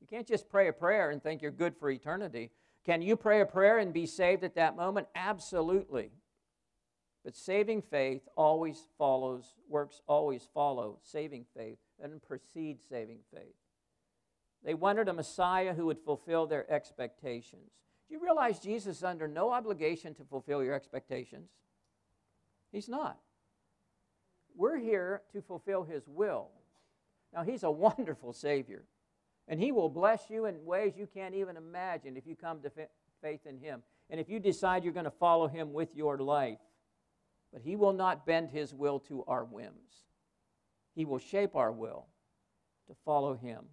You 0.00 0.06
can't 0.06 0.26
just 0.26 0.48
pray 0.48 0.68
a 0.68 0.72
prayer 0.72 1.10
and 1.10 1.22
think 1.22 1.42
you're 1.42 1.50
good 1.50 1.74
for 1.78 1.90
eternity. 1.90 2.50
Can 2.84 3.02
you 3.02 3.16
pray 3.16 3.40
a 3.40 3.46
prayer 3.46 3.78
and 3.78 3.92
be 3.92 4.06
saved 4.06 4.42
at 4.42 4.54
that 4.54 4.76
moment? 4.76 5.08
Absolutely. 5.14 6.10
But 7.24 7.36
saving 7.36 7.82
faith 7.82 8.22
always 8.36 8.86
follows, 8.96 9.54
works 9.68 10.00
always 10.06 10.48
follow 10.54 10.98
saving 11.02 11.44
faith 11.54 11.78
and 12.02 12.22
precede 12.22 12.78
saving 12.88 13.18
faith. 13.34 13.54
They 14.64 14.74
wanted 14.74 15.08
a 15.08 15.12
Messiah 15.12 15.74
who 15.74 15.86
would 15.86 15.98
fulfill 15.98 16.46
their 16.46 16.70
expectations. 16.70 17.70
Do 18.08 18.14
you 18.14 18.22
realize 18.22 18.58
Jesus 18.58 18.98
is 18.98 19.04
under 19.04 19.28
no 19.28 19.50
obligation 19.50 20.14
to 20.14 20.24
fulfill 20.24 20.64
your 20.64 20.74
expectations? 20.74 21.50
He's 22.72 22.88
not. 22.88 23.18
We're 24.56 24.78
here 24.78 25.22
to 25.32 25.42
fulfill 25.42 25.84
His 25.84 26.08
will. 26.08 26.48
Now, 27.32 27.42
He's 27.42 27.62
a 27.62 27.70
wonderful 27.70 28.32
Savior, 28.32 28.84
and 29.50 29.60
He 29.60 29.72
will 29.72 29.88
bless 29.88 30.30
you 30.30 30.46
in 30.46 30.64
ways 30.64 30.94
you 30.96 31.08
can't 31.12 31.34
even 31.34 31.56
imagine 31.56 32.16
if 32.16 32.24
you 32.24 32.36
come 32.36 32.62
to 32.62 32.70
faith 33.20 33.40
in 33.44 33.58
Him. 33.58 33.82
And 34.08 34.20
if 34.20 34.28
you 34.30 34.38
decide 34.38 34.84
you're 34.84 34.92
going 34.92 35.04
to 35.04 35.10
follow 35.10 35.48
Him 35.48 35.72
with 35.72 35.94
your 35.94 36.18
life, 36.18 36.60
but 37.52 37.60
He 37.60 37.74
will 37.74 37.92
not 37.92 38.24
bend 38.24 38.50
His 38.50 38.72
will 38.72 39.00
to 39.00 39.24
our 39.26 39.44
whims. 39.44 40.06
He 40.94 41.04
will 41.04 41.18
shape 41.18 41.56
our 41.56 41.72
will 41.72 42.06
to 42.86 42.94
follow 43.04 43.34
Him. 43.34 43.64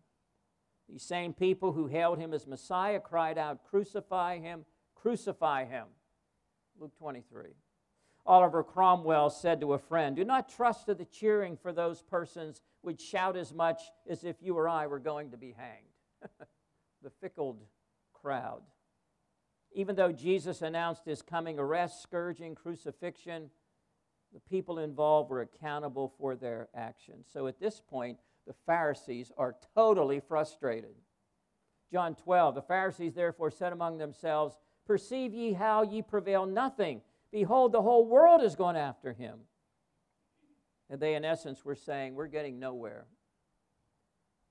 These 0.90 1.04
same 1.04 1.32
people 1.32 1.72
who 1.72 1.86
hailed 1.86 2.18
Him 2.18 2.34
as 2.34 2.48
Messiah 2.48 3.00
cried 3.00 3.38
out, 3.38 3.60
Crucify 3.70 4.40
Him, 4.40 4.66
crucify 4.96 5.66
Him. 5.66 5.86
Luke 6.80 6.98
23. 6.98 7.52
Oliver 8.28 8.62
Cromwell 8.62 9.30
said 9.30 9.62
to 9.62 9.74
a 9.74 9.80
friend, 9.80 10.16
Do 10.16 10.26
not 10.26 10.50
trust 10.50 10.86
to 10.88 10.94
the 10.94 11.06
cheering 11.06 11.56
for 11.56 11.72
those 11.72 12.02
persons 12.02 12.62
which 12.82 13.02
shout 13.02 13.38
as 13.38 13.54
much 13.54 13.82
as 14.08 14.26
if 14.26 14.36
you 14.42 14.58
or 14.58 14.68
I 14.68 14.88
were 14.88 15.00
going 15.00 15.32
to 15.32 15.38
be 15.38 15.56
hanged. 15.58 15.88
the 17.02 17.10
fickle 17.22 17.58
crowd. 18.14 18.62
Even 19.74 19.96
though 19.96 20.12
Jesus 20.12 20.62
announced 20.62 21.06
his 21.06 21.22
coming 21.22 21.58
arrest, 21.58 22.02
scourging, 22.02 22.54
crucifixion, 22.54 23.50
the 24.34 24.40
people 24.50 24.80
involved 24.80 25.30
were 25.30 25.42
accountable 25.42 26.14
for 26.18 26.36
their 26.36 26.68
actions. 26.76 27.28
So 27.32 27.48
at 27.48 27.60
this 27.60 27.80
point, 27.80 28.20
the 28.46 28.56
Pharisees 28.66 29.32
are 29.38 29.56
totally 29.76 30.20
frustrated. 30.20 30.96
John 31.92 32.16
12, 32.16 32.56
the 32.56 32.62
Pharisees 32.62 33.14
therefore 33.14 33.52
said 33.52 33.72
among 33.72 33.98
themselves, 33.98 34.58
Perceive 34.86 35.34
ye 35.34 35.54
how 35.54 35.84
ye 35.84 36.02
prevail 36.02 36.46
nothing. 36.46 37.02
Behold, 37.32 37.72
the 37.72 37.82
whole 37.82 38.06
world 38.06 38.42
is 38.42 38.56
gone 38.56 38.76
after 38.76 39.14
him. 39.14 39.40
And 40.90 41.00
they, 41.00 41.16
in 41.16 41.26
essence, 41.26 41.66
were 41.66 41.76
saying, 41.76 42.16
We're 42.16 42.28
getting 42.28 42.60
nowhere. 42.60 43.08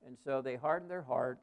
And 0.07 0.17
so 0.25 0.43
they 0.43 0.57
hardened 0.57 0.91
their 0.91 1.03
heart. 1.03 1.41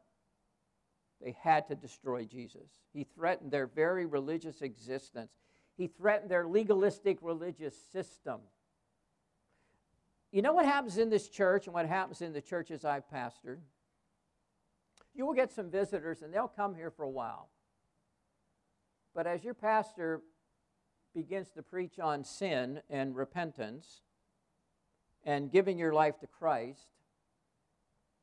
They 1.22 1.36
had 1.42 1.68
to 1.68 1.76
destroy 1.76 2.26
Jesus. 2.26 2.70
He 2.94 3.04
threatened 3.04 3.52
their 3.52 3.68
very 3.68 4.06
religious 4.06 4.62
existence. 4.62 5.32
He 5.78 5.88
threatened 5.88 6.30
their 6.30 6.46
legalistic 6.46 7.18
religious 7.22 7.76
system. 7.92 8.42
You 10.32 10.42
know 10.42 10.54
what 10.54 10.66
happens 10.66 10.98
in 10.98 11.10
this 11.10 11.30
church 11.30 11.68
and 11.68 11.74
what 11.74 11.88
happens 11.88 12.22
in 12.22 12.34
the 12.34 12.42
churches 12.42 12.84
I've 12.84 13.10
pastored? 13.10 13.60
You 15.16 15.26
will 15.26 15.34
get 15.34 15.52
some 15.52 15.70
visitors 15.70 16.22
and 16.22 16.34
they'll 16.34 16.48
come 16.48 16.76
here 16.76 16.92
for 16.92 17.04
a 17.04 17.10
while. 17.10 17.50
But 19.14 19.28
as 19.28 19.44
your 19.44 19.54
pastor 19.54 20.22
begins 21.14 21.50
to 21.52 21.62
preach 21.62 22.00
on 22.00 22.24
sin 22.24 22.82
and 22.90 23.16
repentance 23.16 24.02
and 25.26 25.52
giving 25.52 25.78
your 25.78 25.94
life 25.94 26.20
to 26.20 26.28
Christ 26.28 26.88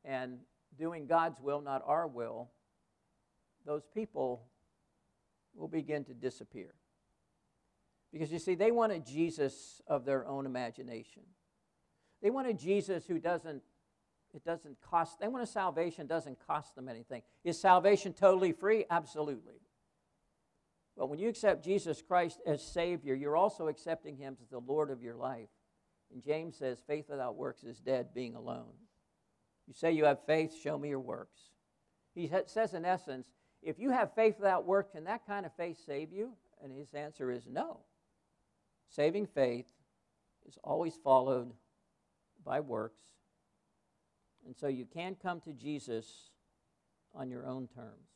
and 0.03 0.39
doing 0.77 1.05
God's 1.05 1.39
will, 1.39 1.61
not 1.61 1.83
our 1.85 2.07
will, 2.07 2.49
those 3.65 3.83
people 3.93 4.43
will 5.55 5.67
begin 5.67 6.03
to 6.05 6.13
disappear. 6.13 6.73
Because 8.11 8.31
you 8.31 8.39
see, 8.39 8.55
they 8.55 8.71
wanted 8.71 9.05
Jesus 9.05 9.81
of 9.87 10.05
their 10.05 10.27
own 10.27 10.45
imagination. 10.45 11.23
They 12.21 12.29
wanted 12.29 12.59
Jesus 12.59 13.05
who 13.05 13.19
doesn't, 13.19 13.61
it 14.33 14.43
doesn't 14.43 14.77
cost, 14.81 15.19
they 15.19 15.27
want 15.27 15.43
a 15.43 15.47
salvation 15.47 16.07
doesn't 16.07 16.37
cost 16.45 16.75
them 16.75 16.89
anything. 16.89 17.21
Is 17.43 17.59
salvation 17.59 18.13
totally 18.13 18.51
free? 18.51 18.85
Absolutely. 18.89 19.61
But 20.97 21.09
when 21.09 21.19
you 21.19 21.29
accept 21.29 21.63
Jesus 21.63 22.01
Christ 22.01 22.39
as 22.45 22.61
Savior, 22.61 23.15
you're 23.15 23.37
also 23.37 23.67
accepting 23.67 24.17
Him 24.17 24.37
as 24.41 24.49
the 24.49 24.59
Lord 24.59 24.91
of 24.91 25.01
your 25.01 25.15
life. 25.15 25.49
And 26.13 26.23
James 26.23 26.57
says, 26.57 26.83
faith 26.85 27.05
without 27.09 27.37
works 27.37 27.63
is 27.63 27.79
dead, 27.79 28.13
being 28.13 28.35
alone. 28.35 28.73
You 29.67 29.73
say 29.73 29.93
you 29.93 30.05
have 30.05 30.25
faith, 30.25 30.53
show 30.53 30.77
me 30.77 30.89
your 30.89 30.99
works. 30.99 31.39
He 32.13 32.29
says, 32.47 32.73
in 32.73 32.83
essence, 32.83 33.27
if 33.61 33.79
you 33.79 33.91
have 33.91 34.13
faith 34.13 34.35
without 34.37 34.65
works, 34.65 34.91
can 34.91 35.05
that 35.05 35.25
kind 35.25 35.45
of 35.45 35.55
faith 35.55 35.77
save 35.85 36.11
you? 36.11 36.33
And 36.61 36.71
his 36.71 36.93
answer 36.93 37.31
is 37.31 37.47
no. 37.47 37.79
Saving 38.89 39.25
faith 39.25 39.67
is 40.45 40.57
always 40.63 40.97
followed 41.01 41.53
by 42.43 42.59
works. 42.59 43.01
And 44.45 44.55
so 44.55 44.67
you 44.67 44.85
can't 44.85 45.21
come 45.21 45.39
to 45.41 45.53
Jesus 45.53 46.31
on 47.13 47.29
your 47.29 47.45
own 47.45 47.67
terms. 47.73 48.09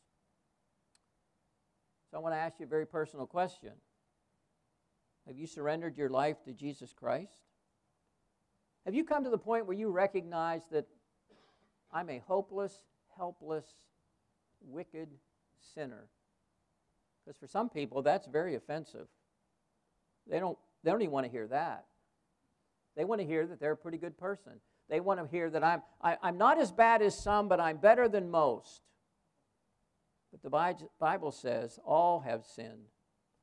So 2.16 2.20
I 2.20 2.22
want 2.22 2.34
to 2.34 2.40
ask 2.40 2.62
you 2.62 2.66
a 2.66 2.70
very 2.70 2.88
personal 2.88 3.28
question 3.28 3.74
Have 5.28 5.38
you 5.38 5.46
surrendered 5.46 5.98
your 5.98 6.08
life 6.08 6.42
to 6.46 6.54
Jesus 6.54 6.94
Christ? 6.94 7.44
Have 8.86 8.96
you 8.96 9.04
come 9.04 9.26
to 9.26 9.30
the 9.30 9.38
point 9.38 9.66
where 9.66 9.76
you 9.76 9.90
recognize 9.90 10.62
that 10.72 10.86
I'm 11.92 12.10
a 12.10 12.20
hopeless, 12.20 12.86
helpless, 13.18 13.66
wicked 14.62 15.10
sinner? 15.74 16.08
Because 17.26 17.38
for 17.38 17.48
some 17.48 17.68
people, 17.68 18.02
that's 18.02 18.28
very 18.28 18.56
offensive. 18.56 19.08
They 20.26 20.40
don't, 20.40 20.58
they 20.86 20.92
don't 20.92 21.02
even 21.02 21.12
want 21.12 21.26
to 21.26 21.32
hear 21.34 21.48
that. 21.48 21.84
They 22.96 23.04
want 23.04 23.20
to 23.20 23.28
hear 23.28 23.46
that 23.46 23.60
they're 23.60 23.74
a 23.74 23.78
pretty 23.78 23.98
good 23.98 24.18
person. 24.18 24.54
They 24.90 25.02
want 25.02 25.20
to 25.20 25.28
hear 25.28 25.50
that 25.50 25.66
I'm, 25.66 25.82
I, 26.00 26.14
am 26.14 26.18
i 26.24 26.30
am 26.30 26.38
not 26.38 26.62
as 26.62 26.72
bad 26.72 27.02
as 27.02 27.22
some, 27.22 27.50
but 27.50 27.60
I'm 27.60 27.76
better 27.76 28.08
than 28.08 28.32
most. 28.32 28.84
But 30.42 30.52
the 30.52 30.88
Bible 31.00 31.32
says 31.32 31.80
all 31.86 32.20
have 32.20 32.46
sinned. 32.46 32.90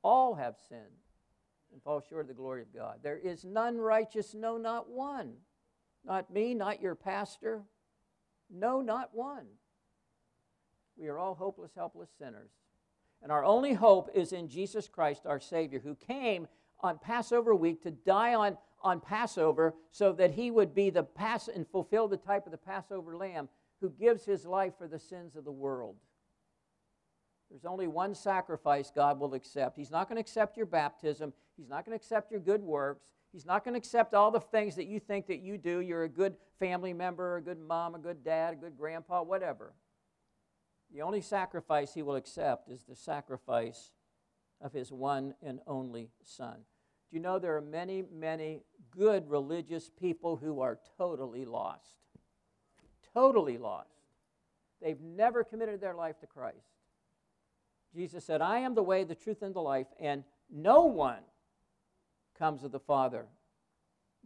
All 0.03 0.35
have 0.35 0.57
sinned 0.69 0.83
and 1.73 1.83
fall 1.83 2.01
short 2.01 2.23
of 2.23 2.29
the 2.29 2.35
glory 2.35 2.61
of 2.61 2.75
God. 2.75 2.99
There 3.03 3.19
is 3.19 3.45
none 3.45 3.79
righteous, 3.79 4.35
no, 4.35 4.59
not 4.59 4.91
one. 4.91 5.35
Not 6.05 6.31
me, 6.31 6.53
not 6.53 6.83
your 6.83 6.95
pastor. 6.95 7.63
No, 8.51 8.83
not 8.83 9.11
one. 9.15 9.47
We 10.97 11.09
are 11.09 11.19
all 11.19 11.35
hopeless, 11.35 11.73
helpless 11.75 12.11
sinners. 12.19 12.51
And 13.23 13.33
our 13.33 13.45
only 13.45 13.73
hope 13.73 14.11
is 14.15 14.33
in 14.33 14.49
Jesus 14.49 14.89
Christ, 14.89 15.23
our 15.25 15.41
Savior, 15.41 15.81
who 15.81 15.95
came 15.95 16.47
on 16.81 16.99
Passover 16.99 17.55
week 17.55 17.83
to 17.85 17.93
die 17.93 18.35
on, 18.35 18.59
on 18.83 19.01
Passover 19.01 19.75
so 19.93 20.13
that 20.13 20.33
he 20.33 20.51
would 20.51 20.75
be 20.75 20.91
the 20.91 21.05
pass 21.05 21.49
and 21.49 21.67
fulfill 21.67 22.09
the 22.09 22.17
type 22.17 22.45
of 22.45 22.53
the 22.53 22.59
Passover 22.59 23.17
lamb 23.17 23.49
who 23.81 23.89
gives 23.89 24.25
his 24.25 24.45
life 24.45 24.75
for 24.77 24.89
the 24.89 24.99
sins 24.99 25.37
of 25.37 25.45
the 25.45 25.53
world. 25.53 25.97
There's 27.53 27.67
only 27.67 27.87
one 27.87 28.15
sacrifice 28.15 28.91
God 28.95 29.21
will 29.21 29.35
accept. 29.35 29.77
He's 29.77 29.91
not 29.91 30.09
going 30.09 30.17
to 30.17 30.23
accept 30.23 30.57
your 30.57 30.65
baptism. 30.65 31.35
He's 31.59 31.69
not 31.69 31.85
going 31.85 31.97
to 31.97 32.03
accept 32.03 32.31
your 32.31 32.41
good 32.41 32.63
works. 32.63 33.05
He's 33.31 33.45
not 33.45 33.63
going 33.63 33.75
to 33.75 33.79
accept 33.79 34.15
all 34.15 34.31
the 34.31 34.41
things 34.41 34.75
that 34.77 34.87
you 34.87 34.99
think 34.99 35.27
that 35.27 35.41
you 35.41 35.59
do. 35.59 35.81
You're 35.81 36.05
a 36.05 36.09
good 36.09 36.35
family 36.59 36.95
member, 36.95 37.37
a 37.37 37.43
good 37.43 37.61
mom, 37.61 37.95
a 37.95 37.99
good 37.99 38.25
dad, 38.25 38.55
a 38.55 38.57
good 38.57 38.79
grandpa, 38.79 39.23
whatever. 39.23 39.75
The 40.95 41.03
only 41.03 41.21
sacrifice 41.21 41.93
he 41.93 42.01
will 42.01 42.17
accept 42.17 42.71
is 42.71 42.85
the 42.85 42.97
sacrifice 42.97 43.93
of 44.63 44.73
his 44.73 44.91
one 44.91 45.35
and 45.43 45.61
only 45.67 46.09
son. 46.25 46.55
Do 47.11 47.17
you 47.17 47.21
know 47.21 47.39
there 47.39 47.57
are 47.57 47.61
many, 47.61 48.03
many 48.11 48.61
good 48.97 49.29
religious 49.29 49.91
people 49.91 50.37
who 50.37 50.61
are 50.63 50.79
totally 50.97 51.45
lost? 51.45 51.97
Totally 53.13 53.59
lost. 53.59 53.91
They've 54.81 55.01
never 55.01 55.45
committed 55.45 55.83
their 55.83 55.95
life 55.95 56.19
to 56.21 56.27
Christ. 56.27 56.72
Jesus 57.95 58.25
said, 58.25 58.41
I 58.41 58.61
am 58.61 58.75
the 58.75 58.83
way, 58.83 59.05
the 59.05 59.15
truth, 59.15 59.43
and 59.43 59.55
the 59.55 59.61
life, 59.61 59.87
and 60.01 60.25
no 60.51 60.87
one 60.87 61.23
comes 62.39 62.63
to 62.63 62.69
the 62.69 62.81
Father 62.81 63.27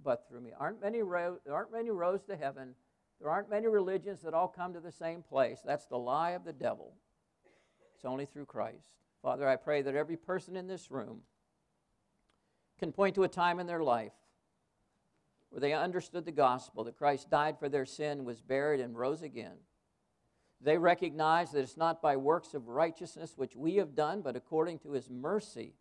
but 0.02 0.26
through 0.28 0.40
me. 0.40 0.50
Aren't 0.58 0.80
many 0.80 1.02
ro- 1.02 1.38
aren't 1.50 1.72
many 1.72 1.90
roads 1.90 2.24
to 2.24 2.36
heaven. 2.36 2.74
There 3.20 3.30
aren't 3.30 3.50
many 3.50 3.66
religions 3.66 4.20
that 4.22 4.34
all 4.34 4.48
come 4.48 4.74
to 4.74 4.80
the 4.80 4.92
same 4.92 5.22
place. 5.22 5.60
That's 5.64 5.86
the 5.86 5.98
lie 5.98 6.32
of 6.32 6.44
the 6.44 6.52
devil. 6.52 6.94
It's 7.94 8.04
only 8.04 8.26
through 8.26 8.46
Christ. 8.46 8.90
Father, 9.22 9.48
I 9.48 9.56
pray 9.56 9.82
that 9.82 9.94
every 9.94 10.16
person 10.16 10.54
in 10.54 10.66
this 10.66 10.90
room 10.90 11.22
can 12.78 12.92
point 12.92 13.14
to 13.14 13.24
a 13.24 13.28
time 13.28 13.58
in 13.58 13.66
their 13.66 13.82
life 13.82 14.12
where 15.48 15.60
they 15.60 15.72
understood 15.72 16.26
the 16.26 16.32
gospel 16.32 16.84
that 16.84 16.98
Christ 16.98 17.30
died 17.30 17.58
for 17.58 17.68
their 17.68 17.86
sin, 17.86 18.24
was 18.24 18.42
buried, 18.42 18.80
and 18.80 18.98
rose 18.98 19.22
again. 19.22 19.56
They 20.60 20.78
recognize 20.78 21.52
that 21.52 21.60
it's 21.60 21.76
not 21.76 22.00
by 22.00 22.16
works 22.16 22.54
of 22.54 22.68
righteousness 22.68 23.34
which 23.36 23.54
we 23.54 23.76
have 23.76 23.94
done, 23.94 24.22
but 24.22 24.36
according 24.36 24.78
to 24.80 24.92
his 24.92 25.10
mercy 25.10 25.74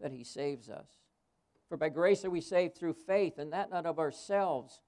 that 0.00 0.12
he 0.12 0.24
saves 0.24 0.68
us. 0.68 0.88
For 1.68 1.76
by 1.76 1.88
grace 1.88 2.24
are 2.24 2.30
we 2.30 2.40
saved 2.40 2.76
through 2.76 2.94
faith, 2.94 3.38
and 3.38 3.52
that 3.52 3.70
not 3.70 3.86
of 3.86 3.98
ourselves. 3.98 4.80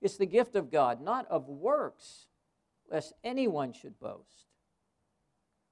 It's 0.00 0.16
the 0.16 0.26
gift 0.26 0.56
of 0.56 0.70
God, 0.70 1.00
not 1.00 1.26
of 1.30 1.48
works, 1.48 2.26
lest 2.90 3.12
anyone 3.22 3.72
should 3.72 4.00
boast. 4.00 4.46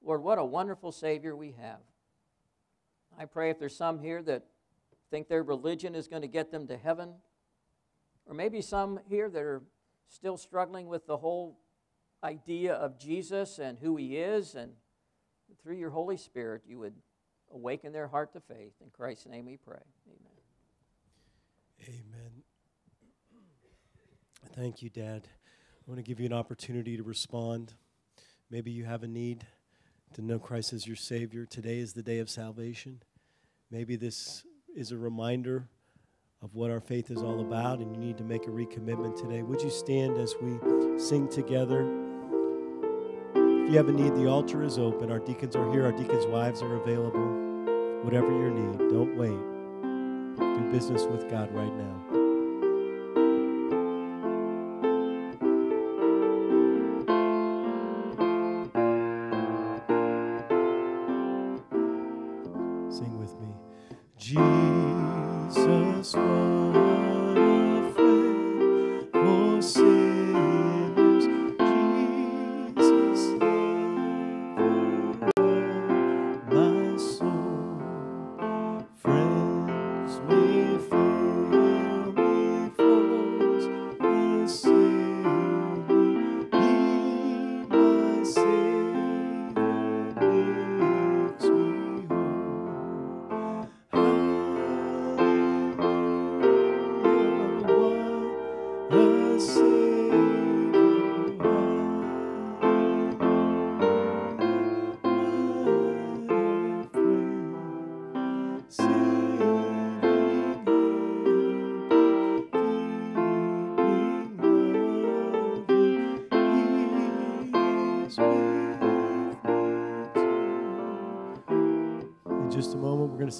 Lord, 0.05 0.23
what 0.23 0.39
a 0.39 0.45
wonderful 0.45 0.93
Savior 0.93 1.37
we 1.37 1.53
have. 1.61 1.81
I 3.19 3.25
pray 3.25 3.51
if 3.51 3.59
there's 3.59 3.77
some 3.77 3.99
here 3.99 4.23
that 4.23 4.45
think 5.13 5.29
their 5.29 5.43
religion 5.43 5.95
is 5.95 6.09
going 6.09 6.23
to 6.23 6.29
get 6.29 6.51
them 6.51 6.67
to 6.67 6.77
heaven, 6.77 7.13
or 8.27 8.35
maybe 8.35 8.63
some 8.63 8.99
here 9.09 9.29
that 9.29 9.43
are 9.43 9.63
still 10.09 10.39
struggling 10.39 10.87
with 10.87 11.07
the 11.07 11.19
whole 11.19 11.59
idea 12.23 12.75
of 12.75 12.99
Jesus 12.99 13.59
and 13.59 13.79
who 13.79 13.97
he 13.97 14.17
is, 14.17 14.55
and 14.55 14.73
through 15.63 15.77
your 15.77 15.91
Holy 15.91 16.17
Spirit, 16.17 16.63
you 16.67 16.79
would 16.79 16.95
awaken 17.53 17.93
their 17.93 18.09
heart 18.09 18.33
to 18.33 18.41
faith. 18.41 18.73
In 18.81 18.91
Christ's 18.91 19.27
name 19.27 19.47
we 19.47 19.57
pray. 19.57 19.83
Amen. 20.09 20.33
Amen. 21.89 22.43
Thank 24.55 24.83
you, 24.83 24.91
Dad. 24.91 25.29
I 25.29 25.91
want 25.91 25.99
to 25.99 26.03
give 26.03 26.21
you 26.21 26.27
an 26.27 26.33
opportunity 26.33 26.97
to 26.97 27.03
respond. 27.03 27.75
Maybe 28.51 28.71
you 28.71 28.85
have 28.85 29.03
a 29.03 29.09
need 29.09 29.45
to 30.15 30.23
know 30.23 30.39
Christ 30.39 30.73
as 30.73 30.87
your 30.87 30.97
Savior. 30.97 31.47
Today 31.47 31.79
is 31.79 31.93
the 31.93 32.03
day 32.03 32.19
of 32.19 32.29
salvation. 32.29 33.03
Maybe 33.71 33.97
this 33.97 34.45
is 34.77 34.93
a 34.93 34.99
reminder 34.99 35.69
of 36.43 36.55
what 36.55 36.71
our 36.71 36.81
faith 36.81 37.11
is 37.11 37.23
all 37.23 37.41
about, 37.41 37.79
and 37.79 37.95
you 37.95 37.99
need 37.99 38.19
to 38.19 38.25
make 38.25 38.47
a 38.47 38.51
recommitment 38.51 39.17
today. 39.21 39.43
Would 39.43 39.63
you 39.63 39.71
stand 39.71 40.19
as 40.19 40.35
we 40.41 40.59
sing 40.99 41.29
together? 41.29 42.02
If 43.63 43.71
you 43.71 43.77
have 43.77 43.89
a 43.89 43.93
need, 43.93 44.15
the 44.17 44.27
altar 44.29 44.65
is 44.65 44.77
open. 44.77 45.11
Our 45.11 45.21
deacons 45.21 45.55
are 45.55 45.71
here, 45.71 45.85
our 45.85 45.93
deacons' 45.93 46.27
wives 46.27 46.63
are 46.63 46.75
available. 46.75 48.03
Whatever 48.03 48.27
your 48.27 48.51
need, 48.51 48.91
don't 48.91 49.17
wait. 49.17 49.39
Do 50.57 50.73
business 50.73 51.05
with 51.05 51.31
God 51.31 51.55
right 51.55 51.73
now. 51.73 52.12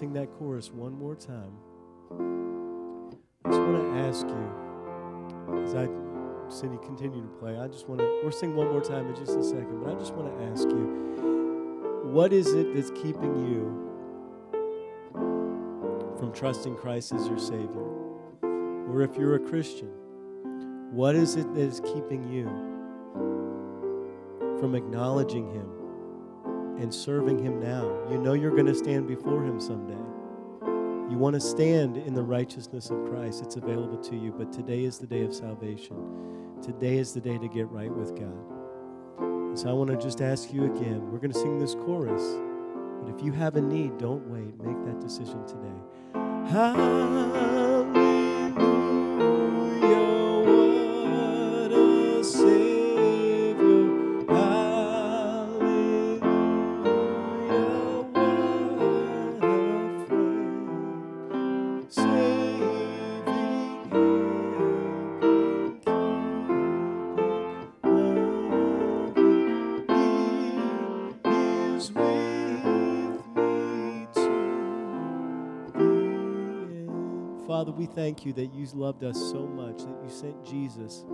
Sing 0.03 0.13
that 0.15 0.29
chorus 0.37 0.73
one 0.73 0.93
more 0.99 1.15
time. 1.15 1.53
I 3.45 3.51
just 3.51 3.61
want 3.61 3.95
to 3.95 4.01
ask 4.01 4.27
you, 4.27 5.63
as 5.63 5.77
I 5.77 5.89
Cindy 6.53 6.77
continue 6.79 7.23
to 7.23 7.29
play, 7.39 7.57
I 7.57 7.69
just 7.69 7.89
want 7.89 8.01
to, 8.01 8.21
we'll 8.21 8.33
sing 8.33 8.57
one 8.57 8.67
more 8.73 8.81
time 8.81 9.07
in 9.07 9.15
just 9.15 9.39
a 9.39 9.45
second, 9.45 9.81
but 9.81 9.95
I 9.95 9.95
just 9.95 10.13
want 10.15 10.37
to 10.37 10.45
ask 10.47 10.65
you, 10.65 12.03
what 12.11 12.33
is 12.33 12.53
it 12.53 12.75
that's 12.75 12.91
keeping 12.91 13.47
you 13.47 13.63
from 16.19 16.33
trusting 16.35 16.75
Christ 16.75 17.13
as 17.13 17.29
your 17.29 17.39
Savior? 17.39 17.87
Or 18.43 19.03
if 19.03 19.17
you're 19.17 19.37
a 19.37 19.39
Christian, 19.39 19.93
what 20.91 21.15
is 21.15 21.37
it 21.37 21.55
that 21.55 21.61
is 21.61 21.79
keeping 21.79 22.27
you 22.27 22.49
from 24.59 24.75
acknowledging 24.75 25.49
Him 25.49 25.82
and 26.79 26.93
serving 26.93 27.39
Him 27.39 27.61
now. 27.61 27.85
You 28.11 28.19
know 28.19 28.33
you're 28.35 28.51
going 28.51 28.67
to 28.67 28.75
stand 28.75 29.07
before 29.07 29.45
Him 29.45 29.61
someday. 29.61 29.99
You 31.11 31.19
want 31.19 31.35
to 31.35 31.41
stand 31.41 31.97
in 31.99 32.15
the 32.15 32.23
righteousness 32.23 32.91
of 32.91 33.05
Christ, 33.05 33.43
it's 33.43 33.57
available 33.57 33.99
to 33.99 34.17
you. 34.17 34.33
But 34.33 34.53
today 34.53 34.85
is 34.85 34.99
the 34.99 35.07
day 35.07 35.23
of 35.25 35.35
salvation. 35.35 35.97
Today 36.63 36.97
is 36.97 37.13
the 37.13 37.21
day 37.21 37.39
to 37.39 37.49
get 37.49 37.69
right 37.71 37.93
with 37.93 38.17
God. 38.19 39.59
so 39.59 39.69
I 39.69 39.73
want 39.73 39.91
to 39.91 39.97
just 39.97 40.23
ask 40.23 40.53
you 40.53 40.65
again 40.65 41.11
we're 41.11 41.19
going 41.19 41.33
to 41.33 41.39
sing 41.39 41.59
this 41.59 41.75
chorus. 41.75 42.23
But 43.03 43.15
if 43.15 43.23
you 43.23 43.33
have 43.33 43.57
a 43.57 43.61
need, 43.61 43.99
don't 43.99 44.27
wait. 44.29 44.57
Make 44.63 44.85
that 44.87 45.01
decision 45.01 45.45
today. 45.47 45.83
We 77.83 77.87
thank 77.87 78.25
you 78.25 78.33
that 78.33 78.55
you 78.55 78.65
loved 78.75 79.03
us 79.03 79.19
so 79.19 79.45
much 79.45 79.79
that 79.79 79.99
you 80.05 80.09
sent 80.09 80.45
Jesus 80.45 81.05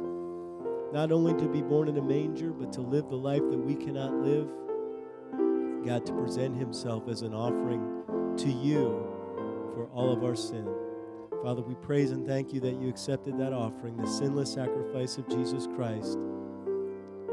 not 0.92 1.10
only 1.10 1.32
to 1.32 1.48
be 1.48 1.62
born 1.62 1.88
in 1.88 1.96
a 1.96 2.02
manger, 2.02 2.50
but 2.50 2.70
to 2.74 2.82
live 2.82 3.08
the 3.08 3.16
life 3.16 3.40
that 3.40 3.56
we 3.56 3.74
cannot 3.74 4.12
live, 4.12 4.46
God, 5.86 6.04
to 6.04 6.12
present 6.12 6.54
himself 6.56 7.08
as 7.08 7.22
an 7.22 7.32
offering 7.32 8.02
to 8.36 8.50
you 8.50 9.02
for 9.74 9.88
all 9.94 10.12
of 10.12 10.22
our 10.22 10.36
sin. 10.36 10.68
Father, 11.42 11.62
we 11.62 11.74
praise 11.76 12.10
and 12.10 12.26
thank 12.26 12.52
you 12.52 12.60
that 12.60 12.78
you 12.78 12.90
accepted 12.90 13.38
that 13.38 13.54
offering, 13.54 13.96
the 13.96 14.06
sinless 14.06 14.52
sacrifice 14.52 15.16
of 15.16 15.26
Jesus 15.26 15.66
Christ, 15.74 16.18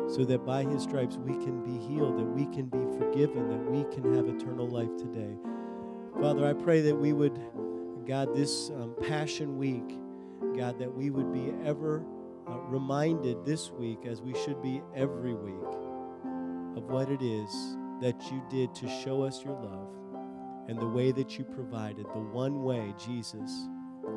so 0.08 0.24
that 0.24 0.46
by 0.46 0.64
his 0.64 0.84
stripes 0.84 1.18
we 1.18 1.34
can 1.44 1.62
be 1.62 1.78
healed, 1.88 2.18
that 2.18 2.24
we 2.24 2.46
can 2.56 2.68
be 2.68 2.86
forgiven, 2.98 3.50
that 3.50 3.70
we 3.70 3.84
can 3.94 4.16
have 4.16 4.30
eternal 4.30 4.70
life 4.70 4.96
today. 4.96 5.36
Father, 6.22 6.48
I 6.48 6.54
pray 6.54 6.80
that 6.80 6.96
we 6.96 7.12
would, 7.12 7.38
God, 8.08 8.36
this 8.36 8.70
um, 8.70 8.95
Passion 9.08 9.58
Week, 9.58 9.97
God, 10.56 10.78
that 10.78 10.93
we 10.93 11.10
would 11.10 11.34
be 11.34 11.51
ever 11.66 12.06
uh, 12.47 12.58
reminded 12.60 13.43
this 13.45 13.72
week, 13.72 14.06
as 14.06 14.22
we 14.22 14.36
should 14.43 14.62
be 14.62 14.82
every 14.95 15.34
week, 15.34 15.74
of 16.78 16.84
what 16.84 17.10
it 17.10 17.24
is 17.24 17.49
that 18.01 18.32
you 18.32 18.43
did 18.49 18.76
to 18.76 18.88
show 18.88 19.24
us 19.24 19.43
your 19.43 19.56
love 19.56 19.89
and 20.68 20.78
the 20.78 20.88
way 20.88 21.12
that 21.12 21.39
you 21.39 21.45
provided, 21.45 22.06
the 22.14 22.20
one 22.20 22.64
way, 22.64 22.93
Jesus, 23.03 23.68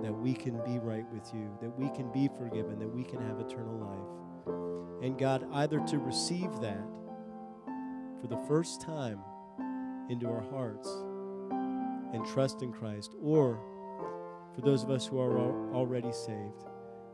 that 0.03 0.12
we 0.12 0.34
can 0.34 0.62
be 0.64 0.78
right 0.78 1.07
with 1.11 1.32
you, 1.32 1.49
that 1.62 1.78
we 1.78 1.89
can 1.91 2.12
be 2.12 2.28
forgiven, 2.39 2.78
that 2.78 2.95
we 2.95 3.05
can 3.05 3.22
have 3.22 3.41
eternal 3.41 3.78
life. 3.78 5.03
And 5.03 5.18
God, 5.18 5.47
either 5.55 5.80
to 5.86 5.99
receive 5.99 6.51
that 6.61 6.84
for 8.20 8.26
the 8.26 8.39
first 8.49 8.82
time 8.82 9.20
into 10.11 10.26
our 10.26 10.43
hearts 10.51 10.89
and 12.12 12.26
trust 12.26 12.62
in 12.62 12.72
Christ, 12.72 13.14
or 13.22 13.61
for 14.59 14.65
those 14.65 14.83
of 14.83 14.91
us 14.91 15.07
who 15.07 15.21
are 15.21 15.39
already 15.73 16.11
saved, 16.11 16.65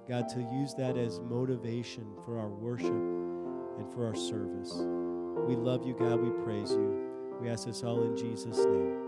God, 0.08 0.30
to 0.30 0.40
use 0.40 0.72
that 0.78 0.96
as 0.96 1.20
motivation 1.20 2.06
for 2.24 2.38
our 2.38 2.48
worship 2.48 2.88
and 2.88 3.92
for 3.92 4.06
our 4.06 4.14
service. 4.14 4.72
We 5.46 5.54
love 5.54 5.86
you, 5.86 5.92
God. 5.92 6.20
We 6.20 6.30
praise 6.42 6.70
you. 6.70 7.36
We 7.42 7.50
ask 7.50 7.66
this 7.66 7.82
all 7.82 8.02
in 8.02 8.16
Jesus' 8.16 8.64
name. 8.64 8.98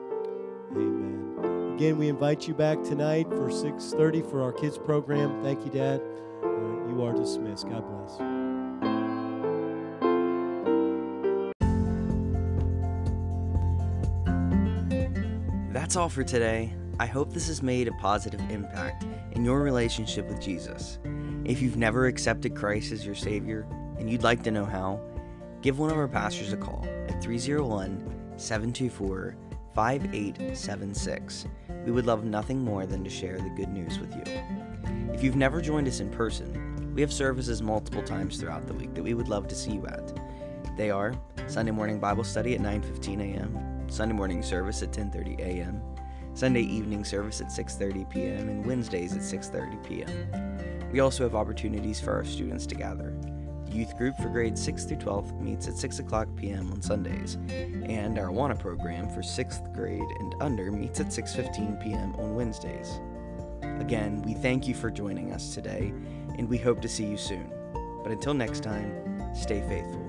Amen. 0.72 1.72
Again, 1.76 1.96
we 1.96 2.08
invite 2.08 2.46
you 2.46 2.52
back 2.52 2.82
tonight 2.82 3.26
for 3.30 3.50
6:30 3.50 4.20
for 4.20 4.42
our 4.42 4.52
kids 4.52 4.76
program. 4.76 5.42
Thank 5.42 5.64
you, 5.64 5.70
Dad. 5.70 6.02
Uh, 6.44 6.88
you 6.90 7.02
are 7.02 7.14
dismissed. 7.14 7.66
God 7.70 7.84
bless. 7.88 8.18
That's 15.72 15.96
all 15.96 16.10
for 16.10 16.22
today. 16.22 16.74
I 16.98 17.04
hope 17.06 17.30
this 17.30 17.48
has 17.48 17.62
made 17.62 17.88
a 17.88 17.92
positive 17.92 18.40
impact 18.50 19.04
in 19.32 19.44
your 19.44 19.60
relationship 19.60 20.26
with 20.28 20.40
Jesus. 20.40 20.98
If 21.44 21.60
you've 21.60 21.76
never 21.76 22.06
accepted 22.06 22.56
Christ 22.56 22.90
as 22.90 23.04
your 23.04 23.14
Savior 23.14 23.66
and 23.98 24.08
you'd 24.08 24.22
like 24.22 24.42
to 24.44 24.50
know 24.50 24.64
how, 24.64 25.00
give 25.60 25.78
one 25.78 25.90
of 25.90 25.98
our 25.98 26.08
pastors 26.08 26.54
a 26.54 26.56
call 26.56 26.86
at 27.08 27.22
301 27.22 28.34
724 28.36 29.36
5876. 29.74 31.46
We 31.84 31.92
would 31.92 32.06
love 32.06 32.24
nothing 32.24 32.60
more 32.60 32.86
than 32.86 33.04
to 33.04 33.10
share 33.10 33.36
the 33.36 33.50
good 33.50 33.68
news 33.68 33.98
with 33.98 34.14
you. 34.16 34.22
If 35.12 35.22
you've 35.22 35.36
never 35.36 35.60
joined 35.60 35.88
us 35.88 36.00
in 36.00 36.08
person, 36.10 36.94
we 36.94 37.02
have 37.02 37.12
services 37.12 37.60
multiple 37.60 38.02
times 38.02 38.38
throughout 38.38 38.66
the 38.66 38.72
week 38.72 38.94
that 38.94 39.02
we 39.02 39.12
would 39.12 39.28
love 39.28 39.48
to 39.48 39.54
see 39.54 39.72
you 39.72 39.86
at. 39.86 40.18
They 40.78 40.90
are 40.90 41.14
Sunday 41.46 41.72
morning 41.72 42.00
Bible 42.00 42.24
study 42.24 42.54
at 42.54 42.62
9:15 42.62 43.20
a.m., 43.20 43.90
Sunday 43.90 44.14
morning 44.14 44.42
service 44.42 44.82
at 44.82 44.92
10:30 44.92 45.40
a.m., 45.40 45.82
Sunday 46.36 46.60
evening 46.60 47.02
service 47.02 47.40
at 47.40 47.46
6:30 47.46 48.10
p.m., 48.10 48.48
and 48.50 48.66
Wednesdays 48.66 49.14
at 49.14 49.22
6:30 49.22 49.82
p.m. 49.88 50.90
We 50.92 51.00
also 51.00 51.22
have 51.22 51.34
opportunities 51.34 51.98
for 51.98 52.12
our 52.12 52.24
students 52.24 52.66
to 52.66 52.74
gather 52.74 53.16
The 53.64 53.72
youth 53.72 53.96
group 53.96 54.16
for 54.18 54.28
grades 54.28 54.62
6 54.62 54.84
through 54.84 54.98
12 54.98 55.40
meets 55.40 55.66
at 55.66 55.78
6 55.78 55.98
o'clock 55.98 56.28
p.m. 56.36 56.70
on 56.72 56.82
Sundays, 56.82 57.38
and 57.48 58.18
our 58.18 58.26
Awana 58.26 58.58
program 58.58 59.08
for 59.08 59.22
6th 59.22 59.74
grade 59.74 60.10
and 60.20 60.34
under 60.40 60.70
meets 60.70 61.00
at 61.00 61.06
6:15 61.06 61.82
p.m. 61.82 62.14
on 62.16 62.34
Wednesdays. 62.34 63.00
Again, 63.80 64.20
we 64.20 64.34
thank 64.34 64.68
you 64.68 64.74
for 64.74 64.90
joining 64.90 65.32
us 65.32 65.54
today, 65.54 65.94
and 66.38 66.46
we 66.46 66.58
hope 66.58 66.82
to 66.82 66.88
see 66.88 67.06
you 67.06 67.16
soon. 67.16 67.50
But 68.02 68.12
until 68.12 68.34
next 68.34 68.62
time, 68.62 69.34
stay 69.34 69.62
faithful. 69.62 70.05